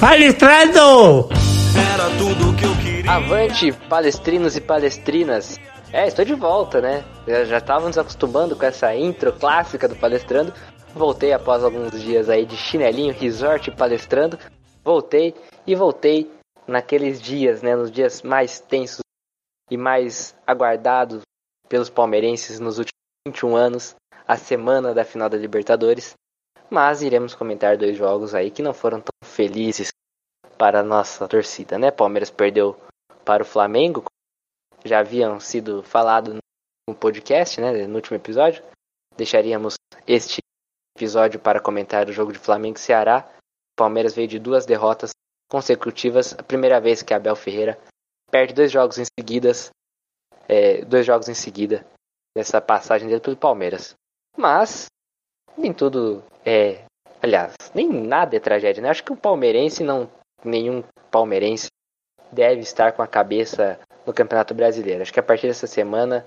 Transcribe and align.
Palestrando! 0.00 1.28
Era 1.76 2.08
tudo 2.16 2.56
que 2.56 2.64
eu 2.64 2.76
queria. 2.76 3.10
Avante, 3.10 3.72
palestrinos 3.88 4.56
e 4.56 4.60
palestrinas! 4.60 5.56
É, 5.92 6.06
estou 6.06 6.24
de 6.24 6.34
volta, 6.34 6.80
né? 6.80 7.04
Já, 7.26 7.44
já 7.44 7.58
estavam 7.58 7.88
nos 7.88 7.98
acostumando 7.98 8.54
com 8.54 8.64
essa 8.64 8.94
intro 8.94 9.32
clássica 9.32 9.88
do 9.88 9.96
Palestrando. 9.96 10.54
Voltei 10.94 11.32
após 11.32 11.64
alguns 11.64 12.00
dias 12.00 12.28
aí 12.28 12.46
de 12.46 12.56
chinelinho, 12.56 13.12
resort 13.12 13.72
palestrando. 13.72 14.38
Voltei 14.84 15.34
e 15.66 15.74
voltei 15.74 16.30
naqueles 16.64 17.20
dias, 17.20 17.60
né? 17.60 17.74
Nos 17.74 17.90
dias 17.90 18.22
mais 18.22 18.60
tensos 18.60 19.00
e 19.68 19.76
mais 19.76 20.32
aguardados 20.46 21.22
pelos 21.68 21.90
palmeirenses 21.90 22.60
nos 22.60 22.78
últimos 22.78 22.92
21 23.26 23.56
anos, 23.56 23.96
a 24.28 24.36
semana 24.36 24.94
da 24.94 25.04
final 25.04 25.28
da 25.28 25.36
Libertadores. 25.36 26.14
Mas 26.70 27.02
iremos 27.02 27.34
comentar 27.34 27.76
dois 27.76 27.96
jogos 27.96 28.34
aí 28.34 28.50
que 28.50 28.62
não 28.62 28.74
foram 28.74 29.00
tão 29.00 29.28
felizes 29.28 29.88
para 30.58 30.80
a 30.80 30.82
nossa 30.82 31.26
torcida, 31.26 31.78
né? 31.78 31.90
Palmeiras 31.90 32.30
perdeu 32.30 32.78
para 33.24 33.42
o 33.42 33.46
Flamengo, 33.46 34.04
já 34.84 35.00
haviam 35.00 35.38
sido 35.40 35.82
falado 35.82 36.36
no 36.88 36.94
podcast, 36.94 37.60
né, 37.60 37.86
no 37.86 37.96
último 37.96 38.16
episódio. 38.16 38.62
Deixaríamos 39.16 39.74
este 40.06 40.38
episódio 40.96 41.38
para 41.38 41.60
comentar 41.60 42.08
o 42.08 42.12
jogo 42.12 42.32
de 42.32 42.38
Flamengo 42.38 42.76
e 42.76 42.80
Ceará. 42.80 43.28
Palmeiras 43.76 44.14
veio 44.14 44.28
de 44.28 44.38
duas 44.38 44.66
derrotas 44.66 45.10
consecutivas, 45.50 46.34
a 46.34 46.42
primeira 46.42 46.80
vez 46.80 47.02
que 47.02 47.14
Abel 47.14 47.36
Ferreira 47.36 47.78
perde 48.30 48.52
dois 48.52 48.70
jogos 48.70 48.98
em 48.98 49.04
seguidas, 49.18 49.70
é, 50.48 50.84
dois 50.84 51.06
jogos 51.06 51.28
em 51.28 51.34
seguida 51.34 51.86
nessa 52.36 52.60
passagem 52.60 53.08
dele 53.08 53.20
pelo 53.20 53.36
Palmeiras. 53.36 53.94
Mas 54.36 54.86
nem 55.58 55.72
tudo 55.72 56.22
é, 56.44 56.80
aliás, 57.22 57.54
nem 57.74 57.88
nada 57.88 58.36
é 58.36 58.40
tragédia, 58.40 58.82
né? 58.82 58.88
Acho 58.88 59.04
que 59.04 59.12
o 59.12 59.16
palmeirense 59.16 59.82
não, 59.82 60.08
nenhum 60.44 60.82
palmeirense 61.10 61.66
deve 62.30 62.60
estar 62.60 62.92
com 62.92 63.02
a 63.02 63.06
cabeça 63.06 63.78
no 64.06 64.12
Campeonato 64.12 64.54
Brasileiro. 64.54 65.02
Acho 65.02 65.12
que 65.12 65.20
a 65.20 65.22
partir 65.22 65.46
dessa 65.46 65.66
semana 65.66 66.24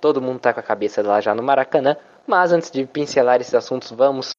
todo 0.00 0.22
mundo 0.22 0.36
está 0.36 0.52
com 0.52 0.60
a 0.60 0.64
cabeça 0.64 1.02
lá 1.02 1.20
já 1.20 1.34
no 1.34 1.42
Maracanã. 1.42 1.96
Mas 2.26 2.52
antes 2.52 2.70
de 2.70 2.86
pincelar 2.86 3.40
esses 3.40 3.54
assuntos, 3.54 3.90
vamos 3.90 4.30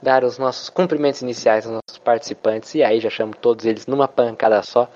dar 0.00 0.24
os 0.24 0.38
nossos 0.38 0.68
cumprimentos 0.68 1.22
iniciais 1.22 1.66
aos 1.66 1.80
nossos 1.86 1.98
participantes. 1.98 2.74
E 2.74 2.82
aí 2.82 3.00
já 3.00 3.10
chamo 3.10 3.34
todos 3.34 3.64
eles 3.64 3.86
numa 3.86 4.08
pancada 4.08 4.62
só. 4.62 4.88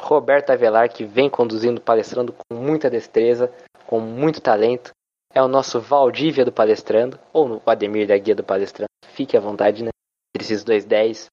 Roberto 0.00 0.50
Avelar, 0.50 0.90
que 0.90 1.04
vem 1.04 1.28
conduzindo, 1.28 1.80
palestrando 1.80 2.32
com 2.32 2.54
muita 2.54 2.88
destreza, 2.88 3.52
com 3.86 4.00
muito 4.00 4.40
talento. 4.40 4.92
É 5.32 5.40
o 5.40 5.48
nosso 5.48 5.80
Valdívia 5.80 6.44
do 6.44 6.52
Palestrando, 6.52 7.18
ou 7.32 7.62
o 7.64 7.70
Ademir 7.70 8.06
da 8.06 8.18
Guia 8.18 8.34
do 8.34 8.42
Palestrando. 8.42 8.88
Fique 9.14 9.36
à 9.36 9.40
vontade, 9.40 9.82
né? 9.82 9.90
Entre 10.34 10.44
esses 10.44 10.64
dois 10.64 10.84
10, 10.84 11.26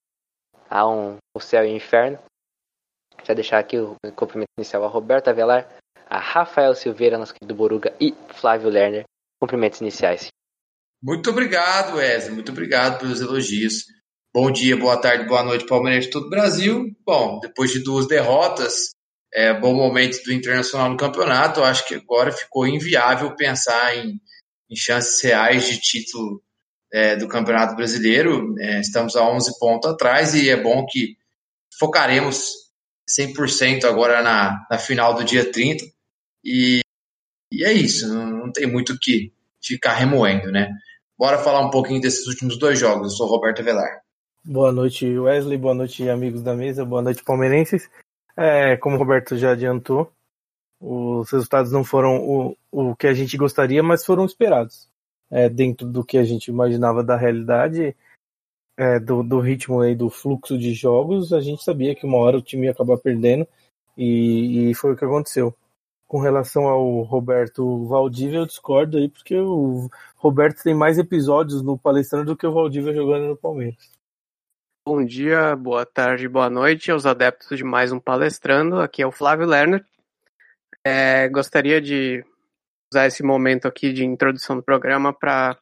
há 0.69 0.87
um 0.87 1.17
o 1.35 1.39
céu 1.39 1.65
e 1.65 1.71
o 1.71 1.75
inferno. 1.75 2.19
Já 3.23 3.33
deixar 3.33 3.59
aqui 3.59 3.77
o 3.79 3.95
cumprimento 4.15 4.49
inicial 4.57 4.83
a 4.83 4.87
Roberto 4.87 5.29
Avelar, 5.29 5.67
a 6.05 6.19
Rafael 6.19 6.75
Silveira, 6.75 7.17
nosso 7.17 7.33
querido 7.33 7.55
Boruga, 7.55 7.95
e 7.99 8.13
Flávio 8.29 8.69
Lerner. 8.69 9.03
Cumprimentos 9.39 9.81
iniciais. 9.81 10.27
Muito 11.01 11.29
obrigado, 11.29 11.97
Wesley. 11.97 12.33
Muito 12.33 12.51
obrigado 12.51 12.99
pelos 12.99 13.21
elogios. 13.21 13.85
Bom 14.33 14.51
dia, 14.51 14.77
boa 14.77 14.99
tarde, 14.99 15.27
boa 15.27 15.43
noite, 15.43 15.65
Palmeiras 15.65 16.05
de 16.05 16.11
todo 16.11 16.27
o 16.27 16.29
Brasil. 16.29 16.85
Bom, 17.05 17.39
depois 17.39 17.71
de 17.71 17.83
duas 17.83 18.07
derrotas, 18.07 18.91
é, 19.33 19.53
bom 19.53 19.73
momento 19.73 20.23
do 20.23 20.33
Internacional 20.33 20.89
no 20.89 20.97
campeonato, 20.97 21.63
acho 21.63 21.87
que 21.87 21.95
agora 21.95 22.31
ficou 22.31 22.67
inviável 22.67 23.35
pensar 23.35 23.95
em, 23.95 24.19
em 24.69 24.75
chances 24.75 25.21
reais 25.21 25.67
de 25.67 25.79
título 25.79 26.41
é, 26.91 27.15
do 27.15 27.27
Campeonato 27.27 27.75
Brasileiro. 27.75 28.55
É, 28.59 28.79
estamos 28.79 29.15
a 29.15 29.23
11 29.29 29.59
pontos 29.59 29.91
atrás 29.91 30.33
e 30.33 30.49
é 30.49 30.61
bom 30.61 30.85
que 30.85 31.17
focaremos 31.77 32.53
100% 33.09 33.85
agora 33.85 34.21
na, 34.21 34.65
na 34.69 34.77
final 34.77 35.13
do 35.13 35.23
dia 35.23 35.49
30. 35.51 35.85
E, 36.43 36.79
e 37.51 37.63
é 37.63 37.73
isso, 37.73 38.07
não, 38.07 38.25
não 38.25 38.51
tem 38.51 38.65
muito 38.65 38.93
o 38.93 38.99
que 38.99 39.31
ficar 39.61 39.93
remoendo, 39.93 40.51
né? 40.51 40.69
Bora 41.17 41.39
falar 41.39 41.65
um 41.65 41.71
pouquinho 41.71 41.99
desses 41.99 42.27
últimos 42.27 42.57
dois 42.59 42.79
jogos. 42.79 43.11
Eu 43.11 43.17
sou 43.17 43.27
Roberto 43.27 43.63
Velar. 43.63 44.01
Boa 44.45 44.71
noite, 44.71 45.05
Wesley. 45.05 45.57
Boa 45.57 45.73
noite, 45.73 46.07
amigos 46.07 46.41
da 46.41 46.53
mesa. 46.53 46.85
Boa 46.85 47.01
noite, 47.01 47.23
palmeirenses. 47.23 47.89
É, 48.37 48.77
como 48.77 48.95
o 48.95 48.99
Roberto 48.99 49.35
já 49.35 49.51
adiantou, 49.53 50.11
os 50.79 51.29
resultados 51.31 51.71
não 51.71 51.83
foram 51.83 52.17
o, 52.17 52.57
o 52.71 52.95
que 52.95 53.07
a 53.07 53.13
gente 53.13 53.35
gostaria, 53.35 53.81
mas 53.81 54.05
foram 54.05 54.25
esperados. 54.25 54.87
É, 55.29 55.49
dentro 55.49 55.87
do 55.87 56.05
que 56.05 56.17
a 56.17 56.23
gente 56.23 56.47
imaginava 56.47 57.03
da 57.03 57.17
realidade, 57.17 57.95
é, 58.77 58.99
do, 58.99 59.23
do 59.23 59.39
ritmo 59.39 59.83
e 59.83 59.95
do 59.95 60.09
fluxo 60.09 60.57
de 60.57 60.73
jogos, 60.73 61.33
a 61.33 61.41
gente 61.41 61.63
sabia 61.63 61.95
que 61.95 62.05
uma 62.05 62.17
hora 62.17 62.37
o 62.37 62.41
time 62.41 62.67
ia 62.67 62.71
acabar 62.71 62.97
perdendo 62.97 63.47
e, 63.97 64.69
e 64.69 64.75
foi 64.75 64.93
o 64.93 64.95
que 64.95 65.03
aconteceu. 65.03 65.53
Com 66.07 66.19
relação 66.19 66.67
ao 66.67 67.01
Roberto 67.01 67.85
Valdívia, 67.87 68.37
eu 68.37 68.45
discordo 68.45 68.97
aí, 68.97 69.09
porque 69.09 69.35
o 69.37 69.89
Roberto 70.15 70.63
tem 70.63 70.73
mais 70.73 70.97
episódios 70.97 71.61
no 71.61 71.77
Palestrando 71.77 72.27
do 72.27 72.37
que 72.37 72.47
o 72.47 72.53
Valdívia 72.53 72.93
jogando 72.93 73.27
no 73.27 73.35
Palmeiras. 73.35 73.96
Bom 74.89 75.03
dia, 75.03 75.53
boa 75.53 75.85
tarde, 75.85 76.29
boa 76.29 76.49
noite 76.49 76.89
aos 76.89 77.05
adeptos 77.05 77.57
de 77.57 77.63
mais 77.65 77.91
um 77.91 77.99
Palestrando. 77.99 78.79
Aqui 78.79 79.01
é 79.01 79.05
o 79.05 79.11
Flávio 79.11 79.45
Lerner. 79.45 79.85
É, 80.81 81.27
gostaria 81.27 81.81
de 81.81 82.23
usar 82.89 83.05
esse 83.05 83.21
momento 83.21 83.67
aqui 83.67 83.91
de 83.91 84.05
introdução 84.05 84.55
do 84.55 84.63
programa 84.63 85.11
para 85.11 85.59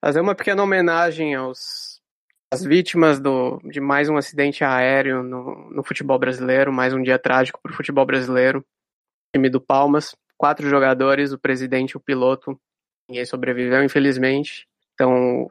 fazer 0.00 0.20
uma 0.20 0.32
pequena 0.32 0.62
homenagem 0.62 1.34
aos 1.34 2.00
às 2.48 2.62
vítimas 2.62 3.18
do, 3.18 3.58
de 3.64 3.80
mais 3.80 4.08
um 4.08 4.16
acidente 4.16 4.62
aéreo 4.62 5.24
no, 5.24 5.68
no 5.68 5.82
futebol 5.82 6.16
brasileiro, 6.16 6.72
mais 6.72 6.94
um 6.94 7.02
dia 7.02 7.18
trágico 7.18 7.58
para 7.60 7.72
o 7.72 7.76
futebol 7.76 8.06
brasileiro. 8.06 8.64
Time 9.34 9.50
do 9.50 9.60
Palmas, 9.60 10.14
quatro 10.38 10.68
jogadores, 10.70 11.32
o 11.32 11.38
presidente 11.38 11.96
o 11.96 12.00
piloto. 12.00 12.56
Ninguém 13.08 13.26
sobreviveu, 13.26 13.82
infelizmente. 13.82 14.68
Então, 14.94 15.48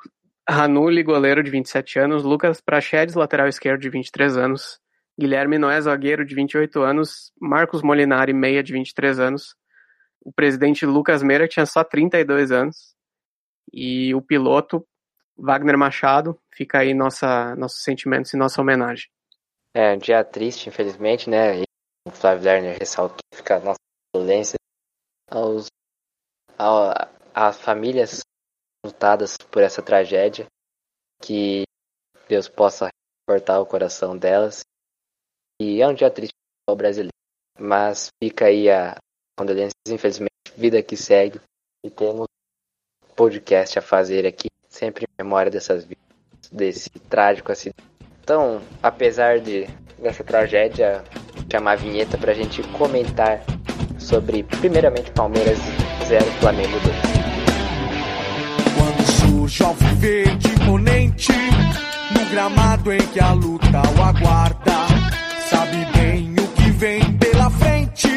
Ranulli, 0.48 1.02
goleiro 1.02 1.44
de 1.44 1.50
27 1.50 2.00
anos, 2.00 2.24
Lucas 2.24 2.62
Prachedes, 2.62 3.16
lateral 3.16 3.48
esquerdo 3.48 3.82
de 3.82 3.90
23 3.90 4.38
anos, 4.38 4.80
Guilherme 5.20 5.58
Noé, 5.58 5.82
zagueiro 5.82 6.26
de 6.26 6.36
28 6.36 6.82
anos, 6.82 7.32
Marcos 7.40 7.82
Molinari, 7.82 8.34
meia 8.34 8.62
de 8.62 8.72
23 8.74 9.20
anos, 9.20 9.56
o 10.22 10.32
presidente 10.32 10.86
Lucas 10.86 11.24
Meira, 11.24 11.48
tinha 11.48 11.66
só 11.66 11.84
32 11.84 12.52
anos, 12.52 12.96
e 13.74 14.14
o 14.14 14.22
piloto 14.22 14.86
Wagner 15.38 15.78
Machado, 15.78 16.40
fica 16.54 16.80
aí 16.80 16.94
nossa, 16.94 17.56
nossos 17.56 17.84
sentimentos 17.84 18.34
e 18.34 18.38
nossa 18.38 18.62
homenagem. 18.62 19.08
É 19.74 19.94
um 19.94 19.98
dia 19.98 20.24
triste, 20.24 20.70
infelizmente, 20.70 21.30
né? 21.30 21.62
E 21.62 21.64
o 22.08 22.12
Flávio 22.12 22.46
Lerner 22.46 22.78
ressaltou 22.80 23.18
fica 23.34 23.58
a 23.58 23.60
nossa 23.60 23.80
violência 24.16 24.56
aos, 25.30 25.68
às 27.34 27.60
famílias 27.60 28.22
lutadas 28.86 29.38
por 29.38 29.62
essa 29.62 29.82
tragédia, 29.82 30.46
que 31.22 31.64
Deus 32.28 32.48
possa 32.48 32.90
cortar 33.28 33.60
o 33.60 33.66
coração 33.66 34.18
delas. 34.18 34.64
E 35.60 35.82
é 35.82 35.88
um 35.88 35.94
dia 35.94 36.12
triste 36.12 36.34
para 36.66 36.74
o 36.74 36.78
brasileiro, 36.78 37.14
mas 37.60 38.10
fica 38.22 38.46
aí 38.46 38.70
a 38.70 38.96
condolência, 39.38 39.74
infelizmente, 39.88 40.32
vida 40.56 40.82
que 40.82 40.96
segue 40.96 41.40
e 41.84 41.90
temos 41.90 42.28
podcast 43.16 43.80
a 43.80 43.82
fazer 43.82 44.26
aqui, 44.26 44.48
sempre 44.68 45.06
em 45.06 45.24
memória 45.24 45.52
dessas 45.52 45.86
vidas, 45.86 46.04
desse 46.52 46.90
trágico 46.90 47.52
acidente. 47.52 47.84
Então, 48.22 48.62
apesar 48.82 49.40
de 49.40 49.66
dessa 49.98 50.24
tragédia, 50.24 51.04
chamar 51.50 51.74
a 51.74 51.76
vinheta 51.76 52.18
para 52.18 52.32
a 52.32 52.36
gente 52.36 52.62
comentar 52.78 53.42
sobre, 54.00 54.44
primeiramente, 54.44 55.12
Palmeiras 55.12 55.60
0, 56.08 56.26
Flamengo 56.40 56.78
2 56.80 57.35
ao 59.64 59.74
verde 59.74 60.48
imponente 60.50 61.32
no 62.12 62.26
gramado 62.30 62.92
em 62.92 63.00
que 63.08 63.20
a 63.20 63.32
luta 63.32 63.82
o 63.98 64.04
aguarda. 64.04 64.74
Sabe 65.50 65.86
bem 65.98 66.34
o 66.34 66.48
que 66.50 66.72
vem 66.72 67.18
pela 67.18 67.50
frente, 67.50 68.10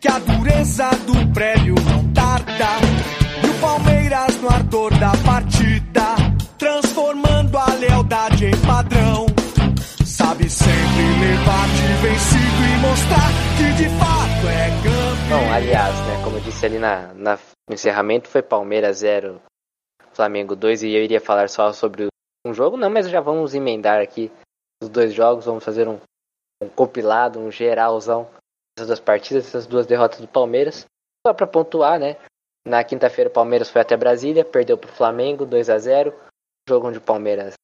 que 0.00 0.08
a 0.08 0.18
dureza 0.18 0.90
do 1.06 1.32
prédio 1.32 1.74
não 1.84 2.12
tarda. 2.12 2.68
E 3.44 3.48
o 3.48 3.54
Palmeiras 3.60 4.36
no 4.40 4.48
ardor 4.48 4.96
da 4.98 5.12
partida, 5.24 6.14
transformando 6.58 7.58
a 7.58 7.66
lealdade 7.74 8.46
em 8.46 8.56
padrão. 8.66 9.26
Sabe 10.04 10.48
sempre 10.48 11.02
levar-te 11.20 11.82
vencido 12.02 12.64
e 12.64 12.78
mostrar 12.80 13.30
que 13.56 13.72
de 13.82 13.88
fato 13.98 14.48
é 14.48 14.70
campeão. 14.82 15.40
Bom, 15.40 15.52
aliás, 15.52 15.94
né, 16.06 16.20
como 16.24 16.36
eu 16.36 16.40
disse 16.42 16.66
ali 16.66 16.78
na, 16.78 17.12
na 17.14 17.38
no 17.68 17.74
encerramento, 17.74 18.28
foi 18.28 18.42
Palmeiras 18.42 18.98
0, 18.98 19.40
Flamengo 20.14 20.54
2 20.54 20.82
e 20.82 20.94
eu 20.94 21.02
iria 21.02 21.20
falar 21.20 21.48
só 21.48 21.72
sobre 21.72 22.06
um 22.46 22.52
jogo, 22.52 22.76
não, 22.76 22.90
mas 22.90 23.08
já 23.08 23.20
vamos 23.20 23.54
emendar 23.54 24.00
aqui 24.00 24.30
os 24.82 24.88
dois 24.88 25.14
jogos, 25.14 25.44
vamos 25.44 25.64
fazer 25.64 25.88
um, 25.88 25.98
um 26.62 26.68
compilado, 26.68 27.38
um 27.38 27.50
geralzão 27.50 28.28
dessas 28.76 28.88
duas 28.88 29.00
partidas, 29.00 29.46
essas 29.46 29.66
duas 29.66 29.86
derrotas 29.86 30.20
do 30.20 30.28
Palmeiras. 30.28 30.86
Só 31.26 31.32
para 31.32 31.46
pontuar, 31.46 31.98
né? 31.98 32.16
Na 32.66 32.82
quinta-feira 32.82 33.30
o 33.30 33.32
Palmeiras 33.32 33.70
foi 33.70 33.80
até 33.80 33.96
Brasília, 33.96 34.44
perdeu 34.44 34.76
para 34.76 34.90
o 34.90 34.92
Flamengo 34.92 35.46
2 35.46 35.70
a 35.70 35.78
0 35.78 36.14
jogo 36.68 36.88
onde 36.88 36.98
o 36.98 37.02
Palmeiras 37.02 37.54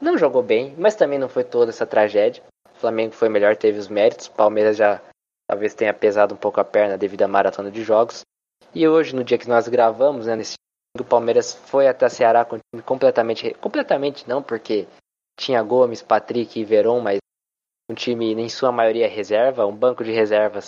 não 0.00 0.18
jogou 0.18 0.42
bem, 0.42 0.74
mas 0.78 0.94
também 0.94 1.18
não 1.18 1.28
foi 1.28 1.44
toda 1.44 1.70
essa 1.70 1.86
tragédia. 1.86 2.42
O 2.74 2.78
Flamengo 2.78 3.14
foi 3.14 3.28
melhor, 3.28 3.56
teve 3.56 3.78
os 3.78 3.88
méritos. 3.88 4.26
O 4.26 4.32
Palmeiras 4.32 4.76
já 4.76 5.00
talvez 5.48 5.74
tenha 5.74 5.94
pesado 5.94 6.34
um 6.34 6.38
pouco 6.38 6.60
a 6.60 6.64
perna 6.64 6.98
devido 6.98 7.22
à 7.22 7.28
maratona 7.28 7.70
de 7.70 7.82
jogos. 7.82 8.22
E 8.74 8.88
hoje, 8.88 9.14
no 9.14 9.22
dia 9.22 9.38
que 9.38 9.48
nós 9.48 9.68
gravamos, 9.68 10.26
né, 10.26 10.36
nesse 10.36 10.56
o 11.00 11.04
Palmeiras 11.04 11.54
foi 11.54 11.88
até 11.88 12.08
Ceará 12.08 12.44
com 12.44 12.58
completamente, 12.84 13.52
completamente 13.54 14.28
não, 14.28 14.42
porque 14.42 14.86
tinha 15.36 15.62
Gomes, 15.62 16.02
Patrick 16.02 16.58
e 16.58 16.64
Veron, 16.64 17.00
mas 17.00 17.18
um 17.90 17.94
time 17.94 18.32
em 18.32 18.48
sua 18.48 18.70
maioria 18.70 19.08
reserva, 19.08 19.66
um 19.66 19.74
banco 19.74 20.04
de 20.04 20.12
reservas 20.12 20.66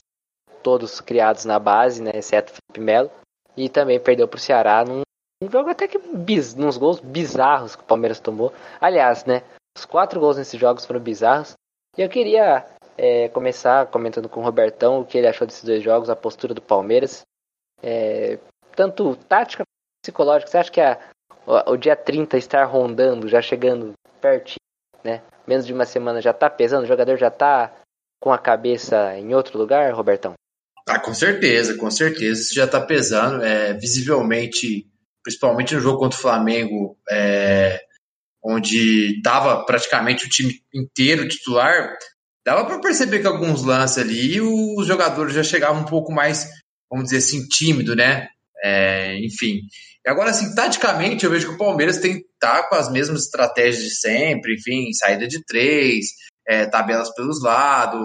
todos 0.62 1.00
criados 1.00 1.44
na 1.44 1.58
base, 1.58 2.02
né, 2.02 2.10
exceto 2.14 2.52
Felipe 2.52 2.80
Melo, 2.80 3.10
e 3.56 3.68
também 3.68 4.00
perdeu 4.00 4.26
para 4.26 4.36
o 4.36 4.40
Ceará 4.40 4.84
num, 4.84 5.02
num, 5.40 5.50
jogo 5.50 5.70
até 5.70 5.86
que 5.86 5.98
biz, 5.98 6.56
nos 6.56 6.76
gols 6.76 6.98
bizarros 6.98 7.76
que 7.76 7.82
o 7.82 7.86
Palmeiras 7.86 8.18
tomou. 8.18 8.52
Aliás, 8.80 9.24
né, 9.24 9.42
os 9.78 9.84
quatro 9.84 10.18
gols 10.18 10.36
nesses 10.36 10.58
jogos 10.58 10.84
foram 10.84 11.00
bizarros. 11.00 11.52
E 11.96 12.02
eu 12.02 12.08
queria 12.08 12.66
é, 12.98 13.28
começar 13.28 13.86
comentando 13.86 14.28
com 14.28 14.40
o 14.40 14.42
Robertão 14.42 15.00
o 15.00 15.06
que 15.06 15.16
ele 15.16 15.28
achou 15.28 15.46
desses 15.46 15.62
dois 15.62 15.82
jogos, 15.82 16.10
a 16.10 16.16
postura 16.16 16.52
do 16.52 16.60
Palmeiras, 16.60 17.22
é, 17.82 18.38
tanto 18.74 19.16
tática 19.28 19.65
quanto 20.12 20.36
psicológica. 20.36 20.50
Você 20.50 20.58
acha 20.58 20.70
que 20.70 20.80
a, 20.80 20.98
o, 21.46 21.72
o 21.72 21.76
dia 21.76 21.96
30 21.96 22.36
estar 22.36 22.64
rondando, 22.64 23.28
já 23.28 23.40
chegando 23.40 23.92
pertinho, 24.20 24.56
né? 25.04 25.22
Menos 25.46 25.66
de 25.66 25.72
uma 25.72 25.86
semana 25.86 26.20
já 26.20 26.32
tá 26.32 26.50
pesando, 26.50 26.84
o 26.84 26.88
jogador 26.88 27.16
já 27.16 27.30
tá 27.30 27.72
com 28.20 28.32
a 28.32 28.38
cabeça 28.38 29.16
em 29.16 29.34
outro 29.34 29.58
lugar, 29.58 29.92
Robertão? 29.92 30.34
Ah, 30.88 30.98
com 30.98 31.14
certeza, 31.14 31.76
com 31.76 31.90
certeza. 31.90 32.40
Isso 32.40 32.54
já 32.54 32.64
está 32.64 32.80
pesando. 32.80 33.42
É, 33.44 33.72
visivelmente, 33.74 34.86
principalmente 35.22 35.74
no 35.74 35.80
jogo 35.80 35.98
contra 35.98 36.18
o 36.18 36.22
Flamengo, 36.22 36.96
é, 37.10 37.80
onde 38.42 39.16
estava 39.16 39.64
praticamente 39.64 40.26
o 40.26 40.28
time 40.28 40.60
inteiro 40.74 41.28
titular, 41.28 41.96
dava 42.44 42.64
para 42.64 42.80
perceber 42.80 43.20
que 43.20 43.26
alguns 43.26 43.64
lances 43.64 43.98
ali 43.98 44.40
os 44.40 44.86
jogadores 44.86 45.34
já 45.34 45.42
chegavam 45.42 45.82
um 45.82 45.86
pouco 45.86 46.12
mais, 46.12 46.48
vamos 46.88 47.06
dizer 47.06 47.18
assim, 47.18 47.46
tímido, 47.48 47.96
né? 47.96 48.28
É, 48.62 49.18
enfim. 49.18 49.60
Agora, 50.06 50.30
assim, 50.30 50.54
taticamente, 50.54 51.24
eu 51.24 51.30
vejo 51.30 51.48
que 51.48 51.54
o 51.54 51.58
Palmeiras 51.58 51.98
tem 51.98 52.24
tá 52.38 52.62
com 52.68 52.74
as 52.74 52.90
mesmas 52.90 53.24
estratégias 53.24 53.82
de 53.82 53.90
sempre, 53.90 54.54
enfim, 54.54 54.92
saída 54.92 55.26
de 55.26 55.44
três, 55.44 56.06
é, 56.46 56.66
tabelas 56.66 57.12
pelos 57.14 57.42
lados, 57.42 58.00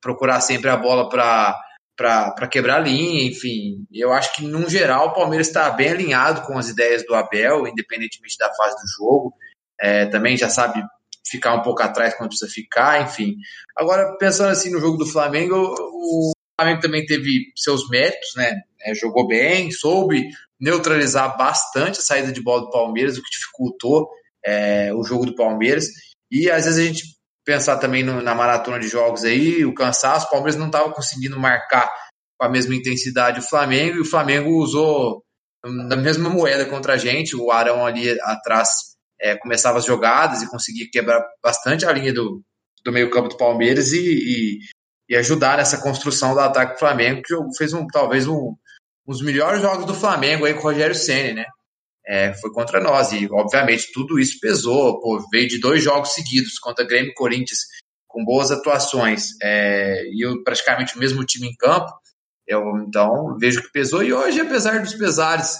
procurar 0.00 0.40
sempre 0.40 0.70
a 0.70 0.76
bola 0.76 1.08
para 1.08 1.56
para 1.96 2.46
quebrar 2.46 2.76
a 2.76 2.80
linha, 2.80 3.24
enfim. 3.24 3.86
Eu 3.90 4.12
acho 4.12 4.34
que, 4.34 4.46
no 4.46 4.68
geral, 4.68 5.08
o 5.08 5.14
Palmeiras 5.14 5.48
está 5.48 5.70
bem 5.70 5.88
alinhado 5.88 6.42
com 6.42 6.58
as 6.58 6.68
ideias 6.68 7.02
do 7.06 7.14
Abel, 7.14 7.66
independentemente 7.66 8.36
da 8.38 8.52
fase 8.52 8.76
do 8.76 8.86
jogo. 8.98 9.32
É, 9.80 10.04
também 10.04 10.36
já 10.36 10.50
sabe 10.50 10.84
ficar 11.26 11.54
um 11.54 11.62
pouco 11.62 11.82
atrás 11.82 12.14
quando 12.14 12.28
precisa 12.28 12.52
ficar, 12.52 13.02
enfim. 13.02 13.36
Agora, 13.74 14.14
pensando 14.18 14.50
assim 14.50 14.70
no 14.70 14.78
jogo 14.78 14.98
do 14.98 15.06
Flamengo, 15.06 15.56
o 15.56 16.32
Flamengo 16.58 16.80
também 16.80 17.04
teve 17.04 17.52
seus 17.54 17.88
méritos, 17.88 18.30
né? 18.36 18.54
É, 18.82 18.94
jogou 18.94 19.26
bem, 19.26 19.70
soube 19.70 20.28
neutralizar 20.58 21.36
bastante 21.36 21.98
a 21.98 22.02
saída 22.02 22.32
de 22.32 22.42
bola 22.42 22.62
do 22.62 22.70
Palmeiras, 22.70 23.18
o 23.18 23.22
que 23.22 23.30
dificultou 23.30 24.08
é, 24.44 24.92
o 24.94 25.02
jogo 25.02 25.26
do 25.26 25.34
Palmeiras. 25.34 25.86
E 26.30 26.50
às 26.50 26.64
vezes 26.64 26.78
a 26.78 26.86
gente 26.86 27.04
pensar 27.44 27.76
também 27.78 28.02
no, 28.02 28.22
na 28.22 28.34
maratona 28.34 28.78
de 28.78 28.88
jogos 28.88 29.24
aí, 29.24 29.64
o 29.64 29.74
cansaço, 29.74 30.26
o 30.26 30.30
Palmeiras 30.30 30.56
não 30.56 30.66
estava 30.66 30.92
conseguindo 30.92 31.38
marcar 31.38 31.90
com 32.38 32.46
a 32.46 32.50
mesma 32.50 32.74
intensidade 32.74 33.40
o 33.40 33.48
Flamengo, 33.48 33.96
e 33.96 34.00
o 34.00 34.04
Flamengo 34.04 34.50
usou 34.50 35.22
na 35.64 35.96
mesma 35.96 36.28
moeda 36.28 36.64
contra 36.66 36.94
a 36.94 36.96
gente, 36.96 37.36
o 37.36 37.50
Arão 37.50 37.84
ali 37.84 38.10
atrás 38.20 38.68
é, 39.20 39.36
começava 39.36 39.78
as 39.78 39.84
jogadas 39.84 40.42
e 40.42 40.50
conseguia 40.50 40.86
quebrar 40.90 41.24
bastante 41.42 41.86
a 41.86 41.92
linha 41.92 42.12
do, 42.12 42.42
do 42.84 42.92
meio 42.92 43.10
campo 43.10 43.28
do 43.28 43.36
Palmeiras 43.36 43.92
e, 43.92 44.00
e, 44.00 44.58
e, 45.08 45.16
ajudar 45.16 45.56
nessa 45.56 45.78
construção 45.78 46.34
do 46.34 46.40
ataque 46.40 46.74
do 46.74 46.78
Flamengo, 46.78 47.22
que 47.22 47.34
fez 47.56 47.72
um, 47.72 47.86
talvez 47.86 48.26
um, 48.26 48.54
um 49.06 49.12
dos 49.12 49.22
melhores 49.22 49.60
jogos 49.60 49.86
do 49.86 49.94
Flamengo 49.94 50.44
aí 50.44 50.54
com 50.54 50.60
o 50.60 50.62
Rogério 50.62 50.94
Senna, 50.94 51.34
né? 51.34 51.46
é, 52.06 52.32
foi 52.34 52.50
contra 52.52 52.80
nós. 52.80 53.12
E, 53.12 53.28
obviamente, 53.30 53.92
tudo 53.92 54.18
isso 54.18 54.38
pesou. 54.40 55.00
Pô, 55.00 55.26
veio 55.30 55.48
de 55.48 55.58
dois 55.58 55.82
jogos 55.82 56.12
seguidos 56.12 56.58
contra 56.58 56.86
Grêmio 56.86 57.10
e 57.10 57.14
Corinthians, 57.14 57.60
com 58.06 58.24
boas 58.24 58.50
atuações, 58.50 59.32
é, 59.42 60.04
e 60.10 60.24
eu, 60.24 60.42
praticamente 60.42 60.96
o 60.96 61.00
mesmo 61.00 61.24
time 61.24 61.48
em 61.48 61.56
campo. 61.56 61.92
Eu, 62.46 62.62
então, 62.78 63.36
vejo 63.38 63.60
que 63.60 63.72
pesou. 63.72 64.04
E 64.04 64.12
hoje, 64.12 64.40
apesar 64.40 64.80
dos 64.80 64.94
pesares, 64.94 65.58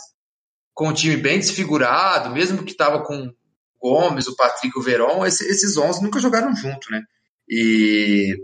com 0.72 0.88
o 0.88 0.94
time 0.94 1.16
bem 1.16 1.38
desfigurado, 1.38 2.30
mesmo 2.30 2.64
que 2.64 2.70
estava 2.70 3.02
com 3.02 3.26
o 3.26 3.34
Gomes, 3.78 4.28
o 4.28 4.36
Patrick 4.36 4.72
e 4.74 4.78
o 4.78 4.82
Verón, 4.82 5.26
esse, 5.26 5.44
esses 5.48 5.76
11 5.76 6.02
nunca 6.02 6.20
jogaram 6.20 6.54
junto, 6.54 6.90
né? 6.90 7.02
E 7.48 8.36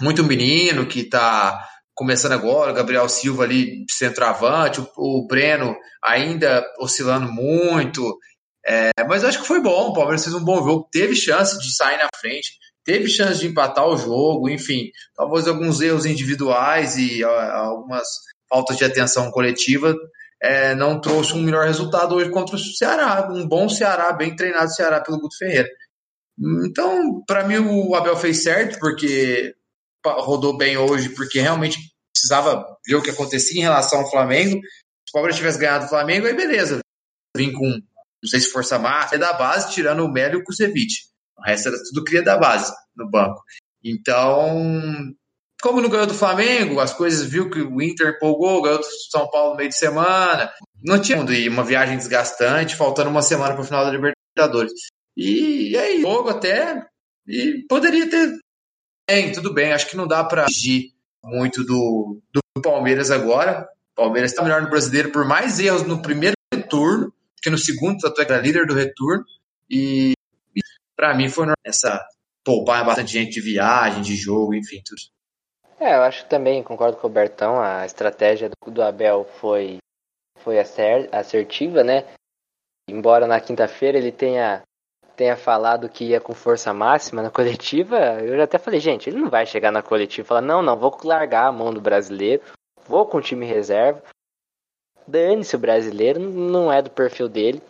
muito 0.00 0.24
menino 0.24 0.86
que 0.86 1.00
está 1.00 1.66
começando 1.94 2.32
agora, 2.32 2.72
o 2.72 2.74
Gabriel 2.74 3.08
Silva 3.08 3.44
ali 3.44 3.84
centroavante, 3.90 4.80
o, 4.80 4.88
o 4.96 5.26
Breno 5.26 5.76
ainda 6.02 6.64
oscilando 6.78 7.30
muito. 7.30 8.18
É, 8.66 8.90
mas 9.08 9.24
acho 9.24 9.40
que 9.40 9.46
foi 9.46 9.60
bom, 9.60 9.88
o 9.88 9.92
Palmeiras 9.92 10.24
fez 10.24 10.34
um 10.34 10.44
bom 10.44 10.56
jogo, 10.56 10.88
teve 10.90 11.14
chance 11.14 11.58
de 11.58 11.74
sair 11.74 11.98
na 11.98 12.08
frente, 12.18 12.52
teve 12.84 13.08
chance 13.08 13.40
de 13.40 13.48
empatar 13.48 13.86
o 13.86 13.96
jogo, 13.96 14.48
enfim, 14.48 14.90
talvez 15.14 15.46
alguns 15.46 15.80
erros 15.80 16.06
individuais 16.06 16.96
e 16.96 17.22
algumas 17.24 18.06
faltas 18.48 18.76
de 18.76 18.84
atenção 18.84 19.30
coletiva 19.30 19.94
é, 20.42 20.74
não 20.74 21.00
trouxe 21.00 21.34
um 21.34 21.42
melhor 21.42 21.66
resultado 21.66 22.14
hoje 22.14 22.30
contra 22.30 22.56
o 22.56 22.58
Ceará, 22.58 23.28
um 23.30 23.46
bom 23.46 23.68
Ceará, 23.68 24.12
bem 24.12 24.34
treinado 24.34 24.72
Ceará 24.72 25.00
pelo 25.00 25.20
Guto 25.20 25.36
Ferreira. 25.36 25.68
Então, 26.64 27.22
para 27.26 27.46
mim, 27.46 27.58
o 27.58 27.94
Abel 27.94 28.16
fez 28.16 28.42
certo, 28.42 28.78
porque 28.78 29.54
rodou 30.06 30.56
bem 30.56 30.76
hoje, 30.76 31.10
porque 31.10 31.40
realmente 31.40 31.78
precisava 32.12 32.64
ver 32.86 32.96
o 32.96 33.02
que 33.02 33.10
acontecia 33.10 33.60
em 33.60 33.64
relação 33.64 34.00
ao 34.00 34.10
Flamengo. 34.10 34.60
Se 34.60 35.10
o 35.10 35.12
Palmeiras 35.12 35.36
tivesse 35.36 35.58
ganhado 35.58 35.86
o 35.86 35.88
Flamengo, 35.88 36.26
aí 36.26 36.34
beleza. 36.34 36.80
Vim 37.36 37.52
com, 37.52 37.68
não 37.68 38.28
sei 38.28 38.40
se 38.40 38.50
força 38.50 38.78
máxima, 38.78 39.16
é 39.16 39.18
da 39.18 39.32
base, 39.32 39.72
tirando 39.72 40.04
o 40.04 40.10
Melo 40.10 40.34
e 40.34 40.36
o 40.38 40.44
Kusevich. 40.44 41.08
O 41.38 41.42
resto 41.42 41.68
era 41.68 41.78
tudo 41.84 42.04
cria 42.04 42.22
da 42.22 42.36
base 42.36 42.72
no 42.96 43.08
banco. 43.08 43.42
Então, 43.82 45.14
como 45.62 45.80
não 45.80 45.88
ganhou 45.88 46.06
do 46.06 46.14
Flamengo, 46.14 46.80
as 46.80 46.92
coisas 46.92 47.26
viu 47.26 47.50
que 47.50 47.60
o 47.60 47.82
Inter 47.82 48.14
empolgou, 48.16 48.62
ganhou 48.62 48.78
do 48.78 48.84
São 49.10 49.28
Paulo 49.30 49.50
no 49.50 49.56
meio 49.56 49.68
de 49.68 49.76
semana. 49.76 50.50
Não 50.82 51.00
tinha 51.00 51.18
e 51.18 51.48
uma 51.48 51.64
viagem 51.64 51.96
desgastante, 51.96 52.76
faltando 52.76 53.10
uma 53.10 53.22
semana 53.22 53.54
para 53.54 53.62
o 53.62 53.66
final 53.66 53.84
da 53.84 53.90
Libertadores. 53.90 54.72
E, 55.16 55.70
e 55.70 55.76
aí, 55.76 56.00
jogo 56.00 56.30
até. 56.30 56.86
E 57.26 57.64
poderia 57.68 58.08
ter. 58.08 58.38
Bem, 59.12 59.32
tudo 59.32 59.52
bem, 59.52 59.72
acho 59.72 59.88
que 59.88 59.96
não 59.96 60.06
dá 60.06 60.22
para 60.22 60.44
agir 60.44 60.94
muito 61.20 61.64
do, 61.64 62.22
do 62.32 62.62
Palmeiras 62.62 63.10
agora. 63.10 63.68
O 63.92 64.02
Palmeiras 64.02 64.30
está 64.30 64.40
melhor 64.40 64.62
no 64.62 64.70
brasileiro 64.70 65.10
por 65.10 65.26
mais 65.26 65.58
erros 65.58 65.82
no 65.82 66.00
primeiro 66.00 66.36
turno, 66.68 67.12
que 67.42 67.50
no 67.50 67.58
segundo, 67.58 67.98
tanto 67.98 68.20
é 68.20 68.24
que 68.24 68.30
era 68.30 68.40
líder 68.40 68.68
do 68.68 68.72
retorno. 68.72 69.24
E, 69.68 70.12
e 70.54 70.60
para 70.94 71.12
mim 71.12 71.28
foi 71.28 71.48
essa 71.66 72.06
poupar 72.44 72.86
bastante 72.86 73.10
gente 73.10 73.32
de 73.32 73.40
viagem, 73.40 74.00
de 74.00 74.14
jogo, 74.14 74.54
enfim, 74.54 74.80
tudo. 74.86 75.00
É, 75.84 75.96
eu 75.96 76.02
acho 76.02 76.22
que 76.22 76.30
também, 76.30 76.62
concordo 76.62 76.96
com 76.96 77.08
o 77.08 77.10
Bertão, 77.10 77.60
a 77.60 77.84
estratégia 77.84 78.48
do, 78.48 78.70
do 78.70 78.80
Abel 78.80 79.28
foi, 79.40 79.78
foi 80.38 80.60
assertiva, 80.60 81.82
né? 81.82 82.06
Embora 82.88 83.26
na 83.26 83.40
quinta-feira 83.40 83.98
ele 83.98 84.12
tenha 84.12 84.62
tenha 85.20 85.36
falado 85.36 85.86
que 85.86 86.06
ia 86.06 86.18
com 86.18 86.32
força 86.32 86.72
máxima 86.72 87.20
na 87.20 87.30
coletiva, 87.30 87.98
eu 88.22 88.42
até 88.42 88.56
falei, 88.56 88.80
gente, 88.80 89.10
ele 89.10 89.18
não 89.18 89.28
vai 89.28 89.44
chegar 89.44 89.70
na 89.70 89.82
coletiva 89.82 90.24
e 90.24 90.26
falar, 90.26 90.40
não, 90.40 90.62
não, 90.62 90.78
vou 90.78 90.96
largar 91.04 91.46
a 91.46 91.52
mão 91.52 91.74
do 91.74 91.78
brasileiro, 91.78 92.42
vou 92.86 93.04
com 93.04 93.18
o 93.18 93.20
time 93.20 93.44
reserva. 93.44 94.02
Dane-se 95.06 95.54
o 95.54 95.58
brasileiro, 95.58 96.18
não 96.18 96.72
é 96.72 96.80
do 96.80 96.88
perfil 96.88 97.28
dele. 97.28 97.60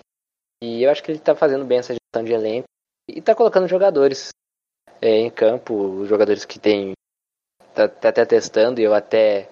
E 0.62 0.84
eu 0.84 0.90
acho 0.92 1.02
que 1.02 1.10
ele 1.10 1.18
tá 1.18 1.34
fazendo 1.34 1.64
bem 1.64 1.78
essa 1.78 1.92
gestão 1.92 2.22
de 2.22 2.32
elenco. 2.32 2.68
E 3.08 3.20
tá 3.20 3.34
colocando 3.34 3.66
jogadores 3.66 4.28
é, 5.02 5.08
em 5.08 5.30
campo, 5.30 6.06
jogadores 6.06 6.44
que 6.44 6.60
tem. 6.60 6.92
Tá, 7.74 7.88
tá 7.88 8.10
até 8.10 8.24
testando, 8.24 8.80
e 8.80 8.84
eu 8.84 8.94
até 8.94 9.48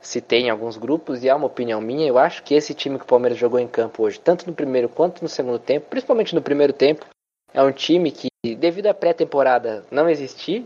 citei 0.00 0.42
em 0.42 0.50
alguns 0.50 0.76
grupos, 0.76 1.22
e 1.22 1.28
é 1.28 1.34
uma 1.34 1.46
opinião 1.46 1.80
minha, 1.80 2.06
eu 2.06 2.18
acho 2.18 2.42
que 2.42 2.54
esse 2.54 2.74
time 2.74 2.98
que 2.98 3.04
o 3.04 3.08
Palmeiras 3.08 3.38
jogou 3.38 3.58
em 3.58 3.68
campo 3.68 4.02
hoje, 4.02 4.18
tanto 4.18 4.46
no 4.46 4.54
primeiro 4.54 4.88
quanto 4.88 5.22
no 5.22 5.28
segundo 5.28 5.58
tempo, 5.58 5.88
principalmente 5.88 6.34
no 6.34 6.42
primeiro 6.42 6.72
tempo, 6.72 7.06
é 7.52 7.62
um 7.62 7.72
time 7.72 8.10
que, 8.10 8.28
devido 8.56 8.86
à 8.86 8.94
pré-temporada 8.94 9.84
não 9.90 10.08
existir 10.08 10.64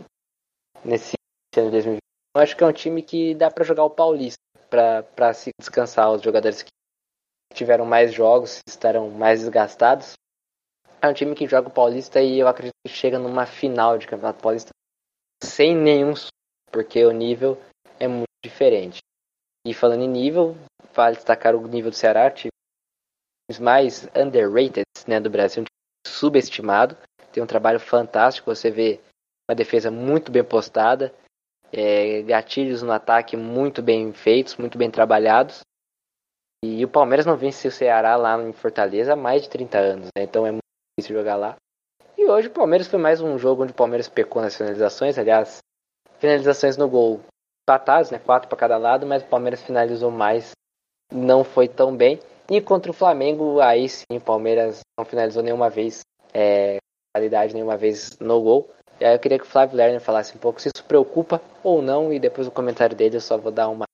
nesse 0.83 1.13
ano 1.57 1.67
de 1.67 1.71
2020, 1.71 1.99
eu 2.35 2.41
acho 2.41 2.55
que 2.55 2.63
é 2.63 2.67
um 2.67 2.73
time 2.73 3.01
que 3.01 3.33
dá 3.33 3.49
para 3.49 3.63
jogar 3.63 3.83
o 3.83 3.89
Paulista, 3.89 4.37
para 4.69 5.33
se 5.33 5.51
descansar 5.59 6.11
os 6.11 6.21
jogadores 6.21 6.61
que 6.61 6.69
tiveram 7.53 7.85
mais 7.85 8.13
jogos, 8.13 8.59
estarão 8.67 9.09
mais 9.09 9.39
desgastados. 9.39 10.13
É 11.01 11.07
um 11.07 11.13
time 11.13 11.33
que 11.35 11.47
joga 11.47 11.69
o 11.69 11.71
Paulista 11.71 12.21
e 12.21 12.39
eu 12.39 12.47
acredito 12.47 12.73
que 12.85 12.91
chega 12.91 13.17
numa 13.17 13.45
final 13.45 13.97
de 13.97 14.07
Campeonato 14.07 14.41
Paulista 14.41 14.71
sem 15.41 15.75
nenhum 15.75 16.13
porque 16.71 17.05
o 17.05 17.11
nível 17.11 17.57
é 17.99 18.07
muito 18.07 18.25
diferente. 18.43 18.99
E 19.65 19.73
falando 19.73 20.03
em 20.03 20.07
nível, 20.07 20.55
vale 20.93 21.15
destacar 21.15 21.55
o 21.55 21.67
nível 21.67 21.89
do 21.89 21.97
Ceará, 21.97 22.29
times 22.29 22.51
mais 23.59 24.07
underrated 24.15 24.85
né, 25.07 25.19
do 25.19 25.29
Brasil, 25.29 25.63
um 25.63 25.65
time 25.65 26.15
subestimado. 26.15 26.95
tem 27.31 27.41
um 27.41 27.47
trabalho 27.47 27.79
fantástico. 27.79 28.53
Você 28.53 28.69
vê 28.69 28.99
uma 29.49 29.55
defesa 29.55 29.89
muito 29.89 30.31
bem 30.31 30.43
postada, 30.43 31.11
é, 31.73 32.21
gatilhos 32.21 32.83
no 32.83 32.91
ataque 32.91 33.35
muito 33.35 33.81
bem 33.81 34.13
feitos, 34.13 34.55
muito 34.55 34.77
bem 34.77 34.91
trabalhados. 34.91 35.61
E 36.63 36.85
o 36.85 36.87
Palmeiras 36.87 37.25
não 37.25 37.35
vence 37.35 37.67
o 37.67 37.71
Ceará 37.71 38.15
lá 38.15 38.41
em 38.41 38.53
Fortaleza 38.53 39.13
há 39.13 39.15
mais 39.15 39.43
de 39.43 39.49
30 39.49 39.77
anos, 39.79 40.05
né? 40.15 40.23
então 40.23 40.45
é 40.45 40.51
muito 40.51 40.63
difícil 40.97 41.17
jogar 41.17 41.35
lá. 41.35 41.55
E 42.17 42.25
hoje 42.25 42.47
o 42.47 42.51
Palmeiras 42.51 42.87
foi 42.87 42.99
mais 42.99 43.19
um 43.19 43.37
jogo 43.37 43.63
onde 43.63 43.71
o 43.71 43.75
Palmeiras 43.75 44.07
pecou 44.07 44.41
nas 44.41 44.55
finalizações, 44.55 45.17
aliás, 45.17 45.59
finalizações 46.17 46.77
no 46.77 46.87
gol 46.87 47.21
empatadas, 47.65 48.11
né? 48.11 48.19
Quatro 48.19 48.47
para 48.47 48.57
cada 48.57 48.77
lado, 48.77 49.05
mas 49.05 49.23
o 49.23 49.27
Palmeiras 49.27 49.61
finalizou 49.63 50.11
mais, 50.11 50.51
não 51.11 51.43
foi 51.43 51.67
tão 51.67 51.95
bem. 51.95 52.19
E 52.49 52.61
contra 52.61 52.91
o 52.91 52.93
Flamengo, 52.93 53.59
aí 53.59 53.89
sim, 53.89 54.05
o 54.11 54.21
Palmeiras 54.21 54.81
não 54.97 55.03
finalizou 55.03 55.41
nenhuma 55.41 55.67
vez, 55.67 56.01
é, 56.31 56.77
qualidade 57.13 57.55
nenhuma 57.55 57.75
vez 57.75 58.17
no 58.19 58.39
gol. 58.41 58.71
E 58.99 59.05
aí 59.05 59.15
eu 59.15 59.19
queria 59.19 59.39
que 59.39 59.45
o 59.45 59.49
Flávio 59.49 59.75
Lerner 59.75 59.99
falasse 59.99 60.35
um 60.35 60.39
pouco 60.39 60.61
se 60.61 60.69
isso 60.69 60.85
preocupa 60.85 61.41
ou 61.63 61.81
não, 61.81 62.13
e 62.13 62.19
depois 62.19 62.47
o 62.47 62.51
comentário 62.51 62.95
dele 62.95 63.17
eu 63.17 63.21
só 63.21 63.35
vou 63.35 63.51
dar 63.51 63.67
uma 63.67 63.85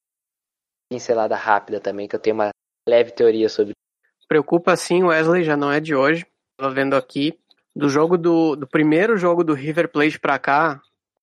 pincelada 0.91 1.35
rápida 1.35 1.79
também, 1.79 2.07
que 2.07 2.15
eu 2.15 2.19
tenho 2.19 2.35
uma 2.35 2.49
leve 2.87 3.11
teoria 3.11 3.47
sobre. 3.47 3.71
Preocupa 4.27 4.75
sim, 4.75 5.03
Wesley, 5.03 5.43
já 5.43 5.55
não 5.55 5.71
é 5.71 5.79
de 5.79 5.95
hoje. 5.95 6.25
Tava 6.57 6.73
vendo 6.73 6.95
aqui, 6.95 7.39
do 7.75 7.87
jogo 7.87 8.17
do, 8.17 8.55
do 8.55 8.67
primeiro 8.67 9.17
jogo 9.17 9.43
do 9.43 9.53
River 9.53 9.89
Plate 9.89 10.19
para 10.19 10.37
cá, 10.37 10.81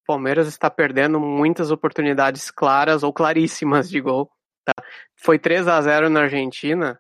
Palmeiras 0.09 0.49
está 0.49 0.71
perdendo 0.71 1.21
muitas 1.21 1.71
oportunidades 1.71 2.51
claras 2.51 3.03
ou 3.03 3.13
claríssimas 3.13 3.91
de 3.91 4.01
gol. 4.01 4.31
Tá? 4.65 4.73
Foi 5.15 5.39
3 5.39 5.69
a 5.69 5.79
0 5.83 6.09
na 6.09 6.23
Argentina, 6.23 6.99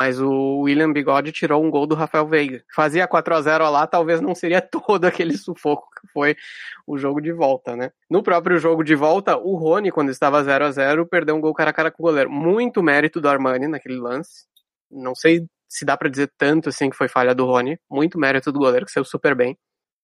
mas 0.00 0.18
o 0.18 0.60
William 0.60 0.90
Bigode 0.90 1.30
tirou 1.30 1.62
um 1.62 1.70
gol 1.70 1.86
do 1.86 1.94
Rafael 1.94 2.26
Veiga. 2.26 2.64
Fazia 2.74 3.06
4 3.06 3.34
a 3.34 3.42
0 3.42 3.70
lá, 3.70 3.86
talvez 3.86 4.22
não 4.22 4.34
seria 4.34 4.62
todo 4.72 5.04
aquele 5.04 5.36
sufoco 5.36 5.86
que 6.00 6.08
foi 6.10 6.36
o 6.86 6.96
jogo 6.96 7.20
de 7.20 7.32
volta, 7.32 7.76
né? 7.76 7.90
No 8.08 8.22
próprio 8.22 8.58
jogo 8.58 8.82
de 8.82 8.94
volta, 8.94 9.36
o 9.36 9.54
Rony, 9.54 9.90
quando 9.90 10.08
estava 10.10 10.42
0 10.42 10.64
a 10.64 10.70
0 10.70 11.06
perdeu 11.06 11.36
um 11.36 11.42
gol 11.42 11.52
cara 11.52 11.68
a 11.68 11.74
cara 11.74 11.90
com 11.90 12.02
o 12.02 12.06
goleiro. 12.06 12.30
Muito 12.30 12.82
mérito 12.82 13.20
do 13.20 13.28
Armani 13.28 13.68
naquele 13.68 13.98
lance. 13.98 14.46
Não 14.90 15.14
sei 15.14 15.46
se 15.68 15.84
dá 15.84 15.98
para 15.98 16.08
dizer 16.08 16.32
tanto 16.38 16.70
assim 16.70 16.88
que 16.88 16.96
foi 16.96 17.08
falha 17.08 17.34
do 17.34 17.44
Rony. 17.44 17.78
Muito 17.90 18.18
mérito 18.18 18.50
do 18.50 18.58
goleiro, 18.58 18.86
que 18.86 18.92
saiu 18.92 19.04
super 19.04 19.34
bem. 19.34 19.54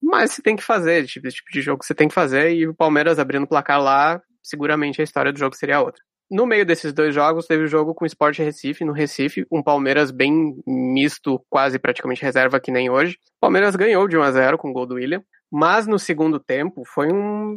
Mas 0.05 0.33
você 0.33 0.43
tem 0.43 0.55
que 0.55 0.63
fazer, 0.63 1.07
tipo, 1.07 1.27
esse 1.27 1.39
tipo 1.39 1.51
de 1.51 1.63
jogo 1.63 1.83
você 1.83 1.95
tem 1.95 2.09
que 2.09 2.15
fazer, 2.15 2.53
e 2.53 2.69
o 2.69 2.75
Palmeiras 2.75 3.19
abrindo 3.19 3.45
o 3.45 3.49
placar 3.49 3.81
lá, 3.83 4.21
seguramente 4.43 5.01
a 5.01 5.05
história 5.05 5.33
do 5.33 5.39
jogo 5.39 5.57
seria 5.57 5.81
outra. 5.81 6.03
No 6.31 6.47
meio 6.47 6.67
desses 6.67 6.93
dois 6.93 7.15
jogos, 7.15 7.47
teve 7.47 7.65
o 7.65 7.69
jogo 7.69 7.95
com 7.95 8.05
o 8.05 8.07
Sport 8.07 8.39
Recife, 8.39 8.85
no 8.85 8.93
Recife, 8.93 9.47
um 9.51 9.63
Palmeiras 9.63 10.11
bem 10.11 10.55
misto, 10.67 11.41
quase 11.49 11.79
praticamente 11.79 12.23
reserva 12.23 12.61
que 12.61 12.71
nem 12.71 12.91
hoje. 12.91 13.17
O 13.37 13.41
Palmeiras 13.41 13.77
ganhou 13.77 14.07
de 14.07 14.17
1 14.17 14.23
a 14.23 14.31
0 14.33 14.59
com 14.59 14.71
o 14.71 14.73
gol 14.73 14.87
do 14.87 14.95
William, 14.97 15.23
mas 15.51 15.87
no 15.87 15.99
segundo 15.99 16.39
tempo 16.39 16.83
foi 16.87 17.13
um, 17.13 17.55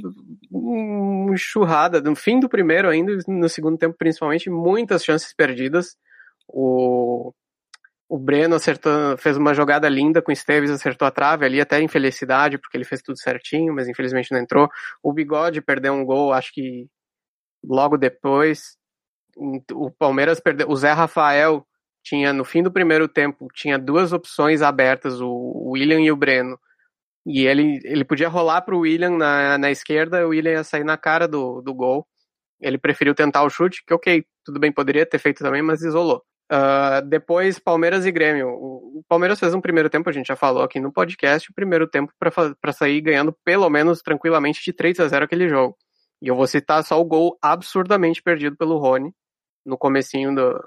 um 0.54 1.36
churrada, 1.36 2.01
no 2.01 2.16
fim 2.16 2.39
do 2.39 2.48
primeiro 2.48 2.89
ainda, 2.89 3.18
no 3.27 3.50
segundo 3.50 3.77
tempo 3.77 3.96
principalmente, 3.98 4.50
muitas 4.50 5.04
chances 5.04 5.34
perdidas. 5.34 5.96
O 6.48 7.34
o 8.09 8.17
Breno 8.17 8.55
acertou, 8.55 9.17
fez 9.17 9.35
uma 9.35 9.53
jogada 9.53 9.89
linda 9.89 10.21
com 10.21 10.31
o 10.31 10.33
Esteves, 10.33 10.71
acertou 10.71 11.07
a 11.07 11.11
trave 11.11 11.45
ali, 11.45 11.59
até 11.59 11.81
infelicidade, 11.81 12.57
porque 12.57 12.77
ele 12.77 12.85
fez 12.85 13.01
tudo 13.01 13.19
certinho, 13.19 13.73
mas 13.73 13.87
infelizmente 13.87 14.31
não 14.31 14.39
entrou. 14.39 14.69
O 15.03 15.11
Bigode 15.11 15.61
perdeu 15.61 15.93
um 15.93 16.05
gol, 16.05 16.31
acho 16.31 16.53
que 16.53 16.87
logo 17.63 17.97
depois. 17.97 18.77
O 19.73 19.91
Palmeiras 19.91 20.39
perdeu. 20.39 20.69
O 20.69 20.75
Zé 20.75 20.93
Rafael 20.93 21.65
tinha, 22.03 22.31
no 22.31 22.45
fim 22.45 22.63
do 22.63 22.71
primeiro 22.71 23.07
tempo, 23.09 23.47
tinha 23.53 23.77
duas 23.77 24.13
opções 24.13 24.61
abertas, 24.61 25.19
o 25.19 25.71
William 25.71 25.99
e 26.01 26.11
o 26.11 26.15
Breno. 26.15 26.57
E 27.25 27.45
ele, 27.45 27.81
ele 27.83 28.05
podia 28.05 28.29
rolar 28.29 28.61
para 28.61 28.73
o 28.73 28.79
William 28.79 29.11
na, 29.17 29.57
na 29.57 29.69
esquerda, 29.69 30.25
o 30.25 30.29
William 30.29 30.53
ia 30.53 30.63
sair 30.63 30.85
na 30.85 30.97
cara 30.97 31.27
do, 31.27 31.61
do 31.61 31.73
gol. 31.73 32.07
Ele 32.61 32.77
preferiu 32.77 33.13
tentar 33.13 33.43
o 33.43 33.49
chute, 33.49 33.83
que 33.85 33.93
ok, 33.93 34.25
tudo 34.45 34.59
bem, 34.59 34.71
poderia 34.71 35.05
ter 35.05 35.19
feito 35.19 35.43
também, 35.43 35.61
mas 35.61 35.81
isolou. 35.81 36.23
Uh, 36.51 37.06
depois, 37.08 37.60
Palmeiras 37.60 38.06
e 38.06 38.12
Grêmio. 38.12 38.50
O, 38.50 39.04
Palmeiras 39.08 39.39
fez 39.39 39.54
um 39.54 39.62
primeiro 39.62 39.89
tempo, 39.89 40.10
a 40.10 40.13
gente 40.13 40.27
já 40.27 40.36
falou 40.36 40.63
aqui 40.63 40.80
no 40.80 40.92
podcast, 40.92 41.50
o 41.50 41.54
primeiro 41.54 41.88
tempo 41.88 42.12
para 42.20 42.74
sair 42.74 43.01
ganhando 43.01 43.36
pelo 43.44 43.70
menos 43.70 44.01
tranquilamente 44.01 44.63
de 44.63 44.74
3 44.74 45.00
a 45.00 45.08
0 45.08 45.25
aquele 45.25 45.48
jogo. 45.48 45.77
E 46.22 46.27
eu 46.27 46.36
vou 46.36 46.48
citar 46.48 46.84
só 46.84 47.00
o 47.00 47.06
gol 47.06 47.38
absurdamente 47.42 48.22
perdido 48.22 48.56
pelo 48.56 48.77
Rony 48.77 49.13
no 49.66 49.77
comecinho 49.77 50.34
do. 50.34 50.63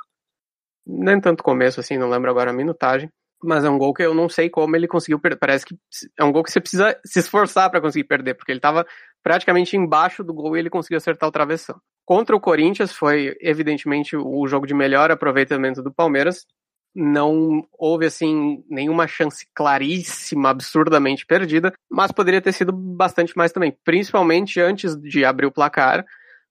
Nem 0.86 1.20
tanto 1.20 1.42
começo 1.42 1.80
assim, 1.80 1.98
não 1.98 2.08
lembro 2.08 2.30
agora 2.30 2.50
a 2.50 2.54
minutagem. 2.54 3.10
Mas 3.42 3.64
é 3.64 3.70
um 3.70 3.78
gol 3.78 3.94
que 3.94 4.02
eu 4.02 4.14
não 4.14 4.28
sei 4.28 4.50
como 4.50 4.76
ele 4.76 4.86
conseguiu 4.86 5.18
perder. 5.18 5.38
Parece 5.38 5.64
que 5.64 5.74
é 6.18 6.24
um 6.24 6.32
gol 6.32 6.42
que 6.42 6.50
você 6.50 6.60
precisa 6.60 6.98
se 7.04 7.18
esforçar 7.20 7.70
para 7.70 7.80
conseguir 7.80 8.04
perder, 8.04 8.34
porque 8.34 8.52
ele 8.52 8.58
estava 8.58 8.86
praticamente 9.22 9.76
embaixo 9.76 10.22
do 10.22 10.34
gol 10.34 10.56
e 10.56 10.60
ele 10.60 10.70
conseguiu 10.70 10.98
acertar 10.98 11.28
o 11.28 11.32
travessão. 11.32 11.80
Contra 12.04 12.34
o 12.34 12.40
Corinthians 12.40 12.92
foi, 12.92 13.36
evidentemente, 13.40 14.16
o 14.16 14.46
jogo 14.46 14.66
de 14.66 14.74
melhor 14.74 15.10
aproveitamento 15.10 15.82
do 15.82 15.92
Palmeiras. 15.92 16.44
Não 16.92 17.64
houve, 17.78 18.04
assim, 18.06 18.64
nenhuma 18.68 19.06
chance 19.06 19.46
claríssima, 19.54 20.50
absurdamente 20.50 21.24
perdida, 21.24 21.72
mas 21.88 22.10
poderia 22.10 22.40
ter 22.40 22.52
sido 22.52 22.72
bastante 22.72 23.36
mais 23.36 23.52
também. 23.52 23.76
Principalmente 23.84 24.60
antes 24.60 24.96
de 24.96 25.24
abrir 25.24 25.46
o 25.46 25.52
placar, 25.52 26.04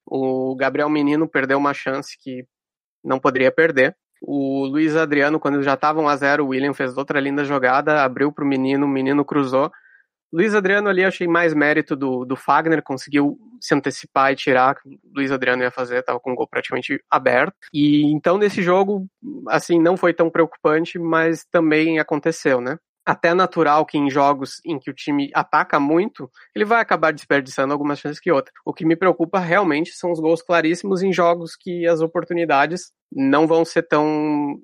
o 0.06 0.56
Gabriel 0.56 0.88
Menino 0.88 1.28
perdeu 1.28 1.58
uma 1.58 1.74
chance 1.74 2.16
que 2.18 2.46
não 3.04 3.20
poderia 3.20 3.52
perder. 3.52 3.94
O 4.20 4.66
Luiz 4.66 4.94
Adriano, 4.96 5.40
quando 5.40 5.62
já 5.62 5.74
estava 5.74 6.00
1 6.00 6.08
a 6.08 6.16
0 6.16 6.44
o 6.44 6.48
William 6.48 6.74
fez 6.74 6.96
outra 6.96 7.18
linda 7.18 7.44
jogada, 7.44 8.04
abriu 8.04 8.30
para 8.30 8.44
o 8.44 8.48
menino, 8.48 8.86
o 8.86 8.88
menino 8.88 9.24
cruzou. 9.24 9.70
Luiz 10.32 10.54
Adriano 10.54 10.88
ali 10.88 11.04
achei 11.04 11.26
mais 11.26 11.52
mérito 11.52 11.96
do, 11.96 12.24
do 12.24 12.36
Fagner, 12.36 12.82
conseguiu 12.82 13.36
se 13.60 13.74
antecipar 13.74 14.32
e 14.32 14.36
tirar. 14.36 14.76
Luiz 15.12 15.32
Adriano 15.32 15.62
ia 15.62 15.70
fazer, 15.70 16.02
tava 16.04 16.20
com 16.20 16.32
o 16.32 16.36
gol 16.36 16.46
praticamente 16.46 17.02
aberto. 17.10 17.54
E 17.72 18.04
então 18.12 18.38
nesse 18.38 18.62
jogo, 18.62 19.06
assim, 19.48 19.80
não 19.80 19.96
foi 19.96 20.14
tão 20.14 20.30
preocupante, 20.30 20.98
mas 20.98 21.44
também 21.50 21.98
aconteceu, 21.98 22.60
né? 22.60 22.78
até 23.04 23.34
natural 23.34 23.84
que 23.84 23.98
em 23.98 24.08
jogos 24.08 24.60
em 24.64 24.78
que 24.78 24.90
o 24.90 24.94
time 24.94 25.30
ataca 25.34 25.80
muito, 25.80 26.30
ele 26.54 26.64
vai 26.64 26.80
acabar 26.80 27.12
desperdiçando 27.12 27.72
algumas 27.72 27.98
chances 27.98 28.20
que 28.20 28.30
outras. 28.30 28.54
O 28.64 28.72
que 28.72 28.84
me 28.84 28.94
preocupa 28.94 29.38
realmente 29.40 29.92
são 29.92 30.12
os 30.12 30.20
gols 30.20 30.42
claríssimos 30.42 31.02
em 31.02 31.12
jogos 31.12 31.56
que 31.56 31.86
as 31.86 32.00
oportunidades 32.00 32.92
não 33.12 33.46
vão 33.46 33.64
ser 33.64 33.82
tão, 33.82 34.56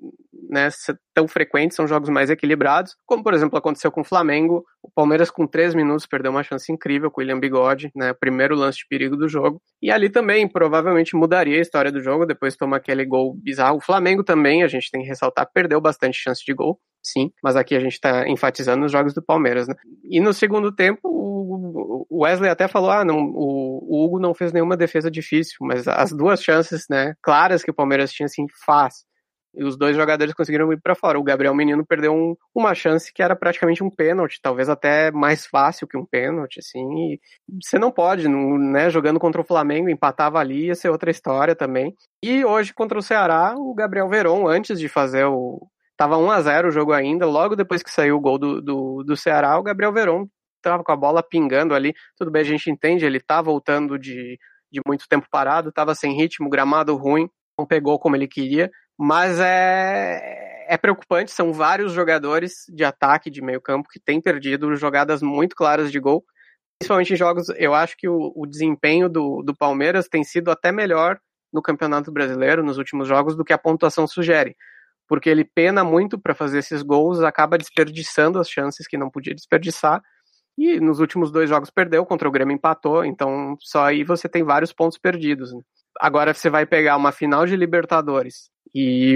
né, 0.49 0.69
ser 0.69 0.97
tão 1.13 1.27
frequentes, 1.27 1.75
são 1.75 1.87
jogos 1.87 2.09
mais 2.09 2.29
equilibrados, 2.29 2.95
como 3.05 3.23
por 3.23 3.33
exemplo 3.33 3.57
aconteceu 3.57 3.91
com 3.91 4.01
o 4.01 4.05
Flamengo, 4.05 4.63
o 4.81 4.89
Palmeiras 4.93 5.29
com 5.29 5.45
três 5.45 5.75
minutos 5.75 6.05
perdeu 6.05 6.31
uma 6.31 6.43
chance 6.43 6.71
incrível 6.71 7.11
com 7.11 7.19
o 7.19 7.23
William 7.23 7.39
Bigode, 7.39 7.91
né, 7.95 8.13
primeiro 8.13 8.55
lance 8.55 8.79
de 8.79 8.87
perigo 8.87 9.17
do 9.17 9.27
jogo, 9.27 9.61
e 9.81 9.91
ali 9.91 10.09
também 10.09 10.47
provavelmente 10.47 11.15
mudaria 11.15 11.57
a 11.57 11.61
história 11.61 11.91
do 11.91 12.01
jogo, 12.01 12.25
depois 12.25 12.55
toma 12.55 12.77
aquele 12.77 13.05
gol 13.05 13.35
bizarro. 13.35 13.77
O 13.77 13.81
Flamengo 13.81 14.23
também, 14.23 14.63
a 14.63 14.67
gente 14.67 14.89
tem 14.89 15.01
que 15.01 15.07
ressaltar, 15.07 15.49
perdeu 15.53 15.81
bastante 15.81 16.17
chance 16.17 16.43
de 16.45 16.53
gol, 16.53 16.79
sim, 17.11 17.31
mas 17.43 17.55
aqui 17.55 17.75
a 17.75 17.79
gente 17.79 17.93
está 17.93 18.27
enfatizando 18.27 18.85
os 18.85 18.91
jogos 18.91 19.13
do 19.13 19.21
Palmeiras, 19.21 19.67
né? 19.67 19.75
E 20.03 20.19
no 20.19 20.33
segundo 20.33 20.71
tempo, 20.73 20.99
o 22.09 22.23
Wesley 22.23 22.49
até 22.49 22.67
falou, 22.67 22.89
ah, 22.89 23.05
não, 23.05 23.17
o 23.17 24.05
Hugo 24.05 24.19
não 24.19 24.33
fez 24.33 24.51
nenhuma 24.51 24.77
defesa 24.77 25.09
difícil, 25.09 25.57
mas 25.61 25.87
as 25.87 26.11
duas 26.11 26.41
chances, 26.41 26.85
né, 26.89 27.13
claras 27.21 27.63
que 27.63 27.71
o 27.71 27.73
Palmeiras 27.73 28.11
tinha, 28.11 28.25
assim, 28.25 28.45
faz. 28.65 29.05
E 29.55 29.63
os 29.63 29.75
dois 29.75 29.95
jogadores 29.95 30.35
conseguiram 30.35 30.71
ir 30.71 30.79
para 30.79 30.93
fora. 30.93 31.19
O 31.19 31.23
Gabriel 31.23 31.55
Menino 31.55 31.83
perdeu 31.83 32.13
um, 32.13 32.35
uma 32.53 32.75
chance 32.75 33.11
que 33.11 33.23
era 33.23 33.35
praticamente 33.35 33.83
um 33.83 33.89
pênalti, 33.89 34.39
talvez 34.39 34.69
até 34.69 35.09
mais 35.09 35.47
fácil 35.47 35.87
que 35.87 35.97
um 35.97 36.05
pênalti, 36.05 36.59
assim. 36.59 37.17
você 37.63 37.79
não 37.79 37.91
pode, 37.91 38.27
né? 38.27 38.89
Jogando 38.91 39.19
contra 39.19 39.41
o 39.41 39.45
Flamengo, 39.45 39.89
empatava 39.89 40.37
ali, 40.37 40.67
ia 40.67 40.75
ser 40.75 40.89
outra 40.89 41.09
história 41.09 41.55
também. 41.55 41.95
E 42.23 42.45
hoje 42.45 42.71
contra 42.71 42.99
o 42.99 43.01
Ceará, 43.01 43.55
o 43.57 43.73
Gabriel 43.73 44.07
Veron, 44.07 44.47
antes 44.47 44.79
de 44.79 44.87
fazer 44.87 45.25
o, 45.25 45.67
Tava 45.97 46.15
1 46.15 46.29
a 46.29 46.41
0 46.41 46.67
o 46.67 46.71
jogo 46.71 46.93
ainda, 46.93 47.25
logo 47.25 47.55
depois 47.55 47.81
que 47.81 47.89
saiu 47.89 48.17
o 48.17 48.21
gol 48.21 48.37
do, 48.37 48.61
do, 48.61 49.03
do 49.03 49.17
Ceará, 49.17 49.57
o 49.57 49.63
Gabriel 49.63 49.91
Veron 49.91 50.27
tava 50.61 50.83
com 50.83 50.91
a 50.91 50.95
bola 50.95 51.23
pingando 51.23 51.73
ali. 51.73 51.93
Tudo 52.15 52.29
bem, 52.29 52.41
a 52.41 52.45
gente 52.45 52.69
entende, 52.69 53.05
ele 53.05 53.19
tá 53.19 53.41
voltando 53.41 53.97
de, 53.97 54.37
de 54.71 54.79
muito 54.85 55.07
tempo 55.09 55.27
parado, 55.31 55.71
tava 55.71 55.95
sem 55.95 56.15
ritmo, 56.15 56.49
gramado 56.49 56.95
ruim, 56.95 57.27
não 57.57 57.65
pegou 57.65 57.97
como 57.99 58.15
ele 58.15 58.27
queria, 58.27 58.69
mas 58.97 59.39
é, 59.39 60.65
é 60.67 60.77
preocupante, 60.77 61.31
são 61.31 61.51
vários 61.51 61.93
jogadores 61.93 62.65
de 62.69 62.83
ataque, 62.83 63.31
de 63.31 63.41
meio 63.41 63.59
campo, 63.59 63.89
que 63.89 63.99
têm 63.99 64.21
perdido 64.21 64.75
jogadas 64.75 65.21
muito 65.23 65.55
claras 65.55 65.91
de 65.91 65.99
gol, 65.99 66.23
principalmente 66.79 67.13
em 67.13 67.17
jogos, 67.17 67.49
eu 67.55 67.73
acho 67.73 67.95
que 67.97 68.07
o, 68.07 68.31
o 68.35 68.45
desempenho 68.45 69.09
do, 69.09 69.41
do 69.41 69.55
Palmeiras 69.55 70.07
tem 70.07 70.23
sido 70.23 70.51
até 70.51 70.71
melhor 70.71 71.17
no 71.51 71.61
Campeonato 71.61 72.11
Brasileiro, 72.11 72.63
nos 72.63 72.77
últimos 72.77 73.07
jogos, 73.07 73.35
do 73.35 73.43
que 73.43 73.53
a 73.53 73.57
pontuação 73.57 74.05
sugere 74.05 74.55
porque 75.07 75.29
ele 75.29 75.45
pena 75.45 75.83
muito 75.83 76.19
para 76.19 76.35
fazer 76.35 76.59
esses 76.59 76.81
gols, 76.81 77.21
acaba 77.21 77.57
desperdiçando 77.57 78.39
as 78.39 78.49
chances 78.49 78.87
que 78.87 78.97
não 78.97 79.09
podia 79.09 79.33
desperdiçar. 79.33 80.01
E 80.57 80.79
nos 80.79 80.99
últimos 80.99 81.31
dois 81.31 81.49
jogos 81.49 81.69
perdeu, 81.69 82.05
contra 82.05 82.27
o 82.27 82.31
Grêmio 82.31 82.55
empatou, 82.55 83.05
então 83.05 83.55
só 83.59 83.85
aí 83.85 84.03
você 84.03 84.27
tem 84.27 84.43
vários 84.43 84.73
pontos 84.73 84.97
perdidos. 84.97 85.53
Né? 85.53 85.61
Agora 85.99 86.33
você 86.33 86.49
vai 86.49 86.65
pegar 86.65 86.97
uma 86.97 87.11
final 87.11 87.45
de 87.45 87.55
Libertadores, 87.55 88.49
E, 88.73 89.15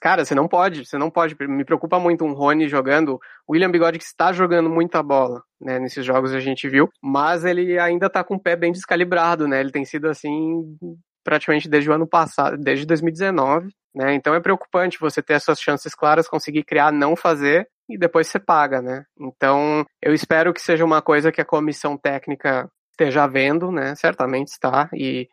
cara, 0.00 0.24
você 0.24 0.34
não 0.34 0.48
pode, 0.48 0.86
você 0.86 0.96
não 0.96 1.10
pode. 1.10 1.36
Me 1.48 1.64
preocupa 1.64 1.98
muito 1.98 2.24
um 2.24 2.32
Rony 2.32 2.68
jogando. 2.68 3.18
O 3.46 3.52
William 3.52 3.70
Bigode 3.70 3.98
que 3.98 4.04
está 4.04 4.32
jogando 4.32 4.70
muita 4.70 5.02
bola, 5.02 5.42
né? 5.60 5.78
Nesses 5.78 6.04
jogos 6.06 6.32
a 6.32 6.40
gente 6.40 6.68
viu, 6.68 6.88
mas 7.02 7.44
ele 7.44 7.78
ainda 7.78 8.08
tá 8.08 8.24
com 8.24 8.36
o 8.36 8.40
pé 8.40 8.56
bem 8.56 8.72
descalibrado, 8.72 9.46
né? 9.46 9.60
Ele 9.60 9.70
tem 9.70 9.84
sido 9.84 10.08
assim 10.08 10.76
praticamente 11.24 11.68
desde 11.68 11.90
o 11.90 11.92
ano 11.92 12.06
passado, 12.06 12.56
desde 12.56 12.86
2019, 12.86 13.68
né? 13.94 14.14
Então 14.14 14.34
é 14.34 14.40
preocupante 14.40 14.98
você 14.98 15.22
ter 15.22 15.34
essas 15.34 15.60
chances 15.60 15.94
claras, 15.94 16.28
conseguir 16.28 16.64
criar, 16.64 16.92
não 16.92 17.14
fazer 17.14 17.68
e 17.88 17.98
depois 17.98 18.26
você 18.26 18.38
paga, 18.38 18.80
né? 18.80 19.04
Então 19.20 19.84
eu 20.00 20.14
espero 20.14 20.52
que 20.52 20.60
seja 20.60 20.84
uma 20.84 21.02
coisa 21.02 21.32
que 21.32 21.40
a 21.40 21.44
comissão 21.44 21.96
técnica 21.96 22.68
esteja 22.90 23.26
vendo, 23.26 23.70
né? 23.70 23.94
Certamente 23.94 24.48
está 24.48 24.88
e 24.94 25.28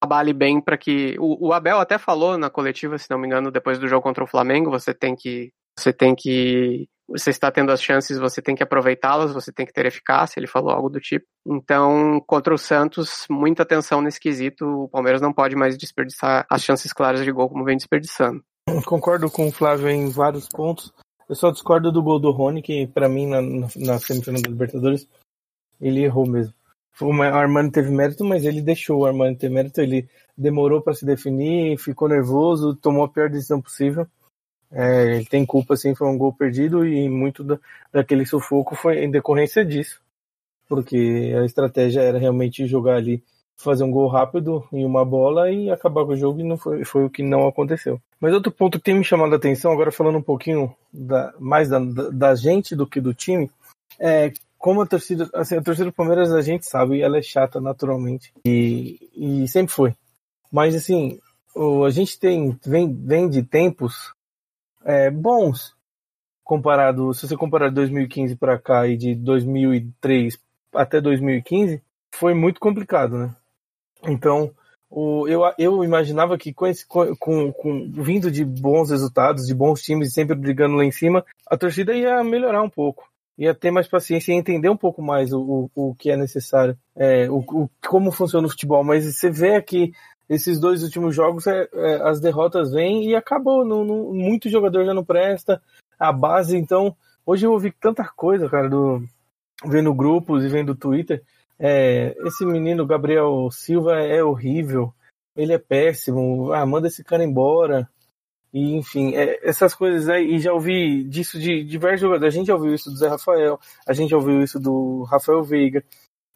trabalhe 0.00 0.32
bem 0.32 0.60
para 0.60 0.76
que 0.76 1.16
o, 1.18 1.48
o, 1.48 1.52
Abel 1.52 1.78
até 1.78 1.96
falou 1.96 2.36
na 2.36 2.50
coletiva, 2.50 2.98
se 2.98 3.10
não 3.10 3.18
me 3.18 3.26
engano, 3.26 3.50
depois 3.50 3.78
do 3.78 3.88
jogo 3.88 4.02
contra 4.02 4.22
o 4.22 4.26
Flamengo, 4.26 4.70
você 4.70 4.92
tem 4.92 5.16
que 5.16 5.50
você 5.78 5.92
tem 5.92 6.14
que 6.14 6.88
você 7.06 7.30
está 7.30 7.50
tendo 7.50 7.70
as 7.70 7.82
chances, 7.82 8.18
você 8.18 8.40
tem 8.40 8.54
que 8.54 8.62
aproveitá-las, 8.62 9.32
você 9.32 9.52
tem 9.52 9.66
que 9.66 9.72
ter 9.72 9.84
eficácia, 9.84 10.40
ele 10.40 10.46
falou 10.46 10.70
algo 10.70 10.88
do 10.88 10.98
tipo. 10.98 11.26
Então, 11.46 12.18
contra 12.26 12.54
o 12.54 12.58
Santos, 12.58 13.26
muita 13.28 13.62
atenção 13.62 14.00
nesse 14.00 14.18
quesito, 14.18 14.64
o 14.64 14.88
Palmeiras 14.88 15.20
não 15.20 15.32
pode 15.32 15.54
mais 15.54 15.76
desperdiçar 15.76 16.46
as 16.48 16.62
chances 16.62 16.92
claras 16.92 17.22
de 17.22 17.30
gol 17.30 17.48
como 17.48 17.64
vem 17.64 17.76
desperdiçando. 17.76 18.42
Concordo 18.86 19.30
com 19.30 19.48
o 19.48 19.52
Flávio 19.52 19.88
em 19.90 20.08
vários 20.08 20.48
pontos. 20.48 20.92
Eu 21.28 21.34
só 21.34 21.50
discordo 21.50 21.92
do 21.92 22.02
gol 22.02 22.18
do 22.18 22.30
Rony, 22.30 22.62
que 22.62 22.86
para 22.86 23.08
mim 23.08 23.26
na, 23.26 23.40
na 23.76 23.98
semifinal 23.98 24.40
da 24.40 24.48
Libertadores 24.48 25.06
ele 25.80 26.02
errou 26.02 26.26
mesmo. 26.26 26.54
O 27.00 27.12
Armani 27.22 27.70
teve 27.70 27.90
mérito, 27.90 28.24
mas 28.24 28.44
ele 28.44 28.62
deixou 28.62 29.00
o 29.00 29.06
Armani 29.06 29.36
ter 29.36 29.50
mérito. 29.50 29.80
Ele 29.80 30.08
demorou 30.36 30.80
para 30.80 30.94
se 30.94 31.04
definir, 31.04 31.76
ficou 31.78 32.08
nervoso, 32.08 32.76
tomou 32.76 33.04
a 33.04 33.08
pior 33.08 33.28
decisão 33.28 33.60
possível. 33.60 34.06
É, 34.74 35.16
ele 35.16 35.24
tem 35.24 35.46
culpa, 35.46 35.76
sim, 35.76 35.94
foi 35.94 36.08
um 36.08 36.18
gol 36.18 36.32
perdido 36.32 36.84
e 36.84 37.08
muito 37.08 37.44
da, 37.44 37.58
daquele 37.92 38.26
sufoco 38.26 38.74
foi 38.74 39.04
em 39.04 39.10
decorrência 39.10 39.64
disso. 39.64 40.00
Porque 40.68 41.32
a 41.40 41.44
estratégia 41.44 42.00
era 42.00 42.18
realmente 42.18 42.66
jogar 42.66 42.96
ali, 42.96 43.22
fazer 43.56 43.84
um 43.84 43.90
gol 43.90 44.08
rápido 44.08 44.64
em 44.72 44.84
uma 44.84 45.04
bola 45.04 45.50
e 45.50 45.70
acabar 45.70 46.04
com 46.04 46.12
o 46.12 46.16
jogo 46.16 46.40
e 46.40 46.42
não 46.42 46.56
foi, 46.56 46.84
foi 46.84 47.04
o 47.04 47.10
que 47.10 47.22
não 47.22 47.46
aconteceu. 47.46 48.00
Mas 48.18 48.34
outro 48.34 48.50
ponto 48.50 48.78
que 48.78 48.84
tem 48.84 48.98
me 48.98 49.04
chamado 49.04 49.32
a 49.32 49.36
atenção, 49.36 49.70
agora 49.70 49.92
falando 49.92 50.18
um 50.18 50.22
pouquinho 50.22 50.74
da, 50.92 51.32
mais 51.38 51.68
da, 51.68 51.78
da, 51.78 52.10
da 52.10 52.34
gente 52.34 52.74
do 52.74 52.86
que 52.86 53.00
do 53.00 53.14
time, 53.14 53.48
é 54.00 54.32
como 54.58 54.80
a 54.80 54.86
torcida, 54.86 55.28
assim, 55.34 55.56
a 55.56 55.62
torcida 55.62 55.84
do 55.84 55.92
Palmeiras 55.92 56.32
a 56.32 56.40
gente 56.40 56.66
sabe, 56.66 57.02
ela 57.02 57.18
é 57.18 57.22
chata 57.22 57.60
naturalmente 57.60 58.32
e, 58.46 58.98
e 59.14 59.46
sempre 59.46 59.72
foi. 59.72 59.94
Mas 60.50 60.74
assim, 60.74 61.20
o, 61.54 61.84
a 61.84 61.90
gente 61.90 62.18
tem 62.18 62.58
vem, 62.64 62.92
vem 62.92 63.28
de 63.28 63.42
tempos 63.42 64.13
é, 64.84 65.10
bons 65.10 65.74
comparado, 66.42 67.12
se 67.14 67.26
você 67.26 67.36
comparar 67.36 67.70
2015 67.70 68.36
para 68.36 68.58
cá 68.58 68.86
e 68.86 68.96
de 68.96 69.14
2003 69.14 70.38
até 70.74 71.00
2015, 71.00 71.82
foi 72.14 72.34
muito 72.34 72.60
complicado, 72.60 73.16
né? 73.16 73.34
Então, 74.06 74.52
o, 74.90 75.26
eu, 75.26 75.42
eu 75.58 75.82
imaginava 75.82 76.36
que 76.36 76.52
com, 76.52 76.66
esse, 76.66 76.86
com, 76.86 77.16
com, 77.16 77.52
com, 77.52 77.90
vindo 77.92 78.30
de 78.30 78.44
bons 78.44 78.90
resultados, 78.90 79.46
de 79.46 79.54
bons 79.54 79.80
times 79.80 80.12
sempre 80.12 80.36
brigando 80.36 80.76
lá 80.76 80.84
em 80.84 80.92
cima, 80.92 81.24
a 81.46 81.56
torcida 81.56 81.94
ia 81.94 82.22
melhorar 82.22 82.62
um 82.62 82.70
pouco 82.70 83.08
ia 83.36 83.54
ter 83.54 83.70
mais 83.70 83.88
paciência 83.88 84.32
e 84.32 84.36
entender 84.36 84.68
um 84.68 84.76
pouco 84.76 85.02
mais 85.02 85.32
o, 85.32 85.70
o, 85.74 85.90
o 85.90 85.94
que 85.94 86.10
é 86.10 86.16
necessário, 86.16 86.76
é, 86.96 87.28
o, 87.28 87.38
o, 87.38 87.70
como 87.86 88.12
funciona 88.12 88.46
o 88.46 88.50
futebol. 88.50 88.84
Mas 88.84 89.04
você 89.04 89.30
vê 89.30 89.56
aqui, 89.56 89.92
esses 90.28 90.58
dois 90.58 90.82
últimos 90.82 91.14
jogos, 91.14 91.46
é, 91.46 91.68
é, 91.72 92.08
as 92.08 92.20
derrotas 92.20 92.72
vêm 92.72 93.08
e 93.08 93.14
acabou. 93.14 93.64
Não, 93.64 93.84
muito 94.12 94.48
jogador 94.48 94.84
já 94.84 94.94
não 94.94 95.04
presta, 95.04 95.60
a 95.98 96.12
base, 96.12 96.56
então. 96.56 96.96
Hoje 97.26 97.46
eu 97.46 97.52
ouvi 97.52 97.72
tanta 97.72 98.04
coisa, 98.04 98.48
cara, 98.48 98.68
do, 98.68 99.02
vendo 99.64 99.94
grupos 99.94 100.44
e 100.44 100.48
vendo 100.48 100.74
Twitter. 100.74 101.22
É, 101.58 102.14
esse 102.26 102.44
menino, 102.44 102.86
Gabriel 102.86 103.48
Silva, 103.50 104.00
é 104.00 104.22
horrível. 104.22 104.92
Ele 105.36 105.52
é 105.52 105.58
péssimo. 105.58 106.52
Ah, 106.52 106.66
manda 106.66 106.88
esse 106.88 107.02
cara 107.02 107.24
embora. 107.24 107.88
E, 108.52 108.76
enfim, 108.76 109.14
é, 109.16 109.40
essas 109.42 109.74
coisas 109.74 110.08
aí, 110.08 110.36
e 110.36 110.38
já 110.38 110.52
ouvi 110.52 111.02
disso 111.04 111.40
de 111.40 111.64
diversos 111.64 112.02
jogadores. 112.02 112.34
A 112.34 112.38
gente 112.38 112.46
já 112.46 112.54
ouviu 112.54 112.72
isso 112.72 112.88
do 112.88 112.96
Zé 112.96 113.08
Rafael, 113.08 113.58
a 113.84 113.92
gente 113.92 114.10
já 114.10 114.16
ouviu 114.16 114.40
isso 114.42 114.60
do 114.60 115.02
Rafael 115.10 115.42
Veiga, 115.42 115.82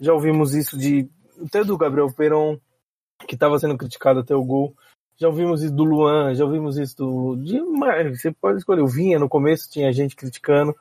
já 0.00 0.12
ouvimos 0.12 0.52
isso 0.52 0.76
de 0.76 1.08
até 1.46 1.62
do 1.62 1.78
Gabriel 1.78 2.12
Peron, 2.12 2.58
que 3.26 3.34
estava 3.34 3.58
sendo 3.58 3.76
criticado 3.76 4.20
até 4.20 4.34
o 4.34 4.44
gol. 4.44 4.74
Já 5.16 5.26
ouvimos 5.28 5.62
isso 5.62 5.74
do 5.74 5.84
Luan, 5.84 6.34
já 6.34 6.44
ouvimos 6.44 6.78
isso 6.78 6.96
do. 6.96 7.36
De, 7.36 7.60
você 8.10 8.30
pode 8.32 8.58
escolher. 8.58 8.82
O 8.82 8.86
Vinha 8.86 9.18
no 9.18 9.28
começo 9.28 9.70
tinha 9.70 9.92
gente 9.92 10.14
criticando. 10.14 10.74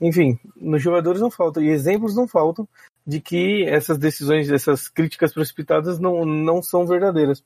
Enfim, 0.00 0.38
nos 0.56 0.80
jogadores 0.80 1.20
não 1.20 1.30
faltam. 1.30 1.62
E 1.62 1.68
exemplos 1.68 2.14
não 2.14 2.28
faltam 2.28 2.68
de 3.06 3.20
que 3.20 3.64
essas 3.64 3.98
decisões, 3.98 4.50
essas 4.50 4.88
críticas 4.88 5.34
precipitadas 5.34 5.98
não, 5.98 6.24
não 6.24 6.62
são 6.62 6.86
verdadeiras. 6.86 7.42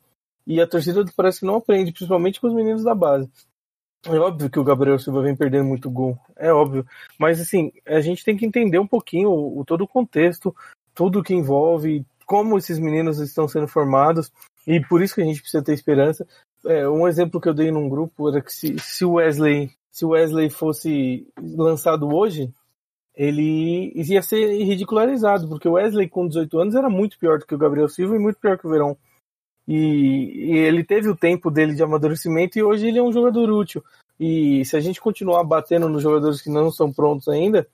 E 0.47 0.61
a 0.61 0.67
torcida 0.67 1.03
parece 1.17 1.41
que 1.41 1.47
não 1.47 1.57
aprende, 1.57 1.93
principalmente 1.93 2.41
com 2.41 2.49
os 2.49 2.55
meninos 2.55 2.85
da 2.85 2.95
base. 2.95 3.31
É 4.07 4.19
óbvio 4.19 4.51
que 4.51 4.59
o 4.59 4.65
Gabriel 4.65 4.99
Silva 4.99 5.23
vem 5.23 5.35
perdendo 5.35 5.65
muito 5.65 5.91
gol, 5.91 6.19
é 6.37 6.53
óbvio. 6.53 6.87
Mas 7.19 7.41
assim, 7.41 7.73
a 7.87 8.01
gente 8.01 8.23
tem 8.23 8.37
que 8.37 8.45
entender 8.45 8.79
um 8.79 8.87
pouquinho 8.87 9.31
o, 9.31 9.61
o 9.61 9.65
todo 9.65 9.85
o 9.85 9.89
contexto, 9.89 10.55
tudo 10.95 11.23
que 11.23 11.33
envolve, 11.33 12.05
como 12.25 12.59
esses 12.59 12.79
meninos 12.79 13.19
estão 13.19 13.47
sendo 13.47 13.69
formados, 13.69 14.33
e 14.67 14.81
por 14.81 15.03
isso 15.03 15.15
que 15.15 15.23
a 15.23 15.25
gente 15.25 15.41
precisa 15.41 15.63
ter 15.63 15.73
esperança. 15.73 16.27
É, 16.67 16.89
um 16.89 17.07
exemplo 17.07 17.41
que 17.41 17.49
eu 17.49 17.55
dei 17.55 17.71
num 17.71 17.89
grupo 17.89 18.29
era 18.29 18.41
que 18.41 18.53
se, 18.53 18.79
se 18.79 19.05
Wesley 19.05 19.71
se 19.95 20.05
Wesley 20.05 20.51
fosse 20.51 21.25
lançado 21.41 22.13
hoje, 22.13 22.53
ele 23.15 23.93
ia 23.95 24.21
ser 24.23 24.45
ridicularizado, 24.65 25.49
porque 25.49 25.69
o 25.69 25.75
Wesley 25.75 26.09
com 26.09 26.27
18 26.27 26.59
anos 26.59 26.75
era 26.75 26.91
muito 26.91 27.17
pior 27.17 27.39
do 27.39 27.47
que 27.47 27.55
o 27.55 27.59
Gabriel 27.59 27.89
Silva 27.89 28.17
e 28.17 28.19
muito 28.19 28.41
pior 28.41 28.59
que 28.59 28.67
o 28.67 28.71
Verão. 28.71 28.97
E, 29.69 29.77
e, 29.77 30.59
ele 30.59 30.83
teve 30.83 31.09
o 31.09 31.17
tempo 31.17 31.49
dele 31.49 31.75
de 31.75 31.83
amadurecimento 31.85 32.59
e 32.59 32.63
hoje 32.65 32.89
ele 32.89 32.99
é 32.99 33.03
um 33.03 33.13
jogador 33.13 33.49
útil. 33.51 33.85
E 34.19 34.65
se 34.65 34.77
a 34.77 34.81
gente 34.81 35.01
continuar 35.01 35.45
batendo 35.45 35.89
nos 35.89 36.03
jogadores 36.03 36.43
que 36.43 36.51
não 36.51 36.73
são 36.73 36.93
prontos 36.93 37.29
ainda, 37.29 37.65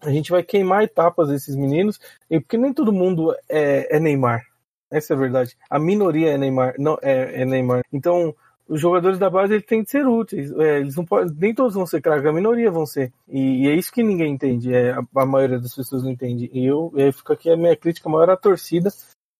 a 0.00 0.10
gente 0.10 0.30
vai 0.30 0.42
queimar 0.42 0.82
etapas 0.82 1.28
desses 1.28 1.56
meninos, 1.56 1.98
e 2.30 2.40
porque 2.40 2.58
nem 2.58 2.72
todo 2.72 2.92
mundo 2.92 3.34
é, 3.48 3.96
é 3.96 4.00
Neymar. 4.00 4.42
Essa 4.90 5.14
é 5.14 5.16
a 5.16 5.18
verdade. 5.18 5.56
A 5.68 5.78
minoria 5.78 6.32
é 6.32 6.38
Neymar, 6.38 6.74
não 6.78 6.98
é, 7.02 7.42
é 7.42 7.44
Neymar. 7.44 7.82
Então, 7.92 8.34
os 8.68 8.80
jogadores 8.80 9.18
da 9.18 9.28
base 9.28 9.54
eles 9.54 9.66
têm 9.66 9.82
que 9.82 9.90
ser 9.90 10.06
úteis. 10.06 10.52
É, 10.52 10.80
eles 10.80 10.96
não 10.96 11.04
podem, 11.04 11.34
nem 11.36 11.54
todos 11.54 11.74
vão 11.74 11.86
ser 11.86 12.00
craques, 12.00 12.26
a 12.26 12.32
minoria 12.32 12.70
vão 12.70 12.86
ser. 12.86 13.12
E, 13.28 13.64
e, 13.64 13.68
é 13.68 13.74
isso 13.74 13.92
que 13.92 14.02
ninguém 14.02 14.32
entende. 14.32 14.72
É, 14.74 14.92
a, 14.92 15.02
a 15.16 15.26
maioria 15.26 15.58
das 15.58 15.74
pessoas 15.74 16.02
não 16.02 16.10
entende. 16.10 16.50
E 16.52 16.64
eu, 16.64 16.92
eu 16.94 17.12
fico 17.12 17.32
aqui 17.32 17.50
a 17.50 17.56
minha 17.56 17.76
crítica 17.76 18.08
maior 18.08 18.30
à 18.30 18.36
torcida 18.36 18.90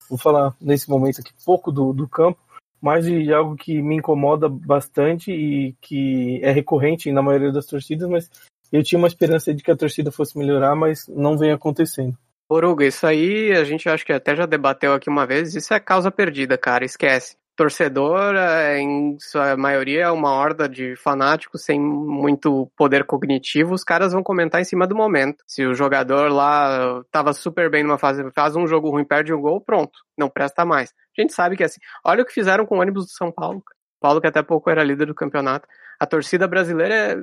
vou 0.09 0.19
falar 0.19 0.55
nesse 0.61 0.89
momento 0.89 1.21
aqui 1.21 1.33
pouco 1.45 1.73
do, 1.73 1.93
do 1.93 2.09
campo, 2.09 2.39
mas 2.81 3.05
de 3.07 3.33
algo 3.33 3.57
que 3.57 3.81
me 3.81 3.97
incomoda 3.97 4.49
bastante 4.49 5.33
e 5.33 5.75
que 5.81 6.41
é 6.43 6.51
recorrente 6.51 7.11
na 7.13 7.23
maioria 7.23 7.53
das 7.53 7.67
torcidas, 7.67 8.09
mas 8.09 8.31
eu 8.73 8.83
tinha 8.83 8.99
uma 8.99 9.09
esperança 9.09 9.55
de 9.55 9.63
que 9.63 9.71
a 9.71 9.77
torcida 9.77 10.11
fosse 10.11 10.39
melhorar, 10.39 10.75
mas 10.75 11.07
não 11.09 11.37
vem 11.37 11.53
acontecendo. 11.53 12.17
Oruga, 12.49 12.85
isso 12.85 13.07
aí 13.07 13.53
a 13.53 13.65
gente 13.65 13.89
acho 13.89 14.05
que 14.05 14.13
até 14.13 14.37
já 14.37 14.47
debateu 14.47 14.93
aqui 14.93 15.09
uma 15.09 15.27
vez, 15.27 15.55
isso 15.55 15.73
é 15.73 15.81
causa 15.81 16.11
perdida, 16.11 16.59
cara, 16.59 16.85
esquece 16.85 17.37
torcedor, 17.57 18.35
é, 18.37 18.81
em 18.81 19.17
sua 19.21 19.57
maioria, 19.57 20.05
é 20.05 20.11
uma 20.11 20.33
horda 20.33 20.69
de 20.69 20.97
fanáticos 20.97 21.65
sem 21.65 21.81
muito 21.81 22.71
poder 22.77 23.05
cognitivo. 23.05 23.75
Os 23.75 23.85
caras 23.85 24.13
vão 24.13 24.23
comentar 24.23 24.61
em 24.61 24.65
cima 24.65 24.87
do 24.87 24.97
momento. 24.97 25.43
Se 25.47 25.65
o 25.65 25.75
jogador 25.75 26.31
lá 26.31 27.03
tava 27.11 27.33
super 27.33 27.71
bem 27.71 27.83
numa 27.83 27.99
fase, 27.99 28.23
faz 28.35 28.57
um 28.57 28.67
jogo 28.67 28.91
ruim, 28.91 29.05
perde 29.05 29.33
um 29.33 29.41
gol, 29.41 29.61
pronto, 29.61 29.93
não 30.19 30.29
presta 30.29 30.65
mais. 30.65 30.93
A 31.17 31.21
gente 31.21 31.33
sabe 31.33 31.57
que 31.57 31.63
é 31.63 31.67
assim. 31.67 31.81
Olha 32.05 32.23
o 32.23 32.27
que 32.27 32.33
fizeram 32.33 32.67
com 32.67 32.77
o 32.77 32.81
ônibus 32.81 33.07
do 33.07 33.13
São 33.13 33.31
Paulo. 33.31 33.63
Paulo, 34.01 34.21
que 34.21 34.27
até 34.27 34.43
pouco 34.43 34.69
era 34.69 34.85
líder 34.85 35.07
do 35.07 35.15
campeonato. 35.15 35.67
A 35.99 36.07
torcida 36.07 36.47
brasileira, 36.47 36.95
é, 36.95 37.17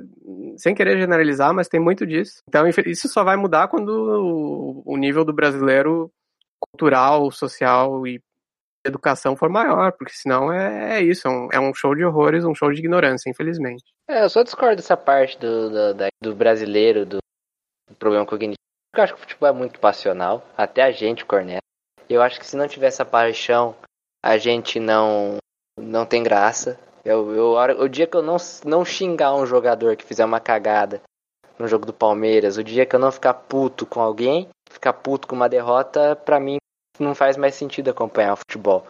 sem 0.56 0.74
querer 0.74 0.98
generalizar, 0.98 1.52
mas 1.52 1.68
tem 1.68 1.80
muito 1.80 2.06
disso. 2.06 2.42
Então, 2.48 2.66
isso 2.86 3.08
só 3.08 3.22
vai 3.22 3.36
mudar 3.36 3.68
quando 3.68 4.82
o 4.84 4.96
nível 4.96 5.24
do 5.24 5.32
brasileiro 5.32 6.10
cultural, 6.60 7.30
social 7.30 8.06
e 8.06 8.20
educação 8.84 9.36
for 9.36 9.48
maior, 9.48 9.92
porque 9.92 10.12
senão 10.12 10.52
é, 10.52 10.98
é 10.98 11.02
isso, 11.02 11.28
é 11.28 11.30
um, 11.30 11.48
é 11.52 11.60
um, 11.60 11.74
show 11.74 11.94
de 11.94 12.04
horrores, 12.04 12.44
um 12.44 12.54
show 12.54 12.72
de 12.72 12.80
ignorância, 12.80 13.30
infelizmente. 13.30 13.84
É, 14.08 14.24
eu 14.24 14.28
só 14.28 14.42
discordo 14.42 14.76
dessa 14.76 14.96
parte 14.96 15.38
do, 15.38 15.70
do, 15.70 16.06
do 16.22 16.34
brasileiro, 16.34 17.06
do, 17.06 17.18
do, 17.88 17.96
problema 17.96 18.26
cognitivo. 18.26 18.56
Eu 18.94 19.02
acho 19.02 19.14
que 19.14 19.20
o 19.20 19.22
futebol 19.22 19.48
é 19.48 19.52
muito 19.52 19.78
passional, 19.78 20.44
até 20.56 20.82
a 20.82 20.90
gente 20.90 21.24
corneta. 21.24 21.62
Eu 22.08 22.20
acho 22.20 22.38
que 22.38 22.46
se 22.46 22.56
não 22.56 22.68
tiver 22.68 22.88
essa 22.88 23.04
paixão, 23.04 23.74
a 24.22 24.36
gente 24.36 24.78
não 24.78 25.38
não 25.78 26.04
tem 26.04 26.22
graça. 26.22 26.78
Eu, 27.04 27.34
eu, 27.34 27.80
o 27.80 27.88
dia 27.88 28.06
que 28.06 28.16
eu 28.16 28.22
não, 28.22 28.36
não 28.64 28.84
xingar 28.84 29.34
um 29.34 29.44
jogador 29.44 29.96
que 29.96 30.04
fizer 30.04 30.24
uma 30.24 30.38
cagada 30.38 31.00
no 31.58 31.66
jogo 31.66 31.84
do 31.84 31.92
Palmeiras, 31.92 32.56
o 32.56 32.64
dia 32.64 32.86
que 32.86 32.94
eu 32.94 33.00
não 33.00 33.10
ficar 33.10 33.34
puto 33.34 33.84
com 33.84 34.00
alguém, 34.00 34.48
ficar 34.70 34.92
puto 34.92 35.26
com 35.26 35.34
uma 35.34 35.48
derrota, 35.48 36.16
pra 36.16 36.38
mim 36.38 36.58
não 36.98 37.14
faz 37.14 37.36
mais 37.36 37.54
sentido 37.54 37.90
acompanhar 37.90 38.34
o 38.34 38.36
futebol. 38.36 38.86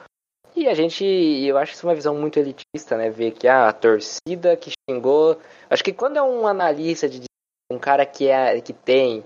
E, 0.54 0.62
E 0.62 0.68
a 0.68 0.74
gente, 0.74 1.04
eu 1.04 1.56
acho 1.56 1.72
isso 1.72 1.86
uma 1.86 1.94
visão 1.94 2.14
muito 2.14 2.38
elitista, 2.38 2.96
né? 2.96 3.10
Ver 3.10 3.32
que 3.32 3.48
ah, 3.48 3.68
a 3.68 3.72
torcida 3.72 4.56
que 4.56 4.70
xingou. 4.88 5.38
Acho 5.70 5.82
que 5.82 5.92
quando 5.92 6.18
é 6.18 6.22
um 6.22 6.46
analista 6.46 7.08
de 7.08 7.22
um 7.70 7.78
cara 7.78 8.04
que 8.04 8.28
é 8.28 8.60
que 8.60 8.72
tem 8.72 9.24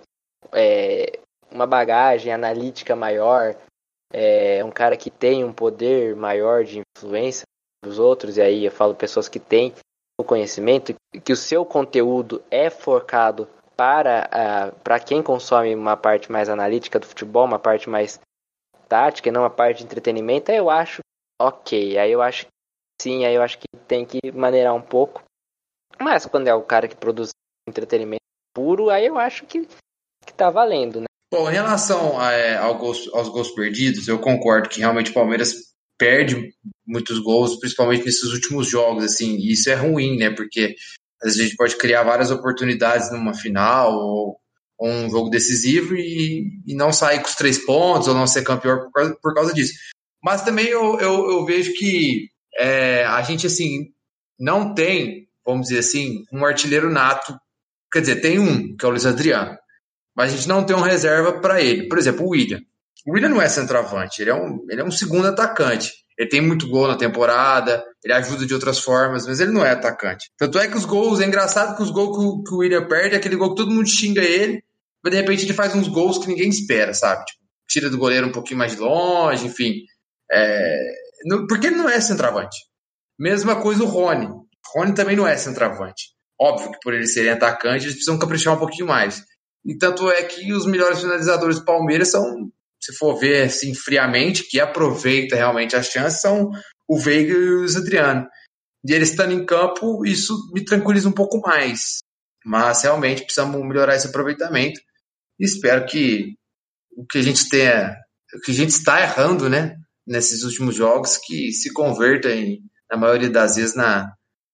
é, 0.53 1.19
uma 1.51 1.67
bagagem 1.67 2.33
analítica 2.33 2.95
maior, 2.95 3.57
é, 4.13 4.65
um 4.65 4.71
cara 4.71 4.97
que 4.97 5.11
tem 5.11 5.45
um 5.45 5.53
poder 5.53 6.15
maior 6.15 6.63
de 6.65 6.81
influência 6.97 7.43
dos 7.87 7.99
outros, 7.99 8.37
e 8.37 8.43
aí 8.43 8.65
eu 8.65 8.71
falo 8.71 8.95
pessoas 8.95 9.29
que 9.29 9.39
têm 9.39 9.73
o 10.19 10.25
conhecimento, 10.25 10.95
que 11.25 11.33
o 11.33 11.37
seu 11.37 11.65
conteúdo 11.65 12.43
é 12.51 12.71
focado 12.71 13.49
para, 13.77 14.29
uh, 14.33 14.81
para 14.81 14.99
quem 14.99 15.23
consome 15.23 15.75
uma 15.75 15.97
parte 15.97 16.33
mais 16.33 16.49
analítica 16.49 16.99
do 16.99 17.07
futebol, 17.07 17.45
uma 17.45 17.59
parte 17.59 17.89
mais 17.89 18.19
tática 18.89 19.29
e 19.29 19.33
não 19.33 19.43
uma 19.43 19.51
parte 19.51 19.79
de 19.79 19.85
entretenimento, 19.85 20.51
aí 20.51 20.57
eu 20.57 20.71
acho 20.71 21.01
ok. 21.41 21.99
Aí 21.99 22.11
eu 22.11 22.23
acho 22.23 22.47
que 22.47 22.53
sim, 23.01 23.25
aí 23.25 23.35
eu 23.35 23.43
acho 23.43 23.59
que 23.59 23.67
tem 23.87 24.05
que 24.07 24.19
maneirar 24.33 24.75
um 24.75 24.81
pouco. 24.81 25.23
Mas 26.01 26.25
quando 26.27 26.49
é 26.49 26.55
o 26.55 26.63
cara 26.63 26.89
que 26.89 26.97
produz 26.97 27.31
entretenimento 27.69 28.23
puro, 28.55 28.89
aí 28.89 29.07
eu 29.07 29.19
acho 29.19 29.45
que, 29.45 29.67
que 30.25 30.33
tá 30.33 30.51
valendo, 30.51 31.01
né? 31.01 31.07
Bom, 31.33 31.51
em 31.51 31.55
relação 31.55 32.19
a, 32.19 32.33
é, 32.33 32.57
gols, 32.75 33.13
aos 33.13 33.29
gols 33.29 33.51
perdidos, 33.51 34.09
eu 34.09 34.19
concordo 34.19 34.69
que 34.69 34.81
realmente 34.81 35.11
o 35.11 35.15
Palmeiras 35.15 35.75
perde 35.99 36.55
muitos 36.87 37.19
gols, 37.19 37.59
principalmente 37.59 38.05
nesses 38.05 38.33
últimos 38.33 38.69
jogos, 38.69 39.05
assim, 39.05 39.37
e 39.37 39.53
isso 39.53 39.69
é 39.69 39.75
ruim, 39.75 40.17
né? 40.17 40.31
Porque 40.31 40.77
às 41.21 41.33
vezes 41.33 41.41
a 41.41 41.45
gente 41.45 41.57
pode 41.57 41.77
criar 41.77 42.03
várias 42.03 42.31
oportunidades 42.31 43.11
numa 43.11 43.35
final 43.35 43.93
ou, 43.93 44.39
ou 44.79 44.89
um 44.89 45.11
jogo 45.11 45.31
decisivo 45.31 45.95
e, 45.95 46.61
e, 46.67 46.75
não 46.75 46.93
sair 46.93 47.21
com 47.21 47.29
os 47.29 47.35
três 47.35 47.59
pontos 47.59 48.09
ou 48.09 48.15
não 48.15 48.27
ser 48.27 48.43
campeão 48.43 48.79
por 48.79 48.93
causa, 48.93 49.19
por 49.23 49.35
causa 49.35 49.55
disso. 49.55 49.75
Mas 50.23 50.43
também 50.43 50.67
eu, 50.67 50.99
eu, 51.01 51.31
eu 51.31 51.45
vejo 51.45 51.73
que 51.75 52.29
é, 52.59 53.05
a 53.05 53.23
gente, 53.23 53.47
assim, 53.47 53.93
não 54.39 54.75
tem, 54.75 55.29
vamos 55.45 55.69
dizer 55.69 55.81
assim, 55.81 56.25
um 56.33 56.45
artilheiro 56.45 56.91
nato. 56.91 57.39
Quer 57.93 58.01
dizer, 58.01 58.17
tem 58.21 58.39
um, 58.39 58.77
que 58.77 58.85
é 58.85 58.89
o 58.89 58.91
Luiz 58.91 59.07
Adriano. 59.07 59.57
Mas 60.15 60.33
a 60.33 60.37
gente 60.37 60.49
não 60.49 60.65
tem 60.65 60.75
um 60.75 60.81
reserva 60.81 61.41
para 61.41 61.61
ele. 61.61 61.89
Por 61.89 61.99
exemplo, 61.99 62.27
o 62.27 62.31
William. 62.31 62.61
O 63.07 63.13
William 63.13 63.29
não 63.29 63.41
é 63.41 63.49
centroavante, 63.49 64.21
ele 64.21 64.31
é 64.31 64.35
um, 64.35 64.67
ele 64.69 64.81
é 64.81 64.85
um 64.85 64.91
segundo 64.91 65.29
atacante. 65.29 65.93
Ele 66.19 66.29
tem 66.29 66.41
muito 66.41 66.69
gol 66.69 66.89
na 66.89 66.97
temporada, 66.97 67.85
ele 68.03 68.15
ajuda 68.15 68.47
de 68.47 68.55
outras 68.55 68.79
formas, 68.79 69.27
mas 69.27 69.39
ele 69.39 69.53
não 69.53 69.65
é 69.65 69.73
atacante. 69.73 70.31
Tanto 70.39 70.59
é 70.59 70.67
que 70.67 70.77
os 70.77 70.85
gols, 70.85 71.21
é 71.21 71.27
engraçado 71.27 71.77
que 71.77 71.83
os 71.83 71.91
gols 71.91 72.17
que 72.17 72.25
o, 72.25 72.43
que 72.43 72.55
o 72.55 72.59
William 72.59 72.87
perde 72.87 73.15
é 73.15 73.19
aquele 73.19 73.37
gol 73.37 73.51
que 73.51 73.57
todo 73.57 73.71
mundo 73.71 73.89
xinga 73.89 74.23
ele, 74.23 74.63
mas 75.05 75.13
de 75.13 75.21
repente 75.21 75.45
ele 75.45 75.53
faz 75.53 75.75
uns 75.75 75.89
gols 75.89 76.19
que 76.19 76.29
ninguém 76.29 76.49
espera, 76.49 76.95
sabe? 76.95 77.25
Tipo, 77.27 77.41
tira 77.69 77.91
do 77.91 77.99
goleiro 77.99 78.27
um 78.27 78.33
pouquinho 78.33 78.59
mais 78.59 78.73
de 78.73 78.79
longe, 78.79 79.47
enfim. 79.47 79.83
É, 80.33 80.79
porque 81.49 81.67
ele 81.67 81.77
não 81.77 81.89
é 81.89 82.01
centroavante. 82.01 82.57
Mesma 83.19 83.61
coisa 83.61 83.83
o 83.85 83.87
Rony. 83.87 84.29
Rony 84.75 84.95
também 84.95 85.17
não 85.17 85.27
é 85.27 85.37
centroavante. 85.37 86.15
Óbvio 86.41 86.73
que 86.73 86.79
por 86.83 86.95
eles 86.95 87.13
serem 87.15 87.33
atacantes, 87.33 87.85
eles 87.85 87.95
precisam 87.97 88.19
caprichar 88.19 88.55
um 88.55 88.59
pouquinho 88.59 88.87
mais. 88.87 89.23
E 89.65 89.77
tanto 89.77 90.11
é 90.11 90.23
que 90.23 90.53
os 90.53 90.67
melhores 90.67 91.01
finalizadores 91.01 91.59
do 91.59 91.65
Palmeiras 91.65 92.11
são 92.11 92.51
se 92.81 92.93
for 92.95 93.19
ver 93.19 93.45
assim 93.45 93.75
friamente, 93.75 94.45
que 94.49 94.61
aproveita 94.61 95.37
realmente 95.37 95.75
as 95.77 95.87
chances, 95.87 96.21
são 96.21 96.51
o 96.89 96.99
Veiga 96.99 97.33
e 97.33 97.49
o 97.49 97.77
Adriano. 97.77 98.27
E 98.89 98.93
eles 98.93 99.11
estando 99.11 99.33
em 99.33 99.45
campo, 99.45 100.05
isso 100.07 100.35
me 100.53 100.65
tranquiliza 100.65 101.09
um 101.09 101.13
pouco 101.13 101.41
mais. 101.41 101.99
Mas 102.45 102.83
realmente 102.83 103.25
precisamos 103.25 103.61
melhorar 103.67 103.97
esse 103.97 104.07
aproveitamento. 104.07 104.81
E 105.39 105.45
espero 105.45 105.85
que 105.87 106.35
o 106.97 107.05
que 107.05 107.19
a 107.19 107.23
gente 107.23 107.49
tenha, 107.49 107.97
o 108.35 108.41
que 108.41 108.53
a 108.53 108.55
gente 108.55 108.71
está 108.71 109.03
errando, 109.03 109.51
né, 109.51 109.77
nesses 110.07 110.45
últimos 110.45 110.77
jogos, 110.77 111.19
que 111.19 111.51
se 111.51 111.73
converta 111.73 112.31
em, 112.31 112.61
na 112.91 112.97
maioria 112.97 113.29
das 113.29 113.57
vezes 113.57 113.75
na, 113.75 114.13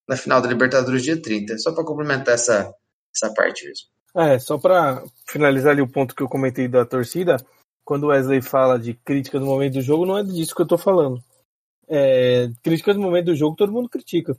na 0.08 0.16
final 0.16 0.40
da 0.40 0.48
Libertadores 0.48 1.02
dia 1.02 1.20
30. 1.20 1.58
Só 1.58 1.74
para 1.74 1.84
complementar 1.84 2.34
essa, 2.34 2.72
essa 3.14 3.32
parte 3.34 3.66
mesmo. 3.66 3.86
É, 4.16 4.38
só 4.38 4.58
para 4.58 5.02
finalizar 5.28 5.72
ali 5.72 5.82
o 5.82 5.90
ponto 5.90 6.14
que 6.14 6.22
eu 6.22 6.28
comentei 6.28 6.68
da 6.68 6.84
torcida, 6.84 7.36
quando 7.92 8.04
o 8.04 8.06
Wesley 8.06 8.40
fala 8.40 8.78
de 8.78 8.94
crítica 8.94 9.38
no 9.38 9.44
momento 9.44 9.74
do 9.74 9.82
jogo, 9.82 10.06
não 10.06 10.16
é 10.16 10.22
disso 10.22 10.54
que 10.54 10.62
eu 10.62 10.66
tô 10.66 10.78
falando. 10.78 11.22
É, 11.86 12.50
crítica 12.62 12.94
no 12.94 13.02
momento 13.02 13.26
do 13.26 13.34
jogo, 13.34 13.54
todo 13.54 13.70
mundo 13.70 13.86
critica. 13.86 14.34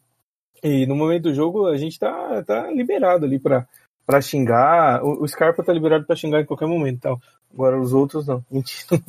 E 0.64 0.88
no 0.88 0.96
momento 0.96 1.26
do 1.26 1.36
jogo, 1.36 1.68
a 1.68 1.78
gente 1.78 2.00
tá, 2.00 2.42
tá 2.42 2.72
liberado 2.72 3.26
ali 3.26 3.38
pra, 3.38 3.68
pra 4.08 4.22
xingar. 4.22 5.04
O, 5.04 5.22
o 5.22 5.28
Scarpa 5.28 5.64
tá 5.64 5.72
liberado 5.72 6.04
pra 6.04 6.16
xingar 6.16 6.42
em 6.42 6.48
qualquer 6.48 6.68
momento. 6.68 6.96
Então. 6.96 7.22
Agora 7.54 7.80
os 7.80 7.94
outros 7.94 8.26
não. 8.26 8.44
Mentira. 8.50 9.00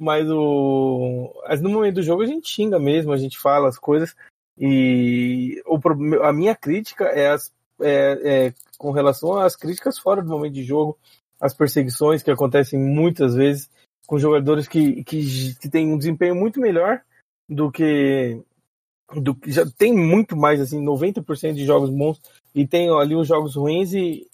Mas, 0.00 0.28
o, 0.28 1.32
mas 1.48 1.62
no 1.62 1.70
momento 1.70 1.94
do 1.94 2.02
jogo 2.02 2.22
a 2.22 2.26
gente 2.26 2.48
xinga 2.48 2.80
mesmo, 2.80 3.12
a 3.12 3.16
gente 3.16 3.38
fala 3.38 3.68
as 3.68 3.78
coisas. 3.78 4.16
E 4.58 5.62
o, 5.64 5.78
a 6.24 6.32
minha 6.32 6.56
crítica 6.56 7.04
é, 7.04 7.28
as, 7.28 7.52
é, 7.80 8.48
é 8.48 8.54
com 8.76 8.90
relação 8.90 9.38
às 9.38 9.54
críticas 9.54 9.96
fora 9.96 10.20
do 10.20 10.28
momento 10.28 10.54
de 10.54 10.64
jogo 10.64 10.98
as 11.40 11.54
perseguições 11.54 12.22
que 12.22 12.30
acontecem 12.30 12.78
muitas 12.78 13.34
vezes 13.34 13.70
com 14.06 14.18
jogadores 14.18 14.68
que, 14.68 15.02
que, 15.04 15.54
que 15.60 15.68
têm 15.68 15.92
um 15.92 15.98
desempenho 15.98 16.34
muito 16.34 16.60
melhor 16.60 17.00
do 17.48 17.70
que 17.70 18.40
do 19.14 19.34
que 19.34 19.52
já 19.52 19.64
tem 19.78 19.94
muito 19.94 20.36
mais 20.36 20.60
assim 20.60 20.84
90% 20.84 21.54
de 21.54 21.64
jogos 21.64 21.90
bons 21.90 22.20
e 22.54 22.66
tem 22.66 22.88
ali 22.90 23.14
os 23.14 23.28
jogos 23.28 23.54
ruins 23.54 23.92
e, 23.92 24.26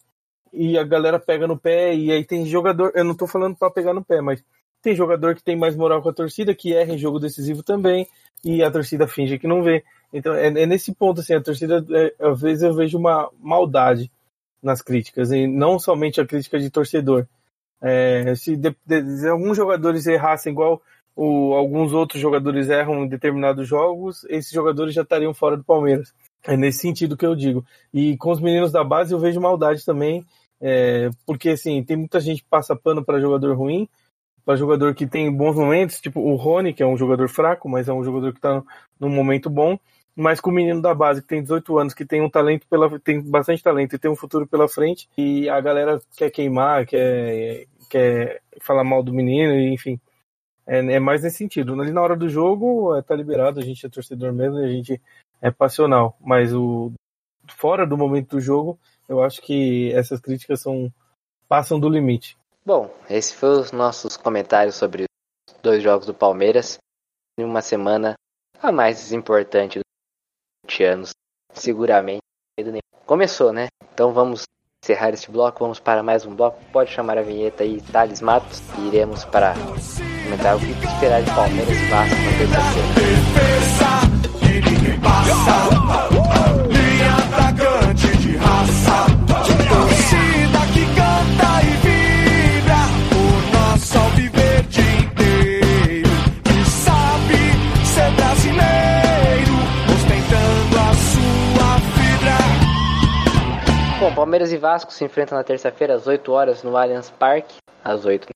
e 0.53 0.79
a 0.79 0.85
galera 0.85 1.19
pega 1.19 1.47
no 1.47 1.59
pé 1.59 1.95
e 1.95 2.11
aí 2.11 2.25
tem 2.25 2.47
jogador, 2.47 2.93
eu 2.95 3.05
não 3.05 3.15
tô 3.15 3.27
falando 3.27 3.57
para 3.57 3.71
pegar 3.71 3.93
no 3.93 4.05
pé, 4.05 4.21
mas 4.21 4.43
tem 4.81 4.97
jogador 4.97 5.35
que 5.35 5.43
tem 5.43 5.57
mais 5.57 5.77
moral 5.77 6.03
com 6.03 6.09
a 6.09 6.15
torcida, 6.15 6.55
que 6.55 6.75
erra 6.75 6.95
em 6.95 6.99
jogo 6.99 7.21
decisivo 7.21 7.63
também, 7.63 8.07
e 8.45 8.63
a 8.63 8.71
torcida 8.71 9.07
finge 9.07 9.39
que 9.39 9.47
não 9.47 9.63
vê. 9.63 9.85
Então 10.13 10.35
é, 10.35 10.47
é 10.47 10.67
nesse 10.67 10.93
ponto 10.93 11.21
assim, 11.21 11.35
a 11.35 11.41
torcida 11.41 11.85
é, 11.91 12.15
às 12.19 12.41
vezes 12.41 12.63
eu 12.63 12.75
vejo 12.75 12.99
uma 12.99 13.31
maldade 13.41 14.11
nas 14.63 14.81
críticas, 14.81 15.33
e 15.33 15.47
não 15.47 15.79
somente 15.79 16.21
a 16.21 16.27
crítica 16.27 16.59
de 16.59 16.71
torcedor. 16.71 17.27
É, 17.81 18.35
se, 18.37 18.57
de, 18.57 18.75
de, 18.87 19.19
se, 19.19 19.29
alguns 19.29 19.57
jogadores 19.57 20.07
errassem 20.07 20.53
igual 20.53 20.81
o, 21.17 21.55
alguns 21.55 21.93
outros 21.93 22.21
jogadores 22.21 22.69
erram 22.69 23.05
em 23.05 23.09
determinados 23.09 23.67
jogos, 23.67 24.25
esses 24.29 24.53
jogadores 24.53 24.95
já 24.95 25.03
estariam 25.03 25.35
fora 25.35 25.57
do 25.57 25.65
Palmeiras. 25.65 26.15
É 26.45 26.57
nesse 26.57 26.79
sentido 26.79 27.17
que 27.17 27.27
eu 27.27 27.35
digo. 27.35 27.65
E 27.93 28.17
com 28.17 28.31
os 28.31 28.41
meninos 28.41 28.73
da 28.73 28.83
base 28.83 29.13
eu 29.13 29.19
vejo 29.19 29.41
maldade 29.41 29.85
também, 29.85 30.25
é, 30.61 31.11
porque 31.27 31.51
assim, 31.51 31.83
tem 31.83 31.97
muita 31.97 32.21
gente 32.21 32.43
que 32.43 32.49
passa 32.49 32.77
pano 32.77 33.05
para 33.05 33.21
jogador 33.21 33.57
ruim, 33.57 33.89
para 34.45 34.57
jogador 34.57 34.95
que 34.95 35.07
tem 35.07 35.31
bons 35.33 35.57
momentos, 35.57 36.01
tipo 36.01 36.21
o 36.21 36.35
Rony, 36.35 36.73
que 36.73 36.83
é 36.83 36.87
um 36.87 36.97
jogador 36.97 37.29
fraco, 37.29 37.69
mas 37.69 37.89
é 37.89 37.93
um 37.93 38.05
jogador 38.05 38.33
que 38.33 38.39
está 38.39 38.63
num 38.99 39.09
momento 39.09 39.49
bom, 39.51 39.79
mas 40.15 40.41
com 40.41 40.51
o 40.51 40.53
menino 40.53 40.81
da 40.83 40.95
base 40.95 41.23
que 41.23 41.29
tem 41.29 41.43
18 41.43 41.79
anos, 41.79 41.95
que 41.95 42.05
tem 42.05 42.21
um 42.21 42.31
talento 42.31 42.67
pela 42.69 42.99
tem 43.01 43.21
bastante 43.21 43.63
talento 43.63 43.95
e 43.95 43.99
tem 43.99 44.11
um 44.11 44.17
futuro 44.17 44.47
pela 44.47 44.69
frente, 44.69 45.09
e 45.17 45.49
a 45.49 45.61
galera 45.61 46.01
quer 46.17 46.31
queimar, 46.31 46.87
quer, 46.87 47.67
quer 47.89 48.43
falar 48.61 48.85
mal 48.85 49.03
do 49.03 49.13
menino, 49.13 49.55
enfim. 49.59 49.99
É, 50.67 50.79
é 50.79 51.01
mais 51.01 51.23
nesse 51.23 51.39
sentido. 51.39 51.81
Ali 51.81 51.93
na 51.93 52.03
hora 52.03 52.17
do 52.17 52.29
jogo, 52.29 52.95
é, 52.95 53.03
tá 53.03 53.15
liberado, 53.15 53.61
a 53.61 53.63
gente 53.63 53.85
é 53.85 53.89
torcedor 53.89 54.33
mesmo, 54.33 54.59
a 54.59 54.69
gente 54.69 55.01
é 55.41 55.51
passional, 55.51 56.17
mas 56.21 56.55
o 56.55 56.93
fora 57.49 57.87
do 57.87 57.99
momento 57.99 58.37
do 58.37 58.41
jogo, 58.41 58.79
eu 59.09 59.23
acho 59.23 59.43
que 59.43 59.93
essas 59.93 60.21
críticas 60.21 60.61
são 60.61 60.93
passam 61.49 61.79
do 61.79 61.89
limite. 61.89 62.37
Bom, 62.65 62.95
esses 63.11 63.33
foram 63.33 63.61
os 63.61 63.73
nossos 63.73 64.17
comentários 64.17 64.77
sobre 64.77 65.03
os 65.03 65.61
dois 65.61 65.83
jogos 65.83 66.07
do 66.07 66.15
Palmeiras 66.15 66.79
em 67.39 67.45
uma 67.45 67.61
semana 67.61 68.15
a 68.63 68.71
mais 68.71 69.13
importante 69.13 69.81
20 70.73 70.85
anos, 70.85 71.11
seguramente. 71.53 72.23
Começou, 73.07 73.53
né? 73.53 73.67
Então 73.93 74.13
vamos 74.13 74.45
encerrar 74.83 75.11
este 75.11 75.31
bloco, 75.31 75.61
vamos 75.61 75.79
para 75.79 76.03
mais 76.03 76.25
um 76.25 76.35
bloco. 76.35 76.59
Pode 76.73 76.91
chamar 76.91 77.19
a 77.19 77.23
vinheta 77.23 77.63
aí, 77.63 77.81
Thales 77.93 78.21
Matos, 78.21 78.63
e 78.79 78.89
iremos 78.89 79.25
para 79.27 79.55
comentar 80.25 80.57
o 80.57 80.61
que 80.61 80.71
esperar 80.71 81.23
de 81.23 81.31
Palmeiras 81.35 81.77
e 81.77 81.89
Vasco 81.89 82.15
na 82.15 82.33
terça-feira. 82.39 83.13
Palmeiras 104.23 104.53
e 104.53 104.57
Vasco 104.57 104.93
se 104.93 105.05
enfrentam 105.05 105.37
na 105.37 105.43
terça-feira 105.43 105.97
às 105.97 106.07
8 106.07 106.31
horas 106.31 106.63
no 106.63 106.77
Allianz 106.77 107.11
Parque. 107.11 107.57
Às 107.83 108.05
8, 108.05 108.29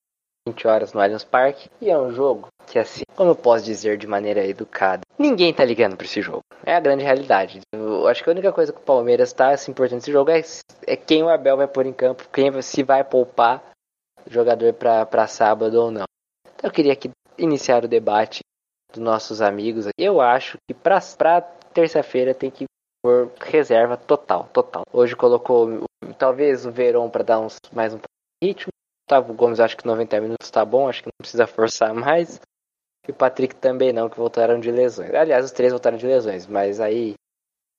20 0.49 0.66
horas 0.66 0.92
no 0.92 1.01
Allianz 1.01 1.22
Parque. 1.22 1.70
E 1.81 1.88
é 1.88 1.96
um 1.96 2.11
jogo 2.11 2.49
que, 2.66 2.77
assim, 2.77 3.05
como 3.14 3.31
eu 3.31 3.37
posso 3.37 3.64
dizer 3.64 3.96
de 3.96 4.05
maneira 4.05 4.44
educada, 4.44 5.03
ninguém 5.16 5.55
tá 5.55 5.64
ligando 5.64 5.96
pra 5.96 6.05
esse 6.05 6.20
jogo. 6.20 6.40
É 6.64 6.75
a 6.75 6.81
grande 6.81 7.05
realidade. 7.05 7.61
Eu 7.72 8.09
acho 8.09 8.25
que 8.25 8.29
a 8.29 8.33
única 8.33 8.53
coisa 8.53 8.72
que 8.72 8.81
o 8.81 8.83
Palmeiras 8.83 9.33
tá 9.33 9.57
se 9.57 9.70
importando 9.70 9.99
nesse 9.99 10.11
jogo 10.11 10.29
é, 10.29 10.42
é 10.88 10.96
quem 10.96 11.22
o 11.22 11.29
Abel 11.29 11.57
vai 11.57 11.68
pôr 11.68 11.87
em 11.87 11.92
campo, 11.92 12.29
quem 12.33 12.61
se 12.62 12.83
vai 12.83 13.05
poupar 13.05 13.62
jogador 14.29 14.72
pra 14.72 15.29
sábado 15.29 15.81
ou 15.81 15.92
não. 15.92 16.07
Então 16.57 16.68
eu 16.68 16.72
queria 16.72 16.94
aqui 16.94 17.12
iniciar 17.38 17.85
o 17.85 17.88
debate 17.88 18.40
dos 18.92 19.01
nossos 19.01 19.40
amigos. 19.40 19.87
Eu 19.96 20.20
acho 20.20 20.59
que 20.68 20.75
pra 20.75 21.01
terça-feira 21.72 22.35
tem 22.35 22.51
que 22.51 22.64
pôr 23.07 23.31
reserva 23.38 23.97
total, 23.97 24.49
total. 24.53 24.83
Hoje 24.92 25.14
colocou 25.14 25.85
talvez 26.19 26.66
o 26.66 26.73
Verón 26.73 27.09
para 27.09 27.23
dar 27.23 27.38
uns 27.38 27.57
mais 27.73 27.95
um 27.95 28.01
ritmo. 28.42 28.73
Gustavo 29.09 29.33
Gomes 29.33 29.61
acho 29.61 29.77
que 29.77 29.87
90 29.87 30.21
minutos 30.21 30.51
tá 30.51 30.64
bom, 30.64 30.88
acho 30.88 31.05
que 31.05 31.07
não 31.07 31.23
precisa 31.23 31.47
forçar 31.47 31.95
mais. 31.95 32.40
E 33.07 33.12
o 33.12 33.14
Patrick 33.14 33.55
também 33.55 33.92
não, 33.92 34.11
que 34.11 34.16
voltaram 34.16 34.59
de 34.59 34.73
lesões. 34.73 35.14
Aliás, 35.14 35.45
os 35.45 35.53
três 35.53 35.73
voltaram 35.73 35.97
de 35.97 36.05
lesões, 36.05 36.49
mas 36.49 36.81
aí 36.81 37.14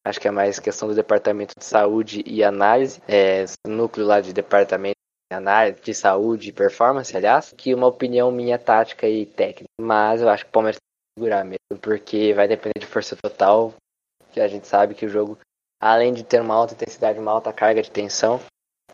acho 0.06 0.22
que 0.22 0.30
é 0.30 0.32
mais 0.32 0.60
questão 0.60 0.88
do 0.88 0.96
departamento 0.96 1.54
de 1.58 1.66
saúde 1.66 2.24
e 2.26 2.42
análise, 2.42 3.02
é, 3.06 3.44
núcleo 3.68 4.08
lá 4.08 4.22
de 4.22 4.32
departamento 4.32 4.96
de 5.30 5.36
análise 5.36 5.82
de 5.82 5.94
saúde 5.94 6.50
e 6.50 6.54
performance, 6.54 7.18
aliás, 7.18 7.52
que 7.52 7.74
uma 7.74 7.88
opinião 7.88 8.32
minha 8.32 8.58
tática 8.58 9.06
e 9.10 9.26
técnica. 9.26 9.68
Mas 9.78 10.22
eu 10.22 10.30
acho 10.30 10.46
que 10.46 10.50
o 10.50 10.54
Palmeiras 10.54 10.78
tem 10.78 10.88
que 10.88 11.20
segurar 11.20 11.44
mesmo, 11.44 11.82
porque 11.82 12.34
vai 12.34 12.48
depender 12.48 12.80
de 12.80 12.86
força 12.86 13.18
total, 13.22 13.74
que 14.38 14.42
a 14.42 14.48
gente 14.48 14.68
sabe 14.68 14.94
que 14.94 15.06
o 15.06 15.10
jogo, 15.10 15.38
além 15.82 16.14
de 16.14 16.24
ter 16.24 16.40
uma 16.40 16.54
alta 16.54 16.76
intensidade, 16.76 17.20
uma 17.20 17.32
alta 17.32 17.52
carga 17.52 17.82
de 17.82 17.90
tensão, 17.90 18.40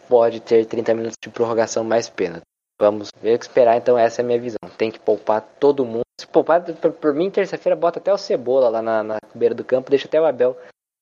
pode 0.08 0.40
ter 0.40 0.66
30 0.66 0.94
minutos 0.94 1.18
de 1.22 1.30
prorrogação 1.30 1.84
mais 1.84 2.10
pena. 2.10 2.42
Vamos 2.80 3.10
ver 3.22 3.36
o 3.36 3.40
que 3.40 3.46
esperar, 3.46 3.78
então 3.78 3.98
essa 3.98 4.22
é 4.22 4.24
a 4.24 4.26
minha 4.26 4.40
visão. 4.40 4.58
Tem 4.78 4.90
que 4.90 5.00
poupar 5.00 5.42
todo 5.60 5.86
mundo. 5.86 6.04
Se 6.20 6.26
poupar, 6.28 6.64
por, 6.64 6.92
por 6.94 7.14
mim, 7.14 7.30
terça-feira, 7.30 7.76
bota 7.76 8.00
até 8.00 8.14
o 8.14 8.18
Cebola 8.18 8.70
lá 8.70 8.82
na, 8.82 9.04
na 9.04 9.18
beira 9.36 9.54
do 9.54 9.64
campo, 9.64 9.90
deixa 9.90 10.08
até 10.08 10.20
o 10.20 10.26
Abel 10.26 10.58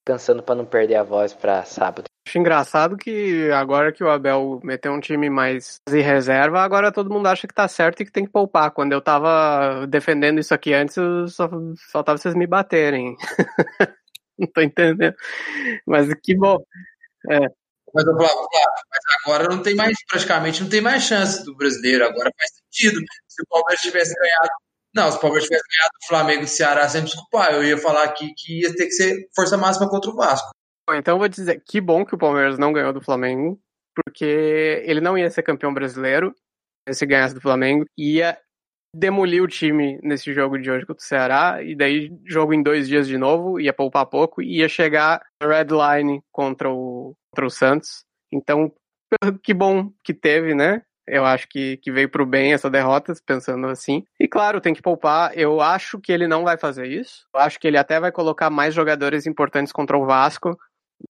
cansando 0.05 0.41
para 0.41 0.55
não 0.55 0.65
perder 0.65 0.95
a 0.95 1.03
voz 1.03 1.33
para 1.33 1.63
sábado. 1.63 2.05
Acho 2.27 2.37
engraçado 2.37 2.97
que 2.97 3.49
agora 3.51 3.91
que 3.91 4.03
o 4.03 4.09
Abel 4.09 4.59
meteu 4.63 4.91
um 4.91 4.99
time 4.99 5.29
mais 5.29 5.79
em 5.89 6.01
reserva, 6.01 6.61
agora 6.61 6.91
todo 6.91 7.11
mundo 7.11 7.27
acha 7.27 7.47
que 7.47 7.53
tá 7.53 7.67
certo 7.67 8.01
e 8.01 8.05
que 8.05 8.11
tem 8.11 8.25
que 8.25 8.31
poupar. 8.31 8.71
Quando 8.71 8.93
eu 8.93 9.01
tava 9.01 9.85
defendendo 9.87 10.39
isso 10.39 10.53
aqui 10.53 10.73
antes, 10.73 10.95
só, 11.29 11.49
só 11.91 12.01
tava 12.01 12.17
vocês 12.17 12.33
me 12.33 12.47
baterem. 12.47 13.15
não 14.41 14.47
tô 14.51 14.61
entendendo. 14.61 15.15
Mas 15.85 16.13
que 16.23 16.35
bom. 16.35 16.57
É. 17.29 17.39
Mas, 17.93 18.05
Flávio, 18.05 18.47
mas 18.89 19.01
agora 19.25 19.49
não 19.49 19.61
tem 19.61 19.75
mais, 19.75 19.97
praticamente 20.07 20.63
não 20.63 20.69
tem 20.69 20.81
mais 20.81 21.03
chance 21.03 21.43
do 21.43 21.55
brasileiro. 21.55 22.05
Agora 22.05 22.31
faz 22.37 22.51
sentido. 22.55 22.99
Se 23.27 23.41
o 23.43 23.47
Palmeiras 23.49 23.81
tivesse 23.81 24.13
ganhado. 24.15 24.49
Não, 24.93 25.11
se 25.11 25.17
o 25.17 25.21
Palmeiras 25.21 25.47
tivesse 25.47 25.63
ganhado 25.67 25.91
o 26.03 26.07
Flamengo 26.07 26.41
e 26.41 26.45
o 26.45 26.47
Ceará 26.47 26.89
sem 26.89 27.03
desculpar, 27.03 27.53
eu 27.53 27.63
ia 27.63 27.77
falar 27.77 28.03
aqui 28.03 28.33
que 28.35 28.61
ia 28.61 28.75
ter 28.75 28.85
que 28.85 28.91
ser 28.91 29.29
força 29.35 29.57
máxima 29.57 29.89
contra 29.89 30.09
o 30.09 30.15
Vasco. 30.15 30.49
Bom, 30.89 30.95
então 30.95 31.15
eu 31.15 31.19
vou 31.19 31.27
dizer 31.27 31.61
que 31.65 31.79
bom 31.79 32.05
que 32.05 32.15
o 32.15 32.17
Palmeiras 32.17 32.57
não 32.57 32.73
ganhou 32.73 32.91
do 32.91 33.01
Flamengo, 33.01 33.59
porque 33.95 34.83
ele 34.85 34.99
não 34.99 35.17
ia 35.17 35.29
ser 35.29 35.43
campeão 35.43 35.73
brasileiro 35.73 36.33
se 36.89 37.05
ganhasse 37.05 37.35
do 37.35 37.41
Flamengo, 37.41 37.85
ia 37.97 38.37
demolir 38.93 39.41
o 39.41 39.47
time 39.47 39.99
nesse 40.03 40.33
jogo 40.33 40.57
de 40.57 40.69
hoje 40.69 40.85
contra 40.85 41.01
o 41.01 41.07
Ceará, 41.07 41.63
e 41.63 41.75
daí 41.75 42.11
jogo 42.25 42.53
em 42.53 42.61
dois 42.61 42.87
dias 42.87 43.07
de 43.07 43.17
novo, 43.17 43.59
ia 43.59 43.73
poupar 43.73 44.05
pouco, 44.05 44.41
e 44.41 44.59
ia 44.59 44.67
chegar 44.67 45.21
red 45.41 45.67
line 45.69 46.21
contra 46.31 46.69
o, 46.69 47.15
contra 47.29 47.45
o 47.45 47.49
Santos. 47.49 48.03
Então, 48.31 48.71
que 49.43 49.53
bom 49.53 49.91
que 50.03 50.13
teve, 50.13 50.53
né? 50.53 50.81
Eu 51.07 51.25
acho 51.25 51.47
que, 51.47 51.77
que 51.77 51.91
veio 51.91 52.09
pro 52.09 52.25
bem 52.25 52.53
essa 52.53 52.69
derrota, 52.69 53.13
pensando 53.25 53.67
assim. 53.67 54.03
E 54.19 54.27
claro, 54.27 54.61
tem 54.61 54.73
que 54.73 54.81
poupar. 54.81 55.37
Eu 55.37 55.59
acho 55.59 55.99
que 55.99 56.11
ele 56.11 56.27
não 56.27 56.43
vai 56.43 56.57
fazer 56.57 56.85
isso. 56.87 57.25
Eu 57.33 57.41
acho 57.41 57.59
que 57.59 57.67
ele 57.67 57.77
até 57.77 57.99
vai 57.99 58.11
colocar 58.11 58.49
mais 58.49 58.73
jogadores 58.73 59.25
importantes 59.25 59.73
contra 59.73 59.97
o 59.97 60.05
Vasco 60.05 60.57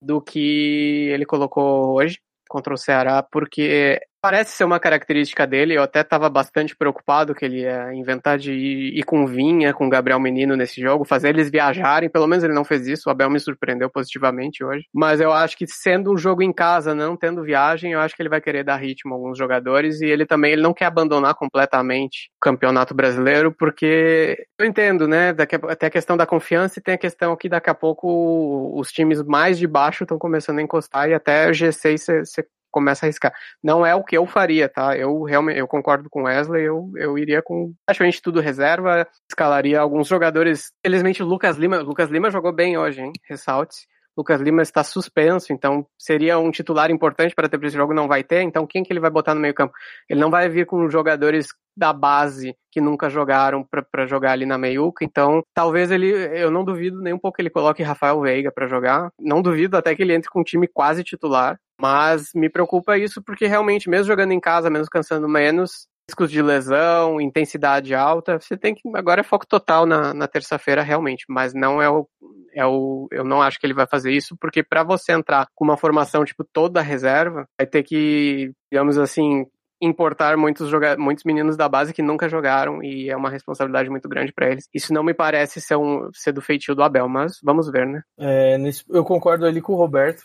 do 0.01 0.21
que 0.21 1.09
ele 1.11 1.25
colocou 1.25 1.95
hoje 1.95 2.19
contra 2.49 2.73
o 2.73 2.77
Ceará, 2.77 3.21
porque 3.23 3.99
Parece 4.21 4.51
ser 4.51 4.65
uma 4.65 4.79
característica 4.79 5.47
dele, 5.47 5.73
eu 5.73 5.81
até 5.81 6.01
estava 6.01 6.29
bastante 6.29 6.75
preocupado 6.75 7.33
que 7.33 7.43
ele 7.43 7.61
ia 7.61 7.91
inventar 7.91 8.37
de 8.37 8.53
ir, 8.53 9.03
com 9.03 9.25
Vinha, 9.25 9.73
com 9.73 9.89
Gabriel 9.89 10.19
Menino 10.19 10.55
nesse 10.55 10.79
jogo, 10.79 11.03
fazer 11.03 11.29
eles 11.29 11.49
viajarem, 11.49 12.07
pelo 12.07 12.27
menos 12.27 12.43
ele 12.43 12.53
não 12.53 12.63
fez 12.63 12.85
isso, 12.85 13.09
o 13.09 13.11
Abel 13.11 13.31
me 13.31 13.39
surpreendeu 13.39 13.89
positivamente 13.89 14.63
hoje. 14.63 14.85
Mas 14.93 15.19
eu 15.19 15.31
acho 15.33 15.57
que 15.57 15.65
sendo 15.65 16.13
um 16.13 16.17
jogo 16.17 16.43
em 16.43 16.53
casa, 16.53 16.93
não 16.93 17.17
tendo 17.17 17.41
viagem, 17.41 17.93
eu 17.93 17.99
acho 17.99 18.15
que 18.15 18.21
ele 18.21 18.29
vai 18.29 18.39
querer 18.39 18.63
dar 18.63 18.75
ritmo 18.75 19.15
a 19.15 19.17
alguns 19.17 19.39
jogadores 19.39 20.01
e 20.01 20.05
ele 20.05 20.23
também 20.27 20.51
ele 20.51 20.61
não 20.61 20.73
quer 20.73 20.85
abandonar 20.85 21.33
completamente 21.33 22.29
o 22.37 22.39
campeonato 22.39 22.93
brasileiro, 22.93 23.51
porque 23.51 24.37
eu 24.59 24.67
entendo, 24.67 25.07
né? 25.07 25.33
Daqui 25.33 25.55
a, 25.55 25.59
até 25.67 25.87
a 25.87 25.91
questão 25.91 26.15
da 26.15 26.27
confiança 26.27 26.77
e 26.77 26.83
tem 26.83 26.93
a 26.93 26.99
questão 26.99 27.35
que 27.35 27.49
daqui 27.49 27.71
a 27.71 27.75
pouco 27.75 28.79
os 28.79 28.91
times 28.91 29.23
mais 29.23 29.57
de 29.57 29.65
baixo 29.65 30.03
estão 30.03 30.19
começando 30.19 30.59
a 30.59 30.61
encostar 30.61 31.09
e 31.09 31.13
até 31.15 31.47
o 31.47 31.51
G6 31.51 32.23
você 32.23 32.45
começa 32.71 33.05
a 33.05 33.07
arriscar. 33.07 33.33
Não 33.63 33.85
é 33.85 33.93
o 33.93 34.03
que 34.03 34.17
eu 34.17 34.25
faria, 34.25 34.69
tá? 34.69 34.97
Eu 34.97 35.23
realmente 35.23 35.59
eu 35.59 35.67
concordo 35.67 36.09
com 36.09 36.23
Wesley, 36.23 36.63
eu, 36.63 36.91
eu 36.95 37.17
iria 37.17 37.41
com 37.41 37.73
praticamente 37.85 38.21
tudo 38.21 38.39
reserva, 38.39 39.07
escalaria 39.29 39.79
alguns 39.79 40.07
jogadores. 40.07 40.71
Felizmente 40.85 41.21
o 41.21 41.25
Lucas 41.25 41.57
Lima, 41.57 41.79
Lucas 41.79 42.09
Lima 42.09 42.31
jogou 42.31 42.51
bem 42.51 42.77
hoje, 42.77 43.01
hein? 43.01 43.11
Ressalte. 43.29 43.87
Lucas 44.15 44.41
Lima 44.41 44.61
está 44.61 44.83
suspenso, 44.83 45.53
então 45.53 45.85
seria 45.97 46.37
um 46.37 46.51
titular 46.51 46.91
importante 46.91 47.33
para 47.33 47.47
ter 47.47 47.57
para 47.57 47.67
esse 47.67 47.77
jogo, 47.77 47.93
não 47.93 48.07
vai 48.07 48.23
ter, 48.23 48.41
então 48.41 48.67
quem 48.67 48.83
que 48.83 48.91
ele 48.91 48.99
vai 48.99 49.09
botar 49.09 49.33
no 49.33 49.41
meio 49.41 49.53
campo? 49.53 49.73
Ele 50.09 50.19
não 50.19 50.29
vai 50.29 50.49
vir 50.49 50.65
com 50.65 50.89
jogadores 50.89 51.47
da 51.75 51.93
base 51.93 52.55
que 52.69 52.81
nunca 52.81 53.09
jogaram 53.09 53.65
para 53.89 54.05
jogar 54.05 54.33
ali 54.33 54.45
na 54.45 54.57
meiuca, 54.57 55.05
então 55.05 55.41
talvez 55.53 55.91
ele, 55.91 56.09
eu 56.09 56.51
não 56.51 56.65
duvido 56.65 57.01
nem 57.01 57.13
um 57.13 57.19
pouco 57.19 57.37
que 57.37 57.41
ele 57.41 57.49
coloque 57.49 57.83
Rafael 57.83 58.19
Veiga 58.19 58.51
para 58.51 58.67
jogar, 58.67 59.09
não 59.17 59.41
duvido 59.41 59.77
até 59.77 59.95
que 59.95 60.01
ele 60.01 60.13
entre 60.13 60.29
com 60.29 60.41
um 60.41 60.43
time 60.43 60.67
quase 60.67 61.03
titular, 61.03 61.57
mas 61.81 62.29
me 62.35 62.49
preocupa 62.49 62.97
isso 62.97 63.21
porque 63.23 63.47
realmente, 63.47 63.89
mesmo 63.89 64.05
jogando 64.05 64.31
em 64.31 64.39
casa, 64.39 64.69
mesmo 64.69 64.87
cansando 64.89 65.27
menos, 65.27 65.87
riscos 66.07 66.29
de 66.29 66.41
lesão, 66.41 67.19
intensidade 67.19 67.95
alta, 67.95 68.39
você 68.39 68.55
tem 68.55 68.75
que. 68.75 68.81
Agora 68.95 69.21
é 69.21 69.23
foco 69.23 69.47
total 69.47 69.85
na, 69.85 70.13
na 70.13 70.27
terça-feira, 70.27 70.83
realmente. 70.83 71.25
Mas 71.27 71.53
não 71.53 71.81
é 71.81 71.89
o, 71.89 72.07
é 72.53 72.65
o. 72.65 73.07
Eu 73.11 73.23
não 73.23 73.41
acho 73.41 73.59
que 73.59 73.65
ele 73.65 73.73
vai 73.73 73.87
fazer 73.87 74.11
isso, 74.11 74.35
porque 74.39 74.61
para 74.63 74.83
você 74.83 75.11
entrar 75.11 75.47
com 75.55 75.65
uma 75.65 75.77
formação, 75.77 76.23
tipo, 76.23 76.43
toda 76.43 76.81
reserva, 76.81 77.45
vai 77.57 77.65
ter 77.65 77.81
que, 77.83 78.51
digamos 78.71 78.97
assim, 78.97 79.45
importar 79.81 80.37
muitos, 80.37 80.69
joga 80.69 80.95
muitos 80.95 81.23
meninos 81.23 81.57
da 81.57 81.67
base 81.67 81.93
que 81.93 82.03
nunca 82.03 82.29
jogaram 82.29 82.83
e 82.83 83.09
é 83.09 83.17
uma 83.17 83.31
responsabilidade 83.31 83.89
muito 83.89 84.07
grande 84.07 84.31
para 84.31 84.51
eles. 84.51 84.65
Isso 84.73 84.93
não 84.93 85.03
me 85.03 85.13
parece 85.13 85.59
ser, 85.59 85.75
um, 85.75 86.09
ser 86.13 86.31
do 86.31 86.41
feitio 86.41 86.75
do 86.75 86.83
Abel, 86.83 87.09
mas 87.09 87.39
vamos 87.43 87.71
ver, 87.71 87.87
né? 87.87 88.03
É, 88.19 88.57
nesse, 88.59 88.83
eu 88.89 89.03
concordo 89.03 89.45
ali 89.45 89.59
com 89.59 89.73
o 89.73 89.77
Roberto. 89.77 90.23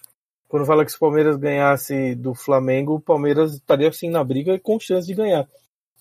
Quando 0.49 0.67
fala 0.67 0.85
que 0.85 0.91
se 0.91 0.97
o 0.97 1.01
Palmeiras 1.01 1.37
ganhasse 1.37 2.15
do 2.15 2.35
Flamengo, 2.35 2.95
o 2.95 3.01
Palmeiras 3.01 3.55
estaria 3.55 3.89
assim 3.89 4.09
na 4.09 4.23
briga 4.23 4.59
com 4.59 4.79
chance 4.79 5.07
de 5.07 5.15
ganhar 5.15 5.49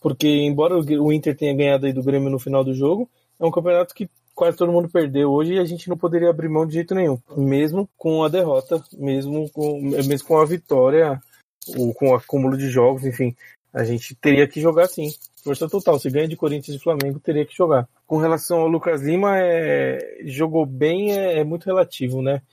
porque 0.06 0.28
embora 0.28 0.78
o 0.78 1.12
Inter 1.12 1.36
tenha 1.36 1.56
ganhado 1.56 1.88
aí 1.88 1.92
do 1.92 2.04
Grêmio 2.04 2.30
no 2.30 2.38
final 2.38 2.64
do 2.64 2.76
jogo, 2.76 3.10
é 3.40 3.44
um 3.44 3.50
campeonato 3.50 3.92
que 3.96 4.08
quase 4.36 4.56
todo 4.56 4.72
mundo 4.72 4.88
perdeu 4.88 5.32
hoje 5.32 5.54
e 5.54 5.60
a 5.60 5.66
gente 5.66 5.90
não 5.90 5.98
poderia 5.98 6.30
abrir 6.30 6.48
mão 6.48 6.64
de 6.64 6.76
jeito 6.76 6.94
nenhum, 6.94 7.18
mesmo 7.36 7.90
com 7.98 8.24
a 8.24 8.30
derrota, 8.30 8.84
mesmo 8.94 9.50
com, 9.50 9.82
mesmo 9.82 10.28
com 10.28 10.38
a 10.38 10.46
vitória, 10.46 11.20
ou 11.76 11.92
com 11.92 12.10
o 12.10 12.14
acúmulo 12.14 12.56
de 12.56 12.70
jogos, 12.70 13.04
enfim, 13.04 13.36
a 13.74 13.84
gente 13.84 14.14
teria 14.14 14.48
que 14.48 14.62
jogar 14.62 14.88
sim. 14.88 15.10
Força 15.44 15.68
total. 15.68 15.98
Se 15.98 16.08
ganha 16.12 16.28
de 16.28 16.36
Corinthians 16.36 16.78
e 16.78 16.84
Flamengo, 16.84 17.20
teria 17.20 17.46
que 17.46 17.56
jogar. 17.56 17.90
Com 18.06 18.18
relação 18.18 18.60
ao 18.60 18.68
Lucas 18.68 19.02
Lima, 19.02 19.40
é, 19.40 20.20
jogou 20.26 20.68
bem, 20.68 21.18
é, 21.18 21.40
é 21.40 21.44
muito 21.44 21.66
relativo, 21.66 22.22
né? 22.22 22.44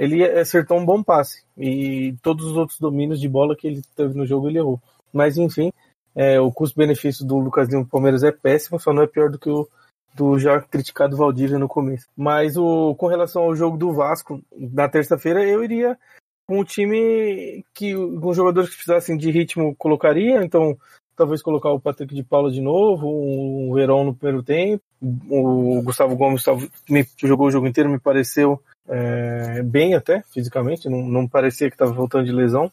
Ele 0.00 0.24
acertou 0.24 0.78
um 0.78 0.84
bom 0.84 1.02
passe 1.02 1.44
e 1.58 2.14
todos 2.22 2.46
os 2.46 2.56
outros 2.56 2.80
domínios 2.80 3.20
de 3.20 3.28
bola 3.28 3.54
que 3.54 3.66
ele 3.66 3.82
teve 3.94 4.16
no 4.16 4.24
jogo 4.24 4.48
ele 4.48 4.58
errou. 4.58 4.80
Mas 5.12 5.36
enfim, 5.36 5.70
é, 6.16 6.40
o 6.40 6.50
custo-benefício 6.50 7.26
do 7.26 7.36
Lucas 7.36 7.68
Lima 7.68 7.84
Palmeiras 7.84 8.22
é 8.22 8.32
péssimo, 8.32 8.80
só 8.80 8.94
não 8.94 9.02
é 9.02 9.06
pior 9.06 9.28
do 9.30 9.38
que 9.38 9.50
o 9.50 9.68
do 10.14 10.38
já 10.38 10.58
criticado 10.58 11.18
Valdívia 11.18 11.58
no 11.58 11.68
começo. 11.68 12.06
Mas 12.16 12.56
o, 12.56 12.94
com 12.94 13.08
relação 13.08 13.42
ao 13.42 13.54
jogo 13.54 13.76
do 13.76 13.92
Vasco, 13.92 14.42
na 14.56 14.88
terça-feira, 14.88 15.46
eu 15.46 15.62
iria 15.62 15.98
com 16.46 16.60
um 16.60 16.64
time 16.64 17.62
que 17.74 17.94
com 17.94 18.32
jogadores 18.32 18.70
que 18.70 18.76
precisassem 18.76 19.18
de 19.18 19.30
ritmo 19.30 19.76
colocaria, 19.76 20.42
então 20.42 20.78
talvez 21.14 21.42
colocar 21.42 21.70
o 21.72 21.78
Patrick 21.78 22.14
de 22.14 22.24
Paula 22.24 22.50
de 22.50 22.62
novo, 22.62 23.06
o 23.06 23.74
Verón 23.74 24.04
no 24.04 24.14
primeiro 24.14 24.42
tempo, 24.42 24.82
o 25.28 25.82
Gustavo 25.82 26.16
Gomes 26.16 26.42
me 26.88 27.06
jogou 27.18 27.48
o 27.48 27.50
jogo 27.50 27.66
inteiro, 27.66 27.90
me 27.90 28.00
pareceu 28.00 28.58
é, 28.88 29.62
bem 29.62 29.94
até, 29.94 30.22
fisicamente, 30.32 30.88
não, 30.88 31.02
não 31.02 31.28
parecia 31.28 31.68
que 31.68 31.74
estava 31.74 31.92
voltando 31.92 32.24
de 32.24 32.32
lesão 32.32 32.70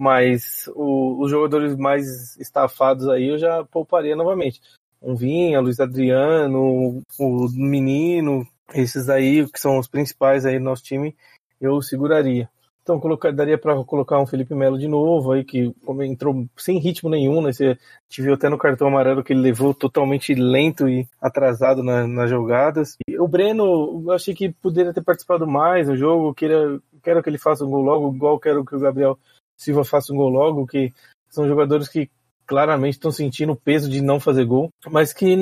mas 0.00 0.66
o, 0.74 1.22
os 1.22 1.30
jogadores 1.30 1.76
mais 1.76 2.34
estafados 2.38 3.06
aí 3.06 3.28
eu 3.28 3.38
já 3.38 3.62
pouparia 3.66 4.16
novamente. 4.16 4.58
Um 5.02 5.14
Vinha, 5.14 5.60
Luiz 5.60 5.78
Adriano, 5.78 7.02
o 7.18 7.48
Menino, 7.52 8.46
esses 8.72 9.10
aí 9.10 9.46
que 9.50 9.60
são 9.60 9.78
os 9.78 9.86
principais 9.86 10.46
aí 10.46 10.58
do 10.58 10.64
nosso 10.64 10.82
time, 10.82 11.14
eu 11.60 11.82
seguraria. 11.82 12.48
Então 12.90 12.98
colocar, 12.98 13.32
daria 13.32 13.56
para 13.56 13.84
colocar 13.84 14.18
um 14.18 14.26
Felipe 14.26 14.52
Melo 14.52 14.76
de 14.76 14.88
novo 14.88 15.30
aí, 15.30 15.44
que 15.44 15.72
entrou 16.00 16.44
sem 16.56 16.76
ritmo 16.80 17.08
nenhum, 17.08 17.40
né? 17.40 17.52
Você 17.52 17.78
viu 18.18 18.34
até 18.34 18.48
no 18.48 18.58
cartão 18.58 18.88
amarelo 18.88 19.22
que 19.22 19.32
ele 19.32 19.42
levou 19.42 19.72
totalmente 19.72 20.34
lento 20.34 20.88
e 20.88 21.06
atrasado 21.20 21.84
na, 21.84 22.04
nas 22.08 22.28
jogadas. 22.28 22.96
E 23.08 23.16
o 23.16 23.28
Breno, 23.28 24.02
eu 24.06 24.10
achei 24.10 24.34
que 24.34 24.50
poderia 24.50 24.92
ter 24.92 25.04
participado 25.04 25.46
mais 25.46 25.86
no 25.86 25.96
jogo, 25.96 26.34
queira, 26.34 26.80
quero 27.00 27.22
que 27.22 27.30
ele 27.30 27.38
faça 27.38 27.64
um 27.64 27.70
gol 27.70 27.82
logo, 27.82 28.12
igual 28.12 28.40
quero 28.40 28.64
que 28.64 28.74
o 28.74 28.80
Gabriel 28.80 29.16
Silva 29.56 29.84
faça 29.84 30.12
um 30.12 30.16
gol 30.16 30.30
logo, 30.30 30.66
que 30.66 30.92
são 31.28 31.46
jogadores 31.46 31.86
que 31.86 32.10
claramente 32.50 32.94
estão 32.94 33.12
sentindo 33.12 33.52
o 33.52 33.56
peso 33.56 33.88
de 33.88 34.00
não 34.00 34.18
fazer 34.18 34.44
gol, 34.44 34.72
mas 34.90 35.12
que 35.12 35.36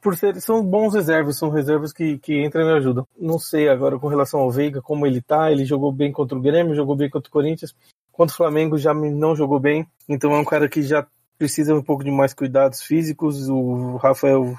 por 0.00 0.16
ser 0.16 0.40
são 0.40 0.64
bons 0.64 0.94
reservas, 0.94 1.36
são 1.36 1.50
reservas 1.50 1.92
que, 1.92 2.18
que 2.18 2.40
entram 2.40 2.70
e 2.70 2.72
ajudam. 2.76 3.04
Não 3.18 3.36
sei 3.36 3.68
agora 3.68 3.98
com 3.98 4.06
relação 4.06 4.38
ao 4.38 4.48
Veiga, 4.48 4.80
como 4.80 5.04
ele 5.04 5.20
tá, 5.20 5.50
ele 5.50 5.64
jogou 5.64 5.90
bem 5.90 6.12
contra 6.12 6.38
o 6.38 6.40
Grêmio, 6.40 6.76
jogou 6.76 6.94
bem 6.94 7.10
contra 7.10 7.28
o 7.28 7.32
Corinthians, 7.32 7.74
contra 8.12 8.32
o 8.32 8.36
Flamengo 8.36 8.78
já 8.78 8.94
não 8.94 9.34
jogou 9.34 9.58
bem, 9.58 9.84
então 10.08 10.32
é 10.32 10.38
um 10.38 10.44
cara 10.44 10.68
que 10.68 10.82
já 10.82 11.04
precisa 11.36 11.74
um 11.74 11.82
pouco 11.82 12.04
de 12.04 12.12
mais 12.12 12.32
cuidados 12.32 12.80
físicos, 12.80 13.48
o 13.48 13.96
Rafael, 13.96 14.54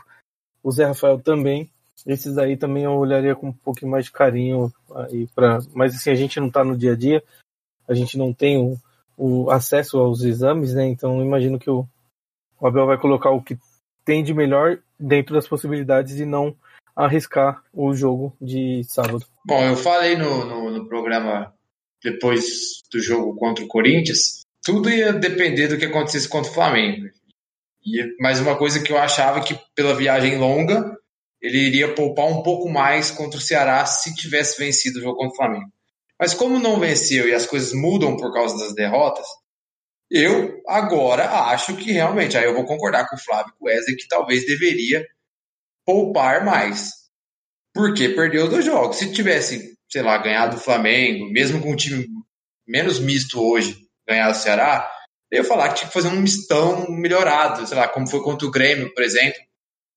o 0.62 0.72
Zé 0.74 0.84
Rafael 0.84 1.20
também, 1.20 1.72
esses 2.06 2.38
aí 2.38 2.58
também 2.58 2.84
eu 2.84 2.92
olharia 2.92 3.34
com 3.34 3.48
um 3.48 3.54
pouquinho 3.54 3.92
mais 3.92 4.04
de 4.04 4.12
carinho 4.12 4.74
aí 4.94 5.26
para, 5.34 5.60
mas 5.74 5.96
assim 5.96 6.10
a 6.10 6.16
gente 6.16 6.38
não 6.38 6.48
está 6.48 6.66
no 6.66 6.76
dia 6.76 6.92
a 6.92 6.98
dia, 6.98 7.24
a 7.88 7.94
gente 7.94 8.18
não 8.18 8.34
tem 8.34 8.58
o, 8.58 8.78
o, 9.22 9.52
acesso 9.52 10.00
aos 10.00 10.24
exames, 10.24 10.74
né? 10.74 10.88
Então 10.88 11.22
imagino 11.22 11.60
que 11.60 11.70
o, 11.70 11.88
o 12.60 12.68
Abel 12.68 12.88
vai 12.88 12.98
colocar 12.98 13.30
o 13.30 13.42
que 13.42 13.58
tem 14.04 14.24
de 14.24 14.34
melhor 14.34 14.80
dentro 15.00 15.36
das 15.36 15.48
possibilidades 15.48 16.20
e 16.20 16.26
não 16.26 16.56
arriscar 16.96 17.64
o 17.72 17.94
jogo 17.94 18.36
de 18.42 18.84
sábado. 18.86 19.26
Bom, 19.46 19.64
eu 19.64 19.78
falei 19.78 20.18
no, 20.18 20.46
no, 20.46 20.72
no 20.72 20.88
programa 20.88 21.54
depois 22.04 22.82
do 22.92 23.00
jogo 23.00 23.36
contra 23.36 23.64
o 23.64 23.68
Corinthians, 23.68 24.42
tudo 24.64 24.90
ia 24.90 25.14
depender 25.14 25.68
do 25.68 25.78
que 25.78 25.86
acontecesse 25.86 26.28
contra 26.28 26.50
o 26.50 26.54
Flamengo. 26.54 27.08
E 27.86 28.16
mais 28.20 28.40
uma 28.40 28.56
coisa 28.58 28.82
que 28.82 28.92
eu 28.92 28.98
achava 28.98 29.42
que 29.42 29.58
pela 29.76 29.96
viagem 29.96 30.38
longa 30.38 30.96
ele 31.40 31.58
iria 31.58 31.94
poupar 31.94 32.26
um 32.26 32.44
pouco 32.44 32.70
mais 32.70 33.10
contra 33.12 33.38
o 33.38 33.42
Ceará 33.42 33.86
se 33.86 34.14
tivesse 34.16 34.60
vencido 34.60 35.00
o 35.00 35.02
jogo 35.02 35.18
contra 35.18 35.34
o 35.34 35.36
Flamengo. 35.36 35.72
Mas 36.22 36.36
como 36.36 36.60
não 36.60 36.80
venceu 36.80 37.28
e 37.28 37.34
as 37.34 37.48
coisas 37.48 37.74
mudam 37.74 38.16
por 38.16 38.32
causa 38.32 38.56
das 38.56 38.76
derrotas, 38.76 39.26
eu 40.12 40.62
agora 40.68 41.28
acho 41.50 41.76
que 41.76 41.92
realmente, 41.92 42.38
aí 42.38 42.46
eu 42.46 42.54
vou 42.54 42.64
concordar 42.64 43.10
com 43.10 43.16
o 43.16 43.20
Flávio 43.20 43.52
com 43.58 43.66
o 43.66 43.68
Wesley 43.68 43.98
que 43.98 44.08
talvez 44.08 44.46
deveria 44.46 45.04
poupar 45.84 46.46
mais. 46.46 46.92
Porque 47.74 48.10
perdeu 48.10 48.48
dois 48.48 48.66
jogos. 48.66 48.98
Se 48.98 49.12
tivesse, 49.12 49.76
sei 49.92 50.04
lá, 50.04 50.16
ganhado 50.20 50.58
o 50.58 50.60
Flamengo, 50.60 51.26
mesmo 51.32 51.60
com 51.60 51.72
um 51.72 51.76
time 51.76 52.06
menos 52.68 53.00
misto 53.00 53.42
hoje, 53.42 53.76
ganhado 54.08 54.34
o 54.34 54.40
Ceará, 54.40 54.92
eu 55.32 55.42
ia 55.42 55.44
falar 55.44 55.70
que 55.70 55.80
tinha 55.80 55.88
que 55.88 55.94
fazer 55.94 56.10
um 56.10 56.22
mistão 56.22 56.88
melhorado, 56.92 57.66
sei 57.66 57.78
lá, 57.78 57.88
como 57.88 58.08
foi 58.08 58.22
contra 58.22 58.48
o 58.48 58.52
Grêmio, 58.52 58.94
por 58.94 59.04
exemplo, 59.04 59.40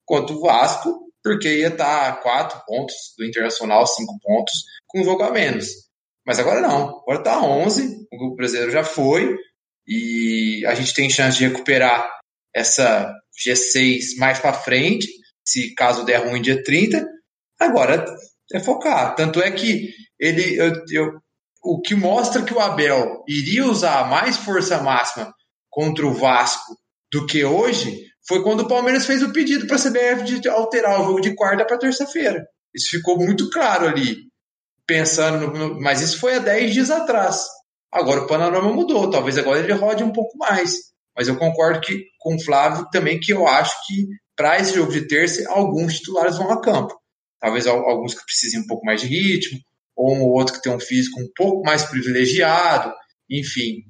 contra 0.07 0.35
o 0.35 0.41
Vasco, 0.41 1.13
porque 1.23 1.59
ia 1.59 1.69
estar 1.69 2.15
tá 2.15 2.23
quatro 2.23 2.63
pontos 2.67 2.95
do 3.19 3.27
Internacional, 3.27 3.87
cinco 3.87 4.19
pontos, 4.23 4.55
com 4.87 5.03
um 5.03 5.05
jogo 5.05 5.23
a 5.23 5.31
menos. 5.31 5.85
Mas 6.27 6.39
agora 6.39 6.61
não, 6.61 7.01
agora 7.01 7.19
está 7.19 7.43
11, 7.43 8.07
o 8.13 8.19
grupo 8.19 8.37
brasileiro 8.37 8.73
já 8.73 8.83
foi, 8.83 9.37
e 9.87 10.65
a 10.67 10.75
gente 10.75 10.95
tem 10.95 11.11
chance 11.11 11.37
de 11.39 11.47
recuperar 11.47 12.11
essa 12.55 13.13
G6 13.47 14.17
mais 14.19 14.39
para 14.39 14.53
frente, 14.53 15.09
se 15.45 15.75
caso 15.75 16.05
der 16.05 16.27
ruim 16.27 16.41
dia 16.41 16.63
30. 16.63 17.07
Agora 17.61 18.05
é 18.53 18.61
focar. 18.61 19.15
Tanto 19.15 19.41
é 19.43 19.51
que 19.51 19.91
ele, 20.19 20.57
eu, 20.57 20.73
eu, 20.91 21.13
o 21.63 21.81
que 21.81 21.95
mostra 21.95 22.43
que 22.43 22.55
o 22.55 22.61
Abel 22.61 23.23
iria 23.29 23.67
usar 23.67 24.09
mais 24.09 24.37
força 24.37 24.83
máxima 24.83 25.33
contra 25.71 26.07
o 26.07 26.15
Vasco 26.15 26.77
do 27.13 27.27
que 27.27 27.45
hoje 27.45 28.05
foi 28.27 28.43
quando 28.43 28.61
o 28.61 28.69
Palmeiras 28.69 29.05
fez 29.05 29.23
o 29.23 29.33
pedido 29.33 29.67
para 29.67 29.77
a 29.77 29.79
CBF 29.79 30.41
de 30.41 30.49
alterar 30.49 31.01
o 31.01 31.05
jogo 31.05 31.21
de 31.21 31.35
quarta 31.35 31.65
para 31.67 31.79
terça-feira. 31.79 32.47
Isso 32.75 32.91
ficou 32.91 33.19
muito 33.19 33.51
claro 33.51 33.87
ali, 33.87 34.17
pensando 34.87 35.51
no, 35.51 35.81
mas 35.81 36.01
isso 36.01 36.19
foi 36.21 36.35
há 36.35 36.39
10 36.39 36.73
dias 36.73 36.91
atrás. 36.91 37.43
Agora 37.93 38.23
o 38.23 38.27
panorama 38.27 38.73
mudou, 38.73 39.11
talvez 39.11 39.39
agora 39.39 39.61
ele 39.61 39.73
rode 39.73 40.03
um 40.03 40.13
pouco 40.13 40.37
mais. 40.37 40.75
Mas 41.17 41.29
eu 41.29 41.37
concordo 41.37 41.81
que, 41.81 42.07
com 42.19 42.35
o 42.35 42.41
Flávio 42.41 42.89
também 42.91 43.21
que 43.21 43.33
eu 43.33 43.47
acho 43.47 43.75
que 43.87 44.07
para 44.37 44.59
esse 44.59 44.75
jogo 44.75 44.93
de 44.93 45.07
terça 45.07 45.49
alguns 45.49 45.95
titulares 45.99 46.37
vão 46.37 46.51
a 46.51 46.61
campo. 46.61 46.95
Talvez 47.41 47.67
alguns 47.67 48.15
que 48.15 48.25
precisem 48.25 48.61
um 48.61 48.67
pouco 48.67 48.85
mais 48.85 49.01
de 49.01 49.07
ritmo, 49.07 49.61
ou 49.97 50.15
um 50.15 50.23
outro 50.23 50.55
que 50.55 50.63
tem 50.63 50.73
um 50.73 50.81
físico 50.81 51.21
um 51.21 51.29
pouco 51.37 51.63
mais 51.65 51.85
privilegiado, 51.85 52.93
enfim. 53.31 53.83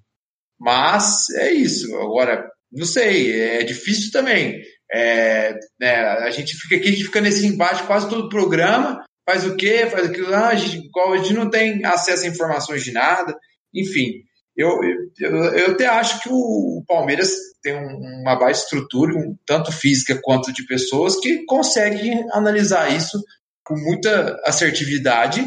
Mas 0.58 1.30
é 1.30 1.52
isso. 1.52 1.94
Agora, 1.96 2.46
não 2.70 2.84
sei, 2.84 3.40
é 3.40 3.62
difícil 3.62 4.10
também. 4.10 4.60
É, 4.92 5.54
né, 5.80 5.96
a 5.96 6.30
gente 6.30 6.54
fica 6.56 6.76
aqui, 6.76 6.88
a 6.88 6.90
gente 6.92 7.04
fica 7.04 7.20
nesse 7.20 7.46
embate 7.46 7.84
quase 7.84 8.08
todo 8.08 8.26
o 8.26 8.28
programa, 8.28 9.03
faz 9.26 9.46
o 9.46 9.56
quê, 9.56 9.86
faz 9.86 10.06
aquilo, 10.06 10.34
ah, 10.34 10.48
a, 10.48 10.54
gente, 10.54 10.90
a 10.96 11.16
gente 11.16 11.32
não 11.32 11.50
tem 11.50 11.84
acesso 11.84 12.24
a 12.24 12.28
informações 12.28 12.84
de 12.84 12.92
nada, 12.92 13.34
enfim. 13.74 14.22
Eu, 14.56 14.78
eu, 15.18 15.44
eu 15.46 15.70
até 15.72 15.86
acho 15.86 16.22
que 16.22 16.28
o 16.30 16.84
Palmeiras 16.86 17.32
tem 17.60 17.74
uma 17.74 18.36
baixa 18.36 18.62
estrutura, 18.62 19.12
um, 19.16 19.36
tanto 19.44 19.72
física 19.72 20.20
quanto 20.22 20.52
de 20.52 20.64
pessoas, 20.66 21.18
que 21.18 21.44
consegue 21.44 22.12
analisar 22.32 22.94
isso 22.94 23.20
com 23.64 23.74
muita 23.74 24.40
assertividade 24.44 25.42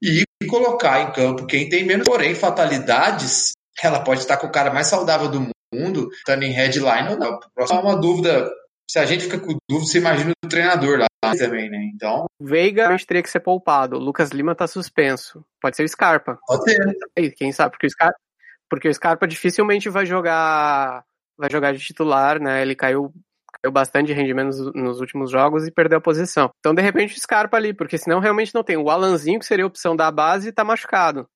e 0.00 0.22
colocar 0.46 1.02
em 1.02 1.12
campo 1.12 1.46
quem 1.46 1.68
tem 1.68 1.84
menos. 1.84 2.06
Porém, 2.06 2.34
fatalidades, 2.34 3.52
ela 3.82 4.00
pode 4.00 4.20
estar 4.20 4.36
com 4.36 4.46
o 4.46 4.52
cara 4.52 4.72
mais 4.72 4.86
saudável 4.86 5.28
do 5.28 5.50
mundo 5.74 6.08
estando 6.12 6.42
em 6.44 6.52
headline 6.52 7.10
ou 7.10 7.18
não. 7.18 7.40
Próximo 7.54 7.80
uma 7.80 7.96
dúvida. 7.96 8.48
Se 8.90 8.98
a 8.98 9.04
gente 9.04 9.24
fica 9.24 9.38
com 9.38 9.56
dúvida, 9.68 9.86
você 9.86 9.98
imagina 9.98 10.32
o 10.44 10.48
treinador 10.48 10.98
lá 10.98 11.36
também, 11.36 11.68
né? 11.68 11.90
Então. 11.94 12.26
Veiga 12.40 12.96
teria 13.06 13.22
que 13.22 13.30
ser 13.30 13.40
poupado. 13.40 13.96
O 13.96 13.98
Lucas 13.98 14.30
Lima 14.30 14.54
tá 14.54 14.66
suspenso. 14.66 15.44
Pode 15.60 15.76
ser 15.76 15.84
o 15.84 15.88
Scarpa. 15.88 16.38
Pode 16.46 16.64
ser. 16.64 17.32
Quem 17.36 17.52
sabe? 17.52 17.72
Porque 17.72 17.86
o 17.86 17.90
Scarpa, 17.90 18.18
porque 18.68 18.88
o 18.88 18.94
Scarpa 18.94 19.26
dificilmente 19.26 19.90
vai 19.90 20.06
jogar 20.06 21.04
vai 21.36 21.50
jogar 21.50 21.72
de 21.72 21.78
titular, 21.78 22.40
né? 22.40 22.62
Ele 22.62 22.74
caiu 22.74 23.12
caiu 23.60 23.72
bastante 23.72 24.08
de 24.08 24.12
rendimento 24.12 24.46
nos, 24.46 24.74
nos, 24.74 25.00
últimos 25.00 25.30
jogos 25.30 25.66
e 25.66 25.70
perdeu 25.70 25.98
a 25.98 26.02
posição. 26.02 26.50
Então, 26.60 26.74
de 26.74 26.82
repente, 26.82 27.16
o 27.16 27.20
Scarpa 27.20 27.56
ali, 27.56 27.74
porque 27.74 27.98
senão 27.98 28.20
realmente 28.20 28.54
não 28.54 28.62
tem. 28.62 28.76
O 28.76 28.90
Alanzinho, 28.90 29.38
que 29.38 29.46
seria 29.46 29.64
a 29.64 29.68
opção 29.68 29.96
da 29.96 30.10
base, 30.10 30.52
tá 30.52 30.64
machucado. 30.64 31.28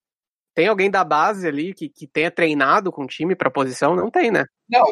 Tem 0.54 0.68
alguém 0.68 0.90
da 0.90 1.02
base 1.02 1.46
ali 1.46 1.72
que, 1.72 1.88
que 1.88 2.06
tenha 2.06 2.30
treinado 2.30 2.92
com 2.92 3.04
o 3.04 3.06
time 3.06 3.34
para 3.34 3.50
posição? 3.50 3.96
Não 3.96 4.10
tem, 4.10 4.30
né? 4.30 4.44
Não, 4.68 4.82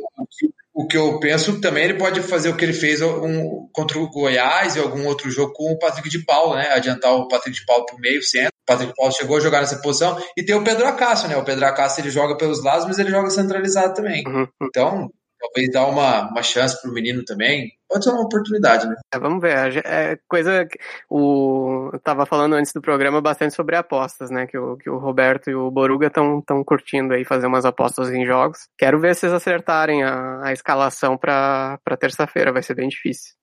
o 0.72 0.86
que, 0.86 0.96
eu 0.96 1.18
penso 1.18 1.60
também, 1.60 1.84
ele 1.84 1.98
pode 1.98 2.22
fazer 2.22 2.48
o 2.48 2.56
que 2.56 2.64
ele 2.64 2.72
fez 2.72 3.02
um, 3.02 3.68
contra 3.72 3.98
o 3.98 4.08
Goiás 4.08 4.76
e 4.76 4.80
algum 4.80 5.06
outro 5.06 5.30
jogo 5.30 5.52
com 5.52 5.72
o 5.72 5.78
Patrick 5.78 6.08
de 6.08 6.24
Paulo, 6.24 6.54
né? 6.54 6.70
Adiantar 6.70 7.12
o 7.12 7.28
Patrick 7.28 7.58
de 7.58 7.66
Paulo 7.66 7.84
para 7.86 7.96
o 7.96 8.00
meio, 8.00 8.22
centro. 8.22 8.52
O 8.62 8.66
Patrick 8.66 8.92
de 8.92 8.96
Paulo 8.96 9.12
chegou 9.12 9.36
a 9.36 9.40
jogar 9.40 9.60
nessa 9.60 9.80
posição. 9.80 10.18
E 10.36 10.44
tem 10.44 10.54
o 10.54 10.64
Pedro 10.64 10.86
Acácio, 10.86 11.28
né? 11.28 11.36
O 11.36 11.44
Pedro 11.44 11.66
Acácio 11.66 12.00
ele 12.00 12.10
joga 12.10 12.36
pelos 12.36 12.62
lados, 12.62 12.86
mas 12.86 12.98
ele 12.98 13.10
joga 13.10 13.30
centralizado 13.30 13.94
também. 13.94 14.22
Uhum. 14.26 14.46
Então, 14.62 15.10
talvez 15.52 15.72
dar 15.72 15.86
uma, 15.86 16.30
uma 16.30 16.42
chance 16.42 16.80
para 16.80 16.90
o 16.90 16.94
menino 16.94 17.24
também. 17.24 17.72
Pode 17.88 18.04
ser 18.04 18.10
uma 18.10 18.22
oportunidade, 18.22 18.86
né? 18.88 18.94
É, 19.12 19.18
vamos 19.18 19.40
ver. 19.40 19.84
É 19.84 20.18
coisa. 20.28 20.66
O, 21.08 21.90
eu 21.92 21.98
tava 21.98 22.24
falando 22.24 22.54
antes 22.54 22.72
do 22.72 22.80
programa 22.80 23.20
bastante 23.20 23.54
sobre 23.54 23.76
apostas, 23.76 24.30
né? 24.30 24.46
Que 24.46 24.56
o, 24.56 24.76
que 24.76 24.88
o 24.88 24.98
Roberto 24.98 25.50
e 25.50 25.54
o 25.54 25.70
Boruga 25.70 26.06
estão 26.06 26.40
tão 26.40 26.62
curtindo 26.62 27.14
aí 27.14 27.24
fazer 27.24 27.46
umas 27.46 27.64
apostas 27.64 28.10
em 28.10 28.24
jogos. 28.24 28.68
Quero 28.78 29.00
ver 29.00 29.14
se 29.14 29.22
vocês 29.22 29.32
acertarem 29.32 30.04
a, 30.04 30.46
a 30.46 30.52
escalação 30.52 31.18
para 31.18 31.78
terça-feira. 31.98 32.52
Vai 32.52 32.62
ser 32.62 32.74
bem 32.74 32.88
difícil. 32.88 33.34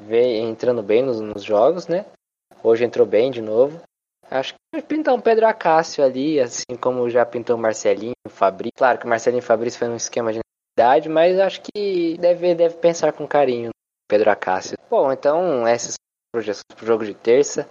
Vê 0.00 0.38
entrando 0.38 0.82
bem 0.82 1.02
nos, 1.02 1.20
nos 1.20 1.42
jogos, 1.42 1.88
né? 1.88 2.06
Hoje 2.62 2.84
entrou 2.84 3.06
bem 3.06 3.30
de 3.30 3.42
novo. 3.42 3.80
Acho 4.30 4.54
que 4.74 4.82
pintar 4.82 5.14
um 5.14 5.20
Pedro 5.20 5.46
Acácio 5.46 6.04
ali, 6.04 6.38
assim 6.38 6.76
como 6.80 7.08
já 7.08 7.24
pintou 7.24 7.56
o 7.56 7.58
Marcelinho, 7.58 8.12
o 8.26 8.30
Fabrício. 8.30 8.74
Claro 8.76 8.98
que 8.98 9.06
o 9.06 9.08
Marcelinho 9.08 9.40
e 9.40 9.44
o 9.44 9.46
Fabrício 9.46 9.78
foi 9.78 9.88
um 9.88 9.96
esquema 9.96 10.32
de 10.32 10.40
idade, 10.76 11.08
mas 11.08 11.38
acho 11.38 11.62
que 11.62 12.16
deve, 12.18 12.54
deve 12.54 12.76
pensar 12.76 13.12
com 13.12 13.26
carinho 13.26 13.70
Pedro 14.06 14.30
Acácio. 14.30 14.76
Bom, 14.90 15.10
então 15.10 15.66
essas 15.66 15.94
projeções 16.32 16.64
pro 16.76 16.86
jogo 16.86 17.04
de 17.04 17.14
terça. 17.14 17.68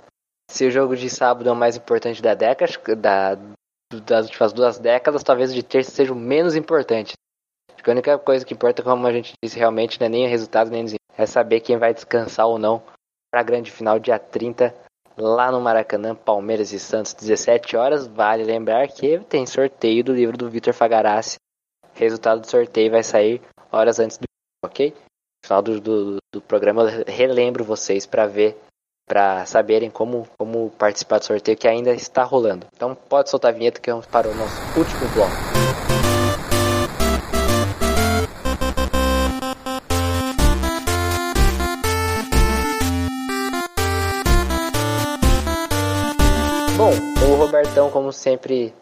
Se 0.49 0.65
o 0.65 0.71
jogo 0.71 0.95
de 0.95 1.09
sábado 1.09 1.47
é 1.47 1.51
o 1.51 1.55
mais 1.55 1.75
importante 1.75 2.21
da 2.21 2.33
década, 2.33 2.71
da, 2.95 3.35
das 4.05 4.25
últimas 4.25 4.53
duas 4.53 4.79
décadas, 4.79 5.23
talvez 5.23 5.51
o 5.51 5.55
de 5.55 5.63
terça 5.63 5.91
seja 5.91 6.13
o 6.13 6.15
menos 6.15 6.55
importante. 6.55 7.13
Acho 7.71 7.83
que 7.83 7.89
a 7.89 7.93
única 7.93 8.17
coisa 8.17 8.45
que 8.45 8.53
importa, 8.53 8.81
como 8.81 9.05
a 9.05 9.11
gente 9.11 9.33
disse, 9.43 9.59
realmente 9.59 9.99
não 9.99 10.07
é 10.07 10.09
nem 10.09 10.25
o 10.25 10.29
resultado, 10.29 10.71
nem 10.71 10.85
é 11.17 11.25
saber 11.25 11.59
quem 11.59 11.77
vai 11.77 11.93
descansar 11.93 12.47
ou 12.47 12.57
não 12.57 12.81
para 13.29 13.41
a 13.41 13.43
grande 13.43 13.69
final, 13.69 13.99
dia 13.99 14.17
30 14.17 14.73
lá 15.17 15.51
no 15.51 15.59
Maracanã, 15.59 16.15
Palmeiras 16.15 16.71
e 16.71 16.79
Santos, 16.79 17.13
17 17.13 17.75
horas. 17.75 18.07
Vale 18.07 18.43
lembrar 18.43 18.87
que 18.87 19.19
tem 19.21 19.45
sorteio 19.45 20.03
do 20.03 20.13
livro 20.13 20.37
do 20.37 20.49
Vitor 20.49 20.73
Fagarassi. 20.73 21.37
Resultado 21.93 22.41
do 22.41 22.47
sorteio 22.47 22.91
vai 22.91 23.03
sair 23.03 23.41
horas 23.71 23.99
antes 23.99 24.17
do 24.17 24.25
ok? 24.63 24.93
No 24.93 25.47
final 25.47 25.61
do, 25.61 25.81
do, 25.81 26.17
do 26.31 26.41
programa 26.41 26.83
eu 26.83 27.03
relembro 27.07 27.63
vocês 27.63 28.05
para 28.05 28.27
ver, 28.27 28.55
para 29.07 29.45
saberem 29.45 29.89
como, 29.89 30.27
como 30.37 30.69
participar 30.71 31.19
do 31.19 31.25
sorteio 31.25 31.57
que 31.57 31.67
ainda 31.67 31.91
está 31.91 32.23
rolando. 32.23 32.67
Então 32.75 32.93
pode 32.93 33.29
soltar 33.29 33.51
a 33.53 33.57
vinheta 33.57 33.81
que 33.81 33.89
vamos 33.89 34.05
para 34.05 34.27
o 34.27 34.35
nosso 34.35 34.61
último 34.77 35.09
bloco. 35.13 35.96
Como 48.07 48.13
sempre 48.13 48.73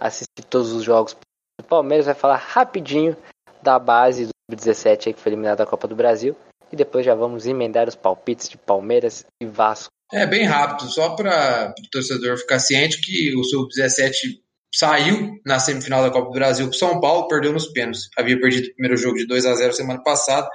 assistir 0.00 0.44
todos 0.48 0.72
os 0.72 0.82
jogos 0.82 1.14
do 1.60 1.66
Palmeiras. 1.66 2.06
Vai 2.06 2.14
falar 2.14 2.36
rapidinho 2.36 3.14
da 3.62 3.78
base 3.78 4.28
do 4.48 4.56
17 4.56 5.12
que 5.12 5.20
foi 5.20 5.32
eliminado 5.32 5.58
da 5.58 5.66
Copa 5.66 5.86
do 5.86 5.94
Brasil. 5.94 6.34
E 6.72 6.76
depois 6.76 7.04
já 7.04 7.14
vamos 7.14 7.46
emendar 7.46 7.86
os 7.86 7.94
palpites 7.94 8.48
de 8.48 8.56
Palmeiras 8.56 9.26
e 9.42 9.46
Vasco. 9.46 9.90
É 10.10 10.26
bem 10.26 10.44
rápido, 10.44 10.90
só 10.90 11.14
para 11.14 11.74
o 11.78 11.90
torcedor 11.90 12.38
ficar 12.38 12.58
ciente 12.60 13.00
que 13.02 13.36
o 13.36 13.44
Sub-17 13.44 14.40
saiu 14.74 15.38
na 15.44 15.58
semifinal 15.58 16.02
da 16.02 16.10
Copa 16.10 16.28
do 16.28 16.34
Brasil 16.34 16.66
para 16.68 16.78
São 16.78 16.98
Paulo, 16.98 17.28
perdeu 17.28 17.52
nos 17.52 17.66
pênaltis. 17.68 18.08
Havia 18.16 18.40
perdido 18.40 18.68
o 18.68 18.74
primeiro 18.74 18.96
jogo 18.96 19.18
de 19.18 19.26
2 19.26 19.44
a 19.44 19.54
0 19.54 19.72
semana 19.74 20.02
passada. 20.02 20.48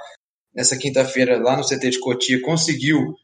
Nessa 0.52 0.76
quinta-feira, 0.76 1.38
lá 1.38 1.56
no 1.56 1.64
CT 1.64 1.90
de 1.90 2.00
Cotia, 2.00 2.42
conseguiu 2.42 3.14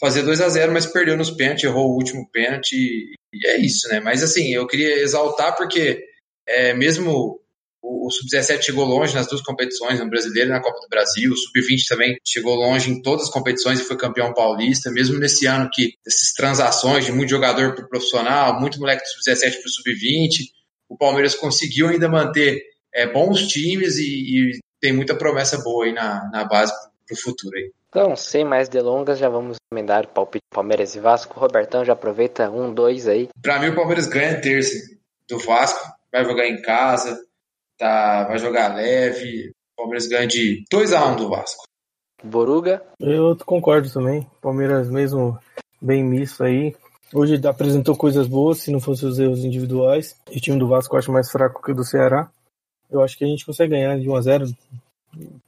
fazer 0.00 0.22
2 0.22 0.40
a 0.40 0.48
0 0.48 0.72
mas 0.72 0.86
perdeu 0.86 1.16
nos 1.16 1.30
pênaltis, 1.30 1.64
errou 1.64 1.90
o 1.90 1.94
último 1.94 2.28
pênalti. 2.30 3.14
E 3.32 3.46
é 3.46 3.58
isso, 3.58 3.88
né? 3.88 4.00
Mas 4.00 4.22
assim, 4.22 4.52
eu 4.52 4.66
queria 4.66 5.00
exaltar 5.00 5.56
porque 5.56 6.02
é, 6.48 6.74
mesmo 6.74 7.40
o, 7.82 8.06
o 8.06 8.10
Sub-17 8.10 8.62
chegou 8.62 8.84
longe 8.84 9.14
nas 9.14 9.28
duas 9.28 9.42
competições, 9.42 10.00
no 10.00 10.08
Brasileiro 10.08 10.50
e 10.50 10.52
na 10.52 10.60
Copa 10.60 10.80
do 10.80 10.88
Brasil. 10.88 11.30
O 11.30 11.36
Sub-20 11.36 11.86
também 11.88 12.16
chegou 12.26 12.54
longe 12.54 12.90
em 12.90 13.02
todas 13.02 13.26
as 13.26 13.30
competições 13.30 13.78
e 13.78 13.84
foi 13.84 13.96
campeão 13.96 14.32
paulista. 14.32 14.90
Mesmo 14.90 15.18
nesse 15.18 15.46
ano 15.46 15.70
que 15.72 15.94
essas 16.06 16.32
transações 16.32 17.04
de 17.04 17.12
muito 17.12 17.30
jogador 17.30 17.74
para 17.74 17.84
o 17.84 17.88
profissional, 17.88 18.58
muito 18.58 18.78
moleque 18.78 19.02
do 19.02 19.22
Sub-17 19.22 19.52
para 19.52 19.66
o 19.66 19.70
Sub-20, 19.70 20.30
o 20.88 20.96
Palmeiras 20.96 21.34
conseguiu 21.34 21.88
ainda 21.88 22.08
manter 22.08 22.62
é, 22.92 23.06
bons 23.06 23.46
times 23.46 23.96
e, 23.96 24.04
e, 24.04 24.58
tem 24.80 24.92
muita 24.92 25.14
promessa 25.14 25.58
boa 25.58 25.84
aí 25.84 25.92
na, 25.92 26.28
na 26.32 26.44
base 26.44 26.72
para 27.06 27.14
o 27.14 27.20
futuro 27.20 27.54
aí. 27.56 27.70
Então, 27.90 28.14
sem 28.14 28.44
mais 28.44 28.68
delongas, 28.68 29.18
já 29.18 29.28
vamos 29.28 29.56
emendar 29.72 30.04
o 30.04 30.08
palpite 30.08 30.44
Palmeiras 30.48 30.94
e 30.94 31.00
Vasco. 31.00 31.38
Robertão 31.38 31.84
já 31.84 31.92
aproveita 31.92 32.48
um, 32.48 32.72
dois 32.72 33.08
aí. 33.08 33.28
Para 33.42 33.58
mim, 33.58 33.70
o 33.70 33.74
Palmeiras 33.74 34.06
ganha 34.06 34.40
terça 34.40 34.76
do 35.28 35.40
Vasco, 35.40 35.92
vai 36.12 36.24
jogar 36.24 36.46
em 36.46 36.62
casa, 36.62 37.20
tá, 37.76 38.28
vai 38.28 38.38
jogar 38.38 38.76
leve. 38.76 39.50
O 39.72 39.82
Palmeiras 39.82 40.06
ganha 40.06 40.28
de 40.28 40.64
2 40.70 40.92
a 40.92 41.04
1 41.04 41.12
um 41.12 41.16
do 41.16 41.28
Vasco. 41.28 41.64
Boruga? 42.22 42.80
Eu 43.00 43.36
concordo 43.44 43.92
também. 43.92 44.24
Palmeiras 44.40 44.88
mesmo 44.88 45.36
bem 45.80 46.04
misto 46.04 46.44
aí. 46.44 46.76
Hoje 47.12 47.44
apresentou 47.44 47.96
coisas 47.96 48.28
boas, 48.28 48.58
se 48.58 48.70
não 48.70 48.78
fossem 48.78 49.08
os 49.08 49.18
erros 49.18 49.44
individuais. 49.44 50.16
E 50.30 50.38
o 50.38 50.40
time 50.40 50.60
do 50.60 50.68
Vasco 50.68 50.94
eu 50.94 50.98
acho 51.00 51.10
mais 51.10 51.28
fraco 51.28 51.60
que 51.60 51.72
o 51.72 51.74
do 51.74 51.82
Ceará. 51.82 52.30
Eu 52.88 53.02
acho 53.02 53.18
que 53.18 53.24
a 53.24 53.26
gente 53.26 53.44
consegue 53.44 53.70
ganhar 53.70 53.98
de 53.98 54.08
1 54.08 54.14
a 54.14 54.20
0 54.20 54.44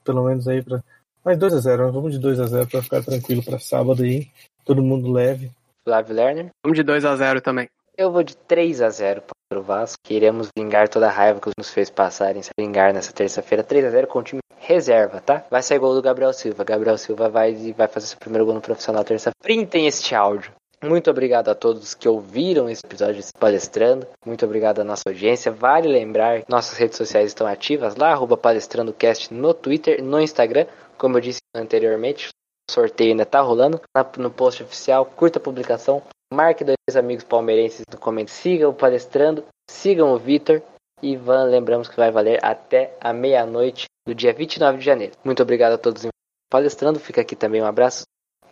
pelo 0.05 0.25
menos 0.25 0.49
aí 0.49 0.61
para 0.61 0.83
mais 1.25 1.39
2 1.39 1.55
a 1.55 1.59
0 1.59 1.93
vamos 1.93 2.13
de 2.13 2.19
2 2.19 2.41
a 2.41 2.47
0 2.47 2.69
para 2.69 2.83
ficar 2.83 3.03
tranquilo 3.03 3.43
para 3.45 3.59
sábado 3.59 4.03
aí. 4.03 4.29
Todo 4.65 4.83
mundo 4.83 5.11
leve. 5.11 5.51
Flávio 5.85 6.15
Lerner? 6.15 6.51
Vamos 6.65 6.77
de 6.77 6.85
2 6.85 7.05
a 7.05 7.17
0 7.17 7.41
também. 7.41 7.69
Eu 7.97 8.11
vou 8.11 8.23
de 8.23 8.37
3 8.37 8.81
a 8.81 8.91
0 8.91 9.23
para 9.49 9.59
o 9.59 9.63
Vasco. 9.63 9.99
Queremos 10.03 10.49
vingar 10.57 10.89
toda 10.89 11.09
a 11.09 11.11
raiva 11.11 11.41
que 11.41 11.51
nos 11.59 11.71
fez 11.71 11.91
passarem, 11.91 12.43
se 12.43 12.51
vingar 12.59 12.95
nessa 12.95 13.13
terça-feira. 13.13 13.63
3 13.63 13.85
a 13.85 13.91
0 13.91 14.07
com 14.07 14.21
o 14.21 14.23
time 14.23 14.41
reserva, 14.59 15.21
tá? 15.21 15.45
Vai 15.51 15.63
sair 15.63 15.79
gol 15.79 15.95
do 15.95 16.01
Gabriel 16.01 16.33
Silva. 16.33 16.65
Gabriel 16.65 16.97
Silva 16.97 17.29
vai, 17.29 17.53
vai 17.73 17.89
fazer 17.89 18.07
seu 18.07 18.19
primeiro 18.19 18.47
gol 18.47 18.55
no 18.55 18.61
profissional 18.61 19.05
terça-feira. 19.05 19.37
Printem 19.43 19.87
este 19.87 20.15
áudio. 20.15 20.53
Muito 20.83 21.09
obrigado 21.09 21.49
a 21.49 21.55
todos 21.55 21.95
que 21.95 22.09
ouviram 22.09 22.69
esse 22.69 22.85
episódio 22.85 23.23
de 23.23 23.33
Palestrando. 23.39 24.05
Muito 24.27 24.45
obrigado 24.45 24.81
à 24.81 24.85
nossa 24.85 25.05
audiência. 25.07 25.53
Vale 25.53 25.87
lembrar, 25.87 26.43
nossas 26.49 26.77
redes 26.77 26.97
sociais 26.97 27.29
estão 27.29 27.47
ativas 27.47 27.95
lá, 27.95 28.11
arroba 28.11 28.37
palestrandocast 28.37 29.33
no 29.33 29.55
Twitter, 29.55 30.03
no 30.03 30.21
Instagram. 30.21 30.67
Como 30.99 31.17
eu 31.17 31.21
disse 31.21 31.39
anteriormente, 31.55 32.31
o 32.69 32.73
sorteio 32.73 33.13
ainda 33.13 33.25
tá 33.25 33.41
rolando. 33.41 33.81
No 34.19 34.29
post 34.29 34.65
oficial, 34.65 35.07
curta 35.07 35.39
a 35.39 35.43
publicação, 35.43 36.03
marque 36.35 36.65
dois 36.65 36.97
amigos 36.97 37.23
palmeirenses 37.23 37.85
no 37.89 37.99
comentário. 37.99 38.41
Sigam 38.41 38.71
o 38.71 38.75
Palestrando, 38.75 39.45
sigam 39.71 40.13
o 40.13 40.19
Vitor. 40.19 40.61
E 41.01 41.17
Van, 41.17 41.45
lembramos 41.45 41.89
que 41.89 41.97
vai 41.97 42.11
valer 42.13 42.39
até 42.45 42.97
a 43.01 43.13
meia-noite 43.13 43.87
do 44.07 44.15
dia 44.15 44.33
29 44.33 44.79
de 44.79 44.85
janeiro. 44.85 45.13
Muito 45.25 45.43
obrigado 45.43 45.73
a 45.73 45.79
todos 45.79 46.07
palestrando. 46.49 47.01
Fica 47.01 47.21
aqui 47.21 47.35
também 47.35 47.61
um 47.61 47.67
abraço 47.67 48.03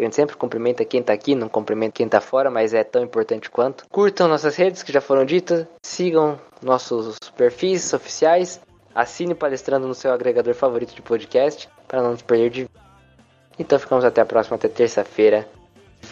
a 0.03 0.05
gente 0.07 0.17
sempre 0.17 0.37
cumprimenta 0.37 0.85
quem 0.85 1.03
tá 1.03 1.13
aqui, 1.13 1.35
não 1.35 1.49
cumprimenta 1.49 1.93
quem 1.93 2.09
tá 2.09 2.21
fora, 2.21 2.51
mas 2.51 2.75
é 2.75 2.83
tão 2.85 3.03
importante 3.03 3.51
quanto. 3.51 3.85
Curtam 3.89 4.29
nossas 4.29 4.57
redes 4.57 4.83
que 4.83 4.93
já 4.93 5.01
foram 5.01 5.25
ditas, 5.25 5.67
sigam 5.83 6.39
nossos 6.63 7.19
perfis 7.37 7.93
oficiais, 7.93 8.61
assine 8.95 9.35
palestrando 9.35 9.87
no 9.87 9.95
seu 9.95 10.13
agregador 10.13 10.55
favorito 10.55 10.95
de 10.95 11.03
podcast 11.03 11.69
para 11.87 12.03
não 12.03 12.13
nos 12.13 12.23
perder 12.23 12.51
de 12.51 12.69
Então 13.59 13.79
ficamos 13.79 14.05
até 14.05 14.21
a 14.21 14.27
próxima, 14.27 14.57
até 14.57 14.69
terça-feira. 14.69 15.49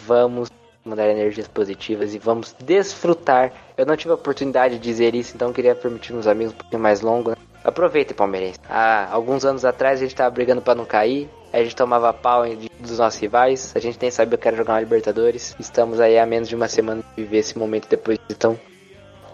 Vamos 0.05 0.49
mandar 0.83 1.09
energias 1.09 1.47
positivas 1.47 2.13
e 2.13 2.19
vamos 2.19 2.55
desfrutar. 2.59 3.51
Eu 3.77 3.85
não 3.85 3.95
tive 3.95 4.11
a 4.11 4.15
oportunidade 4.15 4.75
de 4.75 4.81
dizer 4.81 5.15
isso, 5.15 5.35
então 5.35 5.53
queria 5.53 5.75
permitir 5.75 6.13
uns 6.13 6.27
amigos 6.27 6.53
um 6.53 6.57
pouquinho 6.57 6.81
mais 6.81 7.01
longo. 7.01 7.31
Né? 7.31 7.35
Aproveitem, 7.63 8.15
palmeirense. 8.15 8.59
Há 8.69 9.11
alguns 9.11 9.43
anos 9.43 9.65
atrás 9.65 9.99
a 9.99 10.03
gente 10.03 10.15
tava 10.15 10.29
brigando 10.29 10.61
para 10.61 10.75
não 10.75 10.85
cair. 10.85 11.29
A 11.51 11.61
gente 11.61 11.75
tomava 11.75 12.13
pau 12.13 12.43
dos 12.79 12.99
nossos 12.99 13.19
rivais. 13.19 13.73
A 13.75 13.79
gente 13.79 13.97
nem 14.01 14.11
sabia 14.11 14.37
que 14.37 14.47
era 14.47 14.55
jogar 14.55 14.73
uma 14.73 14.79
Libertadores. 14.79 15.55
Estamos 15.59 15.99
aí 15.99 16.17
há 16.17 16.25
menos 16.25 16.47
de 16.47 16.55
uma 16.55 16.67
semana 16.67 17.01
de 17.01 17.23
viver 17.23 17.39
esse 17.39 17.57
momento 17.57 17.87
depois. 17.89 18.17
Então, 18.29 18.57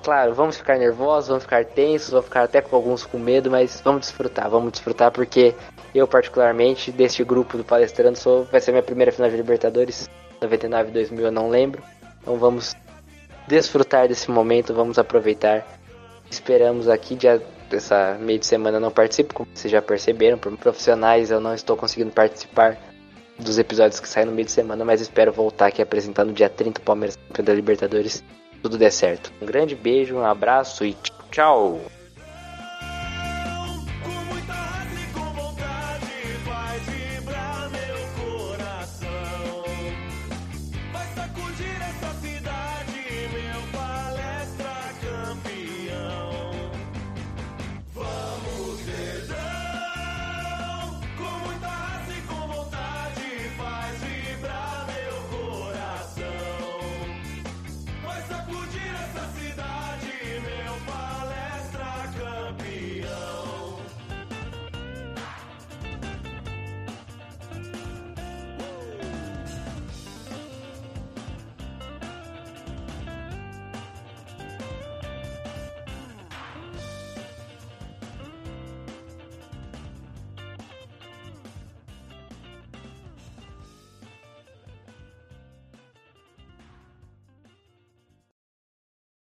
claro, 0.03 0.33
vamos 0.33 0.57
ficar 0.57 0.77
nervosos, 0.77 1.29
vamos 1.29 1.43
ficar 1.43 1.65
tensos, 1.65 2.09
vamos 2.09 2.25
ficar 2.25 2.43
até 2.43 2.61
com 2.61 2.75
alguns 2.75 3.05
com 3.05 3.17
medo, 3.19 3.51
mas 3.51 3.81
vamos 3.83 4.01
desfrutar, 4.01 4.49
vamos 4.49 4.71
desfrutar 4.71 5.11
porque 5.11 5.53
eu 5.93 6.07
particularmente 6.07 6.91
deste 6.91 7.23
grupo 7.23 7.57
do 7.57 7.63
palestrando 7.63 8.17
sou 8.17 8.43
vai 8.45 8.61
ser 8.61 8.71
minha 8.71 8.83
primeira 8.83 9.11
final 9.11 9.29
de 9.29 9.35
Libertadores, 9.35 10.09
99 10.41 10.91
2000 10.91 11.25
eu 11.25 11.31
não 11.31 11.49
lembro. 11.49 11.81
Então 12.21 12.37
vamos 12.37 12.75
desfrutar 13.47 14.07
desse 14.07 14.29
momento, 14.29 14.73
vamos 14.73 14.97
aproveitar. 14.99 15.65
Esperamos 16.29 16.87
aqui 16.87 17.15
dia 17.15 17.41
essa 17.71 18.17
meio 18.19 18.39
de 18.39 18.45
semana 18.45 18.79
não 18.79 18.91
participo, 18.91 19.33
como 19.33 19.49
vocês 19.53 19.71
já 19.71 19.81
perceberam, 19.81 20.37
por 20.37 20.55
profissionais 20.57 21.31
eu 21.31 21.39
não 21.39 21.53
estou 21.53 21.75
conseguindo 21.75 22.11
participar 22.11 22.77
dos 23.39 23.57
episódios 23.57 23.99
que 23.99 24.07
saem 24.07 24.25
no 24.25 24.31
meio 24.31 24.45
de 24.45 24.51
semana, 24.51 24.85
mas 24.85 25.01
espero 25.01 25.31
voltar 25.31 25.67
aqui 25.67 25.81
apresentando 25.81 26.33
dia 26.33 26.49
30 26.49 26.79
o 26.79 26.83
Palmeiras 26.83 27.17
campeão 27.27 27.45
da 27.45 27.53
Libertadores, 27.53 28.23
tudo 28.61 28.77
der 28.77 28.91
certo. 28.91 29.31
Um 29.41 29.45
grande 29.45 29.75
beijo, 29.75 30.15
um 30.15 30.25
abraço 30.25 30.85
e 30.85 30.95
tchau! 31.31 31.81